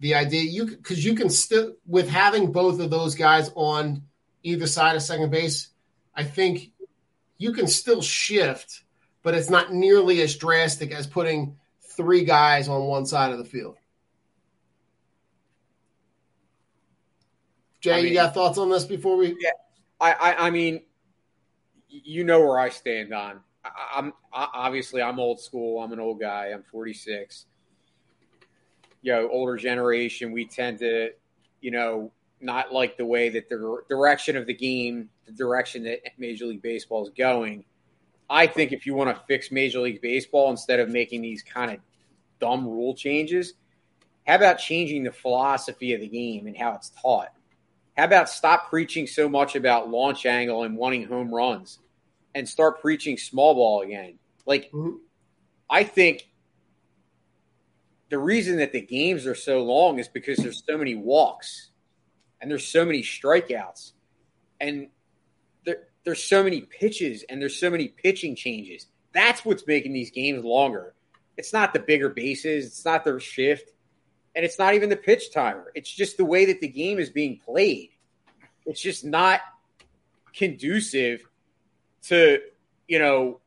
the 0.00 0.14
idea 0.14 0.42
you 0.42 0.66
because 0.66 1.04
you 1.04 1.14
can 1.14 1.28
still 1.30 1.74
with 1.86 2.08
having 2.08 2.52
both 2.52 2.80
of 2.80 2.90
those 2.90 3.14
guys 3.14 3.50
on 3.54 4.02
either 4.42 4.66
side 4.66 4.96
of 4.96 5.02
second 5.02 5.30
base. 5.30 5.68
I 6.14 6.24
think 6.24 6.72
you 7.36 7.52
can 7.52 7.66
still 7.66 8.02
shift, 8.02 8.82
but 9.22 9.34
it's 9.34 9.50
not 9.50 9.72
nearly 9.72 10.20
as 10.20 10.36
drastic 10.36 10.92
as 10.92 11.06
putting 11.06 11.56
three 11.82 12.24
guys 12.24 12.68
on 12.68 12.84
one 12.84 13.06
side 13.06 13.32
of 13.32 13.38
the 13.38 13.44
field. 13.44 13.76
Jay, 17.80 17.92
I 17.92 17.96
mean- 17.96 18.08
you 18.08 18.14
got 18.14 18.34
thoughts 18.34 18.58
on 18.58 18.70
this 18.70 18.84
before 18.84 19.16
we? 19.16 19.36
Yeah. 19.38 19.50
I, 20.00 20.12
I, 20.12 20.46
I 20.46 20.50
mean, 20.50 20.82
you 21.88 22.22
know 22.24 22.40
where 22.40 22.58
I 22.58 22.68
stand 22.68 23.12
on. 23.12 23.40
I, 23.64 23.70
I'm 23.96 24.12
I, 24.32 24.48
obviously 24.54 25.02
I'm 25.02 25.18
old 25.18 25.40
school. 25.40 25.82
I'm 25.82 25.92
an 25.92 26.00
old 26.00 26.20
guy. 26.20 26.50
I'm 26.52 26.62
46. 26.62 27.46
You 29.02 29.12
know, 29.12 29.28
older 29.30 29.56
generation. 29.56 30.32
We 30.32 30.46
tend 30.46 30.78
to, 30.80 31.10
you 31.60 31.70
know, 31.70 32.12
not 32.40 32.72
like 32.72 32.96
the 32.96 33.04
way 33.04 33.28
that 33.30 33.48
the 33.48 33.82
direction 33.88 34.36
of 34.36 34.46
the 34.46 34.54
game, 34.54 35.10
the 35.26 35.32
direction 35.32 35.84
that 35.84 36.00
Major 36.18 36.46
League 36.46 36.62
Baseball 36.62 37.02
is 37.02 37.10
going. 37.10 37.64
I 38.30 38.46
think 38.46 38.72
if 38.72 38.86
you 38.86 38.94
want 38.94 39.16
to 39.16 39.22
fix 39.26 39.50
Major 39.50 39.80
League 39.80 40.00
Baseball 40.00 40.50
instead 40.50 40.80
of 40.80 40.88
making 40.88 41.22
these 41.22 41.42
kind 41.42 41.72
of 41.72 41.78
dumb 42.40 42.66
rule 42.66 42.94
changes, 42.94 43.54
how 44.26 44.36
about 44.36 44.58
changing 44.58 45.04
the 45.04 45.12
philosophy 45.12 45.94
of 45.94 46.00
the 46.00 46.08
game 46.08 46.46
and 46.46 46.56
how 46.56 46.74
it's 46.74 46.90
taught? 46.90 47.32
How 47.96 48.04
about 48.04 48.28
stop 48.28 48.68
preaching 48.68 49.06
so 49.06 49.28
much 49.28 49.56
about 49.56 49.90
launch 49.90 50.26
angle 50.26 50.62
and 50.62 50.76
wanting 50.76 51.04
home 51.04 51.34
runs 51.34 51.78
and 52.34 52.48
start 52.48 52.80
preaching 52.80 53.16
small 53.16 53.54
ball 53.54 53.80
again? 53.82 54.18
Like, 54.46 54.70
Mhm. 54.70 55.00
I 55.68 55.84
think 55.84 56.28
the 58.10 58.18
reason 58.18 58.56
that 58.58 58.72
the 58.72 58.80
games 58.80 59.26
are 59.26 59.34
so 59.34 59.62
long 59.62 59.98
is 59.98 60.08
because 60.08 60.38
there's 60.38 60.62
so 60.66 60.78
many 60.78 60.94
walks 60.94 61.70
and 62.40 62.50
there's 62.50 62.66
so 62.66 62.84
many 62.84 63.02
strikeouts 63.02 63.92
and 64.60 64.88
there, 65.64 65.88
there's 66.04 66.22
so 66.22 66.42
many 66.42 66.62
pitches 66.62 67.24
and 67.28 67.40
there's 67.40 67.56
so 67.56 67.70
many 67.70 67.88
pitching 67.88 68.34
changes. 68.34 68.86
That's 69.12 69.44
what's 69.44 69.66
making 69.66 69.92
these 69.92 70.10
games 70.10 70.44
longer. 70.44 70.94
It's 71.36 71.52
not 71.52 71.72
the 71.72 71.80
bigger 71.80 72.08
bases, 72.08 72.66
it's 72.66 72.84
not 72.84 73.04
the 73.04 73.20
shift, 73.20 73.72
and 74.34 74.44
it's 74.44 74.58
not 74.58 74.74
even 74.74 74.88
the 74.88 74.96
pitch 74.96 75.32
timer. 75.32 75.70
It's 75.74 75.90
just 75.90 76.16
the 76.16 76.24
way 76.24 76.46
that 76.46 76.60
the 76.60 76.68
game 76.68 76.98
is 76.98 77.10
being 77.10 77.38
played. 77.44 77.90
It's 78.66 78.80
just 78.80 79.04
not 79.04 79.40
conducive 80.34 81.22
to, 82.04 82.40
you 82.86 82.98
know, 82.98 83.40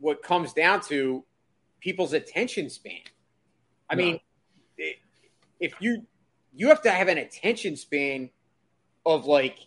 what 0.00 0.22
comes 0.22 0.52
down 0.52 0.80
to 0.80 1.24
people's 1.82 2.12
attention 2.14 2.70
span. 2.70 3.00
I 3.90 3.94
No. 3.96 4.02
mean, 4.04 4.20
if 5.60 5.74
you 5.80 6.06
you 6.54 6.68
have 6.68 6.82
to 6.82 6.90
have 6.90 7.08
an 7.08 7.18
attention 7.18 7.76
span 7.76 8.30
of 9.04 9.26
like 9.26 9.58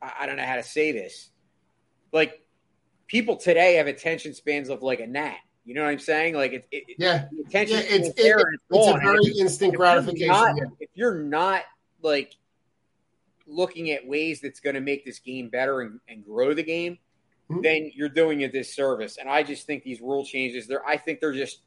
I 0.00 0.26
don't 0.26 0.36
know 0.36 0.44
how 0.44 0.56
to 0.56 0.62
say 0.64 0.90
this. 0.92 1.30
Like 2.12 2.40
people 3.06 3.36
today 3.36 3.74
have 3.74 3.86
attention 3.86 4.34
spans 4.34 4.68
of 4.68 4.82
like 4.82 5.00
a 5.00 5.06
gnat. 5.06 5.36
You 5.64 5.74
know 5.74 5.82
what 5.84 5.90
I'm 5.90 6.00
saying? 6.00 6.34
Like 6.34 6.52
it, 6.52 6.66
it, 6.72 6.84
Yeah, 6.98 7.26
attention 7.46 7.76
yeah, 7.76 7.82
it's 7.84 8.08
it, 8.08 8.14
it's 8.16 8.18
it's 8.18 8.88
a 8.88 8.98
very 8.98 9.20
if- 9.26 9.36
instant 9.40 9.68
if 9.68 9.72
you're 9.72 9.78
gratification. 9.78 10.28
not- 10.28 10.56
yeah. 10.56 10.64
If 10.80 10.90
you're 10.94 11.22
not 11.22 11.62
like 12.02 12.34
looking 13.46 13.90
at 13.92 14.04
ways 14.06 14.40
that's 14.40 14.58
going 14.60 14.74
to 14.74 14.80
make 14.80 15.04
this 15.04 15.20
game 15.20 15.48
better 15.50 15.82
and, 15.82 16.00
and 16.08 16.24
grow 16.24 16.52
the 16.52 16.62
game, 16.64 16.98
Mhm. 17.52 17.62
then 17.62 17.90
you're 17.94 18.08
doing 18.08 18.44
a 18.44 18.48
disservice. 18.48 19.18
And 19.18 19.28
I 19.28 19.42
just 19.42 19.66
think 19.66 19.82
these 19.82 20.00
rule 20.00 20.24
changes, 20.24 20.66
they're 20.66 20.86
I 20.86 20.96
think 20.96 21.20
they're 21.20 21.32
just 21.32 21.62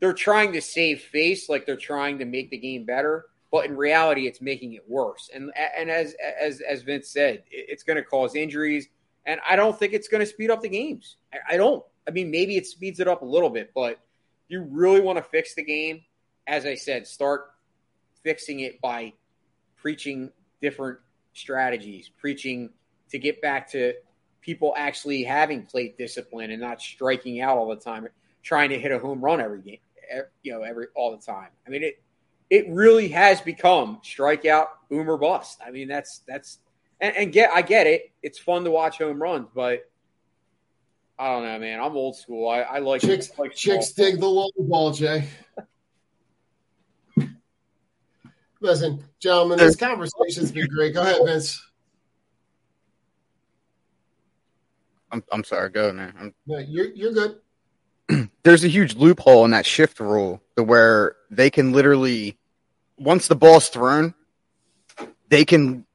they're 0.00 0.12
trying 0.12 0.52
to 0.52 0.60
save 0.60 1.00
face, 1.02 1.48
like 1.48 1.66
they're 1.66 1.76
trying 1.76 2.18
to 2.18 2.24
make 2.24 2.50
the 2.50 2.58
game 2.58 2.84
better, 2.84 3.26
but 3.50 3.64
in 3.66 3.76
reality, 3.76 4.26
it's 4.26 4.40
making 4.40 4.72
it 4.74 4.82
worse. 4.88 5.30
And 5.32 5.52
and 5.76 5.90
as 5.90 6.14
as 6.40 6.60
as 6.60 6.82
Vince 6.82 7.08
said, 7.08 7.44
it's 7.50 7.82
going 7.82 7.96
to 7.96 8.02
cause 8.02 8.34
injuries, 8.34 8.88
and 9.24 9.40
I 9.48 9.56
don't 9.56 9.78
think 9.78 9.92
it's 9.92 10.08
going 10.08 10.20
to 10.20 10.26
speed 10.26 10.50
up 10.50 10.60
the 10.62 10.68
games. 10.68 11.16
I, 11.32 11.54
I 11.54 11.56
don't. 11.56 11.84
I 12.06 12.10
mean, 12.10 12.30
maybe 12.30 12.56
it 12.56 12.66
speeds 12.66 13.00
it 13.00 13.08
up 13.08 13.22
a 13.22 13.24
little 13.24 13.48
bit, 13.50 13.70
but 13.74 13.98
you 14.48 14.62
really 14.62 15.00
want 15.00 15.16
to 15.16 15.22
fix 15.22 15.54
the 15.54 15.62
game, 15.64 16.02
as 16.46 16.66
I 16.66 16.74
said, 16.74 17.06
start 17.06 17.46
fixing 18.22 18.60
it 18.60 18.80
by 18.80 19.14
preaching 19.76 20.30
different 20.60 20.98
strategies, 21.32 22.10
preaching 22.10 22.70
to 23.10 23.18
get 23.18 23.40
back 23.40 23.70
to 23.70 23.94
people 24.44 24.74
actually 24.76 25.24
having 25.24 25.64
plate 25.64 25.96
discipline 25.96 26.50
and 26.50 26.60
not 26.60 26.80
striking 26.80 27.40
out 27.40 27.56
all 27.56 27.68
the 27.68 27.76
time, 27.76 28.06
trying 28.42 28.68
to 28.70 28.78
hit 28.78 28.92
a 28.92 28.98
home 28.98 29.24
run 29.24 29.40
every 29.40 29.60
game, 29.62 29.78
you 30.42 30.52
know, 30.52 30.62
every 30.62 30.86
all 30.94 31.10
the 31.12 31.22
time. 31.24 31.48
I 31.66 31.70
mean, 31.70 31.82
it 31.82 32.02
it 32.50 32.68
really 32.68 33.08
has 33.08 33.40
become 33.40 34.00
strikeout, 34.04 34.66
boom 34.90 35.08
or 35.08 35.16
bust. 35.16 35.60
I 35.66 35.70
mean, 35.70 35.88
that's 35.88 36.20
that's 36.28 36.58
and, 37.00 37.16
and 37.16 37.32
get 37.32 37.50
I 37.54 37.62
get 37.62 37.86
it. 37.86 38.12
It's 38.22 38.38
fun 38.38 38.64
to 38.64 38.70
watch 38.70 38.98
home 38.98 39.20
runs, 39.20 39.48
but 39.54 39.90
I 41.18 41.32
don't 41.32 41.44
know, 41.44 41.58
man. 41.58 41.80
I'm 41.80 41.96
old 41.96 42.16
school. 42.16 42.48
I, 42.48 42.60
I 42.60 42.78
like 42.80 43.00
Chicks, 43.00 43.30
I 43.38 43.42
like 43.42 43.54
chicks 43.54 43.94
small- 43.94 44.06
dig 44.06 44.20
the 44.20 44.28
long 44.28 44.50
ball, 44.58 44.92
Jay. 44.92 45.26
Listen, 48.60 49.04
gentlemen, 49.20 49.58
this 49.58 49.76
conversation's 49.76 50.50
been 50.52 50.66
great. 50.68 50.94
Go 50.94 51.02
ahead, 51.02 51.20
Vince. 51.24 51.62
I'm, 55.14 55.22
I'm 55.30 55.44
sorry. 55.44 55.70
Go, 55.70 55.92
man. 55.92 56.12
I'm, 56.18 56.34
No, 56.46 56.58
you're 56.58 56.92
you're 56.92 57.12
good. 57.12 57.38
there's 58.42 58.64
a 58.64 58.68
huge 58.68 58.96
loophole 58.96 59.44
in 59.44 59.52
that 59.52 59.64
shift 59.64 60.00
rule 60.00 60.42
to 60.56 60.64
where 60.64 61.14
they 61.30 61.50
can 61.50 61.72
literally, 61.72 62.36
once 62.98 63.28
the 63.28 63.36
ball's 63.36 63.68
thrown, 63.68 64.12
they 65.28 65.44
can 65.44 65.86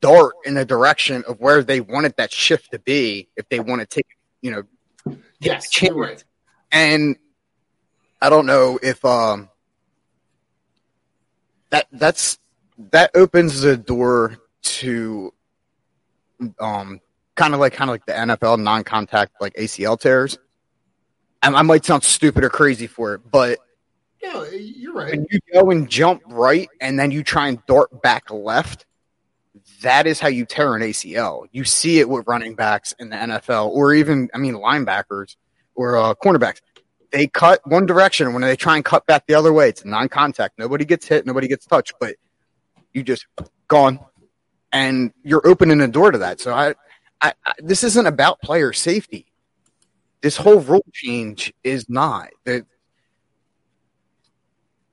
dart 0.00 0.32
in 0.46 0.54
the 0.54 0.64
direction 0.64 1.22
of 1.28 1.38
where 1.38 1.62
they 1.62 1.80
wanted 1.82 2.16
that 2.16 2.32
shift 2.32 2.70
to 2.72 2.78
be 2.78 3.28
if 3.36 3.46
they 3.50 3.60
want 3.60 3.80
to 3.82 3.86
take, 3.86 4.06
you 4.40 4.50
know, 4.50 4.62
Yes, 5.38 5.68
chance. 5.68 5.92
right. 5.94 6.24
and 6.70 7.16
I 8.22 8.30
don't 8.30 8.46
know 8.46 8.78
if 8.82 9.04
um 9.04 9.50
that 11.70 11.88
that's 11.92 12.38
that 12.90 13.10
opens 13.14 13.60
the 13.60 13.76
door 13.76 14.38
to 14.62 15.34
um 16.58 17.00
kind 17.36 17.54
of 17.54 17.60
like 17.60 17.72
kind 17.72 17.90
of 17.90 17.94
like 17.94 18.06
the 18.06 18.12
NFL 18.12 18.60
non-contact 18.60 19.32
like 19.40 19.54
ACL 19.54 19.98
tears. 19.98 20.38
I, 21.42 21.48
I 21.52 21.62
might 21.62 21.84
sound 21.84 22.04
stupid 22.04 22.44
or 22.44 22.50
crazy 22.50 22.86
for 22.86 23.14
it, 23.14 23.20
but 23.30 23.58
Yeah, 24.22 24.44
you're 24.50 24.94
right. 24.94 25.10
when 25.10 25.26
you 25.30 25.38
go 25.52 25.70
and 25.70 25.88
jump 25.88 26.22
right 26.26 26.68
and 26.80 26.98
then 26.98 27.10
you 27.10 27.22
try 27.22 27.48
and 27.48 27.64
dart 27.66 28.02
back 28.02 28.30
left, 28.30 28.86
that 29.82 30.06
is 30.06 30.20
how 30.20 30.28
you 30.28 30.44
tear 30.44 30.74
an 30.76 30.82
ACL. 30.82 31.46
You 31.52 31.64
see 31.64 31.98
it 31.98 32.08
with 32.08 32.26
running 32.26 32.54
backs 32.54 32.94
in 32.98 33.10
the 33.10 33.16
NFL 33.16 33.68
or 33.70 33.94
even, 33.94 34.30
I 34.34 34.38
mean, 34.38 34.54
linebackers 34.54 35.36
or 35.74 35.96
uh, 35.96 36.14
cornerbacks. 36.14 36.60
They 37.10 37.26
cut 37.26 37.60
one 37.66 37.84
direction 37.84 38.32
when 38.32 38.42
they 38.42 38.56
try 38.56 38.76
and 38.76 38.84
cut 38.84 39.04
back 39.06 39.26
the 39.26 39.34
other 39.34 39.52
way. 39.52 39.68
It's 39.68 39.84
non 39.84 40.08
contact. 40.08 40.58
Nobody 40.58 40.84
gets 40.84 41.06
hit, 41.06 41.26
nobody 41.26 41.46
gets 41.48 41.66
touched, 41.66 41.94
but 42.00 42.14
you 42.94 43.02
just 43.02 43.26
gone 43.68 43.98
and 44.72 45.12
you're 45.22 45.46
opening 45.46 45.78
the 45.78 45.88
door 45.88 46.10
to 46.10 46.18
that. 46.18 46.40
So 46.40 46.54
I, 46.54 46.74
I, 47.22 47.32
I 47.46 47.52
this 47.58 47.84
isn't 47.84 48.06
about 48.06 48.42
player 48.42 48.72
safety. 48.72 49.26
This 50.20 50.36
whole 50.36 50.60
rule 50.60 50.84
change 50.92 51.52
is 51.64 51.88
not. 51.88 52.30
They, 52.44 52.62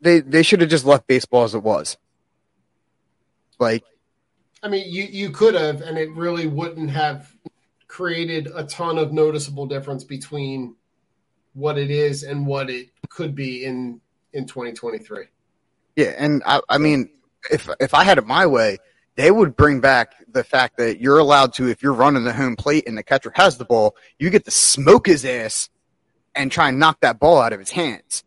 they 0.01 0.21
they 0.21 0.43
should 0.43 0.61
have 0.61 0.69
just 0.69 0.85
left 0.85 1.07
baseball 1.07 1.43
as 1.43 1.55
it 1.55 1.63
was. 1.63 1.97
Like 3.59 3.83
I 4.63 4.67
mean, 4.67 4.85
you 4.87 5.03
you 5.03 5.31
could 5.31 5.55
have, 5.55 5.81
and 5.81 5.97
it 5.97 6.11
really 6.11 6.47
wouldn't 6.47 6.91
have 6.91 7.33
created 7.87 8.47
a 8.53 8.63
ton 8.65 8.97
of 8.97 9.11
noticeable 9.11 9.65
difference 9.65 10.03
between 10.03 10.75
what 11.53 11.77
it 11.77 11.89
is 11.89 12.23
and 12.23 12.45
what 12.45 12.69
it 12.69 12.89
could 13.09 13.35
be 13.35 13.65
in 13.65 13.99
in 14.33 14.45
2023. 14.45 15.25
yeah, 15.95 16.13
and 16.17 16.43
I 16.45 16.61
I 16.69 16.77
mean 16.77 17.09
if 17.51 17.69
if 17.79 17.93
I 17.93 18.03
had 18.03 18.17
it 18.17 18.25
my 18.25 18.45
way, 18.45 18.77
they 19.19 19.31
would 19.31 19.57
bring 19.57 19.81
back 19.81 20.15
the 20.31 20.45
fact 20.45 20.77
that 20.77 21.01
you're 21.01 21.17
allowed 21.17 21.51
to 21.51 21.67
if 21.67 21.83
you're 21.83 21.91
running 21.91 22.23
the 22.23 22.31
home 22.31 22.55
plate 22.55 22.87
and 22.87 22.97
the 22.97 23.03
catcher 23.03 23.33
has 23.35 23.57
the 23.57 23.65
ball, 23.65 23.97
you 24.17 24.29
get 24.29 24.45
to 24.45 24.51
smoke 24.51 25.07
his 25.07 25.25
ass 25.25 25.67
and 26.33 26.49
try 26.49 26.69
and 26.69 26.79
knock 26.79 27.01
that 27.01 27.19
ball 27.19 27.41
out 27.41 27.51
of 27.51 27.59
his 27.59 27.69
hands. 27.69 28.23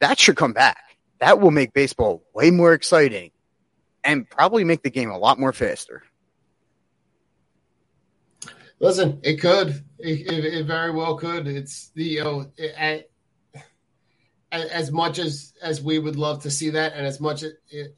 That 0.00 0.18
should 0.18 0.34
come 0.34 0.52
back. 0.52 0.82
That 1.20 1.40
will 1.40 1.52
make 1.52 1.74
baseball 1.74 2.24
way 2.34 2.50
more 2.50 2.72
exciting 2.72 3.30
and 4.02 4.28
probably 4.28 4.64
make 4.64 4.82
the 4.82 4.90
game 4.90 5.10
a 5.10 5.18
lot 5.18 5.38
more 5.38 5.52
faster. 5.52 6.02
Listen, 8.80 9.20
it 9.22 9.36
could. 9.36 9.84
It, 10.00 10.26
it, 10.26 10.44
it 10.54 10.66
very 10.66 10.90
well 10.90 11.16
could. 11.16 11.46
It's 11.46 11.90
the 11.90 12.02
you 12.02 12.24
know, 12.24 12.50
it, 12.56 13.12
as 14.50 14.90
much 14.90 15.20
as 15.20 15.52
as 15.62 15.80
we 15.80 16.00
would 16.00 16.16
love 16.16 16.42
to 16.42 16.50
see 16.50 16.70
that, 16.70 16.94
and 16.94 17.06
as 17.06 17.20
much 17.20 17.44
it, 17.44 17.94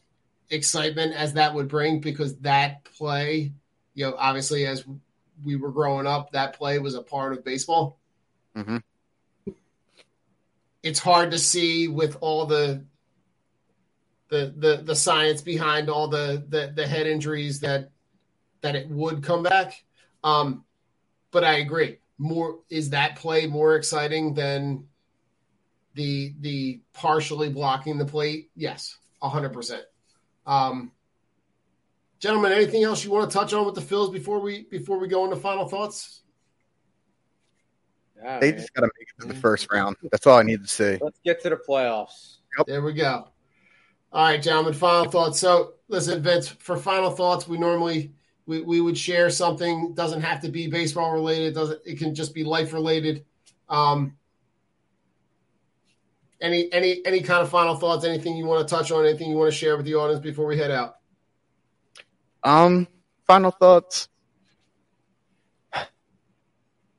excitement 0.51 1.15
as 1.15 1.35
that 1.35 1.55
would 1.55 1.69
bring, 1.69 2.01
because 2.01 2.37
that 2.39 2.85
play, 2.85 3.53
you 3.95 4.05
know, 4.05 4.15
obviously 4.19 4.67
as 4.67 4.85
we 5.45 5.57
were 5.57 5.71
growing 5.71 6.07
up, 6.07 6.33
that 6.33 6.55
play 6.55 6.79
was 6.79 6.95
a 6.95 7.03
part 7.03 7.33
of 7.33 7.45
baseball. 7.45 7.99
Mm-hmm. 8.57 8.79
It's 10.83 10.99
hard 10.99 11.33
to 11.33 11.39
see 11.39 11.89
with 11.89 12.17
all 12.21 12.47
the 12.47 12.85
the 14.29 14.55
the 14.57 14.83
the 14.83 14.97
science 14.97 15.43
behind 15.43 15.91
all 15.91 16.09
the 16.09 16.45
the, 16.49 16.73
the 16.75 16.87
head 16.87 17.07
injuries 17.07 17.61
that 17.61 17.91
that 18.63 18.77
it 18.77 18.89
would 18.89 19.23
come 19.23 19.43
back. 19.43 19.83
Um, 20.25 20.65
but 21.31 21.45
I 21.45 21.57
agree. 21.57 21.99
More 22.19 22.61
is 22.69 22.91
that 22.91 23.17
play 23.17 23.47
more 23.47 23.77
exciting 23.77 24.35
than 24.35 24.87
the 25.95 26.35
the 26.41 26.81
partially 26.93 27.51
blocking 27.51 27.99
the 27.99 28.07
plate? 28.07 28.51
Yes, 28.55 28.97
hundred 29.21 29.53
percent. 29.53 29.83
Um, 30.51 30.91
gentlemen, 32.19 32.51
anything 32.51 32.83
else 32.83 33.05
you 33.05 33.13
want 33.13 33.31
to 33.31 33.39
touch 33.39 33.53
on 33.53 33.65
with 33.65 33.77
the 33.77 33.81
Phils 33.81 34.13
before 34.13 34.41
we 34.41 34.65
before 34.65 34.99
we 34.99 35.07
go 35.07 35.25
into 35.25 35.37
final 35.37 35.69
thoughts? 35.69 36.23
Yeah, 38.17 38.41
they 38.41 38.51
man. 38.51 38.61
just 38.61 38.75
got 38.75 38.81
to 38.81 38.91
make 38.99 39.09
it 39.09 39.23
to 39.23 39.29
the 39.29 39.41
first 39.41 39.69
round. 39.73 39.97
That's 40.11 40.27
all 40.27 40.37
I 40.37 40.43
need 40.43 40.63
to 40.63 40.69
say. 40.69 40.99
Let's 41.01 41.21
get 41.25 41.41
to 41.43 41.51
the 41.51 41.57
playoffs. 41.57 42.39
Yep. 42.59 42.67
There 42.67 42.83
we 42.83 42.95
go. 42.95 43.29
All 44.13 44.25
right, 44.25 44.43
gentlemen. 44.43 44.75
Final 44.75 45.09
thoughts. 45.09 45.39
So, 45.39 45.75
listen, 45.87 46.21
Vince. 46.21 46.49
For 46.49 46.77
final 46.77 47.13
thoughts, 47.13 47.47
we 47.47 47.57
normally 47.57 48.13
we, 48.47 48.61
we 48.63 48.81
would 48.81 48.99
share 48.99 49.31
something. 49.31 49.95
Doesn't 49.95 50.21
have 50.21 50.41
to 50.43 50.49
be 50.49 50.67
baseball 50.67 51.13
related. 51.13 51.55
Doesn't 51.55 51.81
it 51.87 51.97
can 51.97 52.13
just 52.13 52.35
be 52.35 52.43
life 52.43 52.73
related. 52.73 53.25
Um, 53.69 54.17
any 56.41 56.73
any 56.73 57.05
any 57.05 57.21
kind 57.21 57.43
of 57.43 57.51
final 57.51 57.77
thoughts? 57.77 58.05
Anything 58.05 58.37
you 58.37 58.47
want 58.47 58.67
to 58.67 58.75
touch 58.75 58.91
on? 58.91 59.05
Anything 59.05 59.31
you 59.31 59.37
want 59.37 59.53
to 59.53 59.57
share 59.57 59.77
with 59.77 59.87
the 59.87 59.95
audience 59.95 60.21
before 60.21 60.47
we 60.47 60.57
head 60.57 60.71
out? 60.71 60.97
Um, 62.43 62.89
final 63.27 63.51
thoughts. 63.51 64.09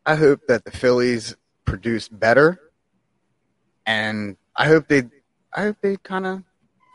I 0.05 0.15
hope 0.15 0.41
that 0.47 0.65
the 0.65 0.71
Phillies 0.71 1.35
produce 1.65 2.07
better, 2.07 2.59
and 3.85 4.35
I 4.55 4.67
hope 4.67 4.87
they, 4.87 5.03
I 5.53 5.61
hope 5.61 5.77
they 5.81 5.97
kind 5.97 6.25
of 6.25 6.43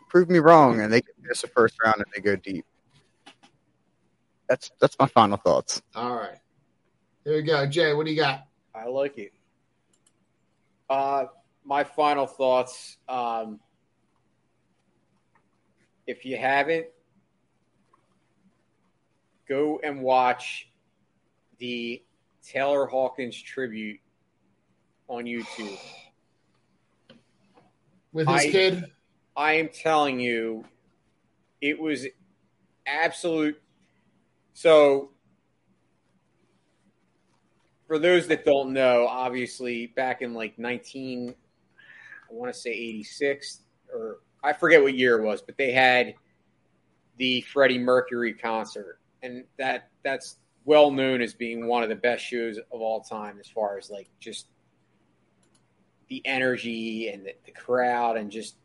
prove 0.08 0.28
me 0.28 0.38
wrong, 0.38 0.80
and 0.80 0.92
they 0.92 1.00
can 1.02 1.14
miss 1.22 1.42
the 1.42 1.48
first 1.48 1.76
round 1.84 1.96
and 1.98 2.06
they 2.14 2.20
go 2.20 2.36
deep 2.36 2.64
that's 4.48 4.70
that's 4.80 4.98
my 4.98 5.06
final 5.06 5.36
thoughts. 5.36 5.82
All 5.94 6.14
right. 6.14 6.38
Here 7.24 7.34
we 7.34 7.42
go. 7.42 7.66
Jay, 7.66 7.92
what 7.92 8.06
do 8.06 8.12
you 8.12 8.16
got? 8.16 8.46
I 8.74 8.86
like 8.86 9.18
it. 9.18 9.32
Uh 10.88 11.24
my 11.66 11.84
final 11.84 12.26
thoughts. 12.26 12.96
Um 13.08 13.60
if 16.06 16.24
you 16.24 16.36
haven't, 16.36 16.86
go 19.48 19.80
and 19.82 20.02
watch 20.02 20.68
the 21.58 22.02
Taylor 22.44 22.86
Hawkins 22.86 23.40
tribute 23.40 23.98
on 25.08 25.24
YouTube. 25.24 25.78
With 28.12 28.28
his 28.28 28.36
I, 28.36 28.50
kid? 28.50 28.84
I 29.36 29.52
am 29.54 29.68
telling 29.68 30.20
you, 30.20 30.64
it 31.60 31.78
was 31.78 32.06
absolute 32.86 33.60
so, 34.56 35.10
for 37.86 37.98
those 37.98 38.26
that 38.28 38.46
don't 38.46 38.72
know, 38.72 39.06
obviously 39.06 39.88
back 39.88 40.22
in 40.22 40.32
like 40.32 40.58
19, 40.58 41.28
I 41.28 41.34
want 42.36 42.52
to 42.52 42.58
say 42.58 42.70
86, 42.70 43.60
or 43.92 44.18
I 44.42 44.52
forget 44.52 44.82
what 44.82 44.94
year 44.94 45.18
it 45.18 45.24
was, 45.24 45.42
but 45.42 45.56
they 45.56 45.72
had 45.72 46.14
the 47.16 47.40
Freddie 47.42 47.78
Mercury 47.78 48.34
concert. 48.34 49.00
And 49.22 49.44
that 49.58 49.90
that's 50.04 50.36
well 50.64 50.90
known 50.90 51.22
as 51.22 51.32
being 51.32 51.66
one 51.66 51.82
of 51.82 51.88
the 51.88 51.96
best 51.96 52.24
shows 52.24 52.58
of 52.58 52.80
all 52.80 53.00
time 53.00 53.38
as 53.40 53.48
far 53.48 53.78
as 53.78 53.90
like 53.90 54.08
just 54.20 54.46
the 56.08 56.22
energy 56.24 57.08
and 57.08 57.24
the, 57.24 57.34
the 57.46 57.52
crowd 57.52 58.16
and 58.16 58.30
just 58.30 58.56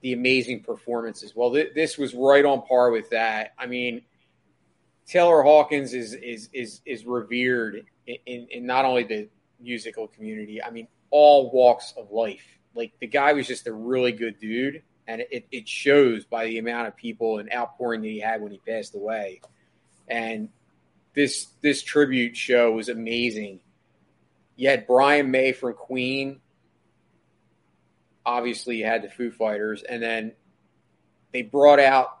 the 0.00 0.12
amazing 0.12 0.62
performances. 0.62 1.34
Well, 1.34 1.52
th- 1.52 1.74
this 1.74 1.98
was 1.98 2.14
right 2.14 2.44
on 2.44 2.62
par 2.62 2.90
with 2.90 3.10
that. 3.10 3.52
I 3.58 3.66
mean, 3.66 4.02
Taylor 5.06 5.42
Hawkins 5.42 5.94
is 5.94 6.14
is 6.14 6.48
is 6.52 6.80
is 6.84 7.04
revered 7.04 7.84
in, 8.06 8.16
in, 8.26 8.46
in, 8.50 8.66
not 8.66 8.84
only 8.84 9.04
the 9.04 9.28
musical 9.60 10.08
community. 10.08 10.62
I 10.62 10.70
mean, 10.70 10.88
all 11.10 11.50
walks 11.50 11.94
of 11.96 12.10
life. 12.10 12.55
Like 12.76 12.92
the 13.00 13.06
guy 13.06 13.32
was 13.32 13.46
just 13.46 13.66
a 13.66 13.72
really 13.72 14.12
good 14.12 14.38
dude, 14.38 14.82
and 15.08 15.22
it, 15.30 15.46
it 15.50 15.68
shows 15.68 16.24
by 16.24 16.46
the 16.46 16.58
amount 16.58 16.88
of 16.88 16.96
people 16.96 17.38
and 17.38 17.52
outpouring 17.52 18.02
that 18.02 18.08
he 18.08 18.20
had 18.20 18.42
when 18.42 18.52
he 18.52 18.58
passed 18.58 18.94
away. 18.94 19.40
And 20.06 20.50
this 21.14 21.46
this 21.62 21.82
tribute 21.82 22.36
show 22.36 22.72
was 22.72 22.88
amazing. 22.88 23.60
You 24.56 24.68
had 24.68 24.86
Brian 24.86 25.30
May 25.30 25.52
from 25.52 25.74
Queen. 25.74 26.40
Obviously, 28.24 28.78
you 28.78 28.86
had 28.86 29.02
the 29.02 29.08
Foo 29.08 29.30
Fighters, 29.30 29.82
and 29.82 30.02
then 30.02 30.32
they 31.32 31.42
brought 31.42 31.78
out 31.78 32.18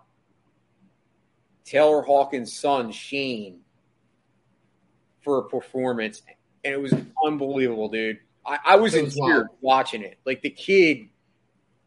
Taylor 1.64 2.02
Hawkins' 2.02 2.56
son, 2.56 2.92
Shane, 2.92 3.60
for 5.22 5.38
a 5.38 5.48
performance. 5.48 6.22
And 6.64 6.74
it 6.74 6.80
was 6.80 6.94
unbelievable, 7.24 7.88
dude. 7.88 8.18
I, 8.46 8.58
I 8.64 8.76
was, 8.76 8.92
was 8.94 9.16
in 9.16 9.26
tears 9.26 9.46
watching 9.60 10.02
it. 10.02 10.18
Like 10.24 10.42
the 10.42 10.50
kid 10.50 11.08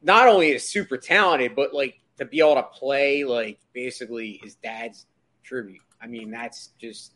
not 0.01 0.27
only 0.27 0.51
is 0.51 0.67
super 0.67 0.97
talented, 0.97 1.55
but 1.55 1.73
like 1.73 1.99
to 2.17 2.25
be 2.25 2.39
able 2.39 2.55
to 2.55 2.63
play 2.63 3.23
like 3.23 3.59
basically 3.73 4.39
his 4.43 4.55
dad's 4.55 5.05
tribute. 5.43 5.81
I 6.01 6.07
mean, 6.07 6.31
that's 6.31 6.67
just 6.79 7.13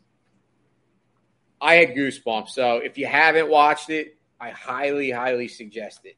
I 1.60 1.74
had 1.76 1.94
goosebumps. 1.94 2.50
So 2.50 2.76
if 2.78 2.98
you 2.98 3.06
haven't 3.06 3.48
watched 3.48 3.90
it, 3.90 4.16
I 4.40 4.50
highly, 4.50 5.10
highly 5.10 5.48
suggest 5.48 6.00
it. 6.04 6.16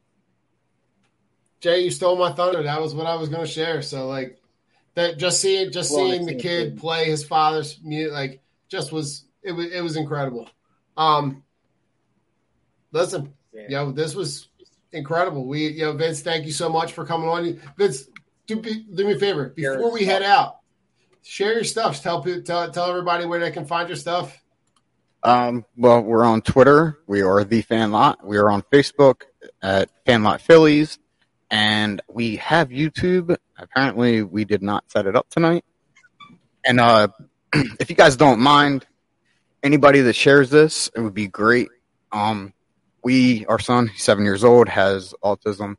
Jay, 1.59 1.83
you 1.83 1.91
stole 1.91 2.17
my 2.17 2.31
thunder. 2.33 2.63
That 2.63 2.81
was 2.81 2.93
what 2.93 3.07
I 3.07 3.15
was 3.15 3.29
going 3.29 3.45
to 3.45 3.51
share. 3.51 3.81
So, 3.81 4.07
like, 4.07 4.39
that 4.95 5.17
just 5.17 5.41
seeing 5.41 5.71
just 5.71 5.91
well, 5.91 6.09
seeing 6.09 6.25
the 6.25 6.35
kid 6.35 6.77
play 6.77 7.05
his 7.05 7.23
father's 7.23 7.79
music 7.83 8.13
like 8.13 8.41
just 8.67 8.91
was 8.91 9.25
it 9.43 9.51
was 9.51 9.71
it 9.71 9.81
was 9.81 9.95
incredible. 9.95 10.49
Um, 10.97 11.43
listen, 12.91 13.33
yeah. 13.53 13.61
you 13.63 13.69
know 13.69 13.91
this 13.91 14.15
was 14.15 14.49
incredible. 14.91 15.45
We 15.45 15.67
you 15.67 15.85
know 15.85 15.93
Vince, 15.93 16.21
thank 16.21 16.45
you 16.45 16.51
so 16.51 16.69
much 16.69 16.93
for 16.93 17.05
coming 17.05 17.29
on. 17.29 17.61
Vince, 17.77 18.07
do, 18.45 18.61
do 18.61 19.05
me 19.05 19.13
a 19.13 19.19
favor 19.19 19.49
before 19.49 19.91
we 19.91 20.05
head 20.05 20.23
out, 20.23 20.57
share 21.21 21.53
your 21.53 21.63
stuff. 21.63 22.01
Tell 22.01 22.23
tell 22.23 22.71
tell 22.71 22.89
everybody 22.89 23.25
where 23.25 23.39
they 23.39 23.51
can 23.51 23.65
find 23.65 23.89
your 23.89 23.97
stuff. 23.97 24.41
Um, 25.23 25.65
well, 25.75 26.01
we're 26.01 26.23
on 26.23 26.41
Twitter. 26.41 26.99
We 27.07 27.21
are 27.21 27.43
the 27.43 27.61
Phan 27.61 27.91
Lot. 27.91 28.25
We 28.25 28.37
are 28.37 28.49
on 28.49 28.61
Facebook 28.61 29.23
at 29.61 29.89
Phan 30.05 30.23
Lot 30.23 30.41
Phillies 30.41 30.99
and 31.49 32.01
we 32.07 32.37
have 32.37 32.69
YouTube. 32.69 33.35
Apparently, 33.57 34.23
we 34.23 34.45
did 34.45 34.61
not 34.61 34.89
set 34.91 35.05
it 35.05 35.15
up 35.15 35.29
tonight. 35.29 35.63
And 36.65 36.79
uh, 36.79 37.07
if 37.53 37.89
you 37.89 37.95
guys 37.95 38.15
don't 38.15 38.39
mind, 38.39 38.85
anybody 39.63 40.01
that 40.01 40.13
shares 40.13 40.49
this, 40.49 40.89
it 40.95 41.01
would 41.01 41.13
be 41.13 41.27
great. 41.27 41.69
Um, 42.11 42.53
we, 43.07 43.45
our 43.45 43.57
son, 43.57 43.89
seven 43.95 44.25
years 44.25 44.43
old, 44.43 44.67
has 44.67 45.15
autism. 45.23 45.77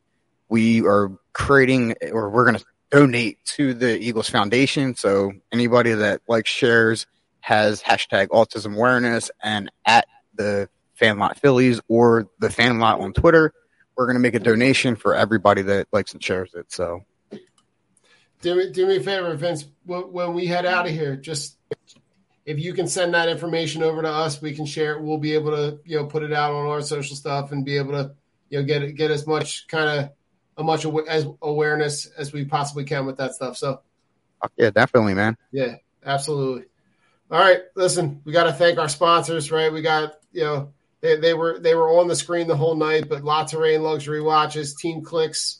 We 0.49 0.81
are 0.81 1.11
creating, 1.31 1.93
or 2.11 2.31
we're 2.31 2.45
going 2.45 2.57
to 2.57 2.65
donate 2.89 3.37
to 3.57 3.75
the 3.75 3.99
Eagles 3.99 4.31
Foundation. 4.31 4.95
So 4.95 5.33
anybody 5.51 5.91
that 5.93 6.21
likes 6.27 6.49
shares 6.49 7.05
has 7.41 7.83
hashtag 7.83 8.29
autism 8.29 8.73
awareness 8.73 9.29
and 9.43 9.71
at 9.85 10.07
the 10.33 10.69
Phan 10.95 11.19
Lot 11.19 11.37
Phillies 11.37 11.79
or 11.87 12.27
the 12.39 12.49
Phan 12.49 12.79
Lot 12.79 12.99
on 12.99 13.13
Twitter 13.13 13.53
we're 13.99 14.05
going 14.05 14.15
to 14.15 14.21
make 14.21 14.33
a 14.33 14.39
donation 14.39 14.95
for 14.95 15.13
everybody 15.13 15.61
that 15.61 15.87
likes 15.91 16.13
and 16.13 16.23
shares 16.23 16.53
it. 16.53 16.71
So, 16.71 17.03
do 18.41 18.71
do 18.71 18.87
me 18.87 18.95
a 18.95 19.01
favor, 19.01 19.35
Vince. 19.35 19.65
When 19.85 20.33
we 20.33 20.45
head 20.45 20.65
out 20.65 20.87
of 20.87 20.93
here, 20.93 21.17
just 21.17 21.57
if 22.49 22.57
you 22.59 22.73
can 22.73 22.87
send 22.87 23.13
that 23.13 23.29
information 23.29 23.83
over 23.83 24.01
to 24.01 24.09
us, 24.09 24.41
we 24.41 24.53
can 24.53 24.65
share 24.65 24.93
it. 24.93 25.03
We'll 25.03 25.19
be 25.19 25.35
able 25.35 25.51
to, 25.51 25.79
you 25.85 25.97
know, 25.97 26.05
put 26.07 26.23
it 26.23 26.33
out 26.33 26.51
on 26.51 26.65
our 26.65 26.81
social 26.81 27.15
stuff 27.15 27.51
and 27.51 27.63
be 27.63 27.77
able 27.77 27.91
to, 27.91 28.15
you 28.49 28.59
know, 28.59 28.65
get 28.65 28.95
get 28.95 29.11
as 29.11 29.27
much 29.27 29.67
kind 29.67 29.87
of 29.87 30.09
a 30.57 30.63
much 30.63 30.83
as 31.07 31.27
awareness 31.43 32.07
as 32.17 32.33
we 32.33 32.45
possibly 32.45 32.85
can 32.85 33.05
with 33.05 33.17
that 33.17 33.35
stuff. 33.35 33.55
So, 33.55 33.81
yeah, 34.57 34.71
definitely, 34.71 35.13
man. 35.13 35.37
Yeah, 35.51 35.75
absolutely. 36.03 36.65
All 37.29 37.39
right, 37.39 37.59
listen, 37.75 38.21
we 38.25 38.33
got 38.33 38.45
to 38.45 38.53
thank 38.53 38.79
our 38.79 38.89
sponsors, 38.89 39.51
right? 39.51 39.71
We 39.71 39.83
got 39.83 40.13
you 40.31 40.43
know 40.43 40.73
They, 41.01 41.17
they 41.17 41.33
were 41.33 41.59
they 41.59 41.75
were 41.75 41.99
on 41.99 42.07
the 42.07 42.15
screen 42.15 42.47
the 42.47 42.57
whole 42.57 42.75
night, 42.75 43.07
but 43.07 43.23
La 43.23 43.45
Touraine 43.45 43.83
luxury 43.83 44.21
watches, 44.21 44.73
Team 44.73 45.03
Clix, 45.03 45.59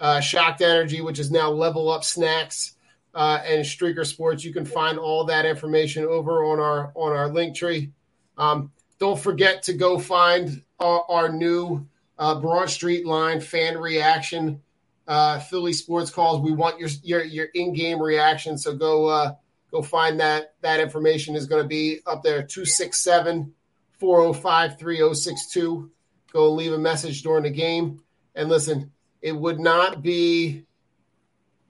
uh, 0.00 0.20
Shocked 0.20 0.62
Energy, 0.62 1.00
which 1.00 1.18
is 1.18 1.30
now 1.30 1.50
Level 1.50 1.90
Up 1.90 2.02
Snacks, 2.02 2.73
uh, 3.14 3.40
and 3.44 3.64
Streaker 3.64 4.06
Sports. 4.06 4.44
You 4.44 4.52
can 4.52 4.64
find 4.64 4.98
all 4.98 5.24
that 5.24 5.46
information 5.46 6.04
over 6.04 6.44
on 6.44 6.60
our 6.60 6.92
on 6.94 7.12
our 7.12 7.28
link 7.28 7.56
tree. 7.56 7.92
Um, 8.36 8.72
don't 8.98 9.18
forget 9.18 9.62
to 9.64 9.72
go 9.74 9.98
find 9.98 10.62
our, 10.78 11.04
our 11.08 11.28
new 11.32 11.86
uh, 12.18 12.40
Broad 12.40 12.70
Street 12.70 13.06
line 13.06 13.40
fan 13.40 13.78
reaction 13.78 14.60
uh, 15.06 15.38
Philly 15.38 15.72
sports 15.72 16.10
calls. 16.10 16.40
We 16.40 16.52
want 16.52 16.78
your 16.78 16.88
your 17.02 17.24
your 17.24 17.46
in 17.54 17.72
game 17.72 18.00
reaction. 18.00 18.56
So 18.58 18.74
go 18.74 19.06
uh, 19.06 19.34
go 19.70 19.82
find 19.82 20.20
that. 20.20 20.54
That 20.62 20.80
information 20.80 21.36
is 21.36 21.46
going 21.46 21.62
to 21.62 21.68
be 21.68 22.00
up 22.06 22.22
there 22.22 22.42
267 22.42 23.52
405 23.98 24.78
3062. 24.78 25.90
Go 26.32 26.52
leave 26.52 26.72
a 26.72 26.78
message 26.78 27.22
during 27.22 27.44
the 27.44 27.50
game. 27.50 28.00
And 28.34 28.48
listen, 28.48 28.92
it 29.22 29.32
would 29.32 29.60
not 29.60 30.02
be 30.02 30.64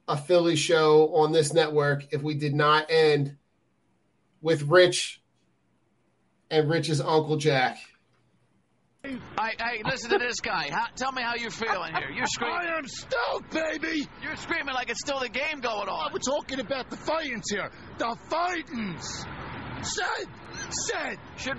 a 0.07 0.17
Philly 0.17 0.57
show 0.57 1.15
on 1.15 1.33
this 1.33 1.53
network 1.53 2.13
if 2.13 2.23
we 2.23 2.35
did 2.35 2.55
not 2.55 2.91
end 2.91 3.37
with 4.43 4.63
Rich 4.63 5.23
and 6.51 6.69
Rich's 6.69 7.01
Uncle 7.01 7.37
Jack. 7.37 7.79
Hey, 9.03 9.19
hey, 9.59 9.83
listen 9.85 10.11
to 10.11 10.19
this 10.19 10.41
guy. 10.41 10.69
How, 10.71 10.87
tell 10.97 11.13
me 11.13 11.21
how 11.21 11.35
you're 11.35 11.51
feeling 11.51 11.93
here. 11.95 12.11
You're 12.11 12.27
screaming. 12.27 12.57
I 12.57 12.79
am 12.79 12.89
stoked, 12.89 13.51
baby. 13.51 14.09
You're 14.23 14.37
screaming 14.37 14.75
like 14.75 14.89
it's 14.89 15.01
still 15.01 15.21
the 15.21 15.29
game 15.29 15.61
going 15.61 15.89
on. 15.89 16.11
we're 16.13 16.21
talking 16.21 16.61
about 16.61 16.89
the 16.89 16.97
Fightins 16.97 17.43
here. 17.51 17.71
The 17.99 18.17
Fightins. 18.31 19.27
Said, 19.85 20.27
said. 20.71 21.19
Should 21.37 21.59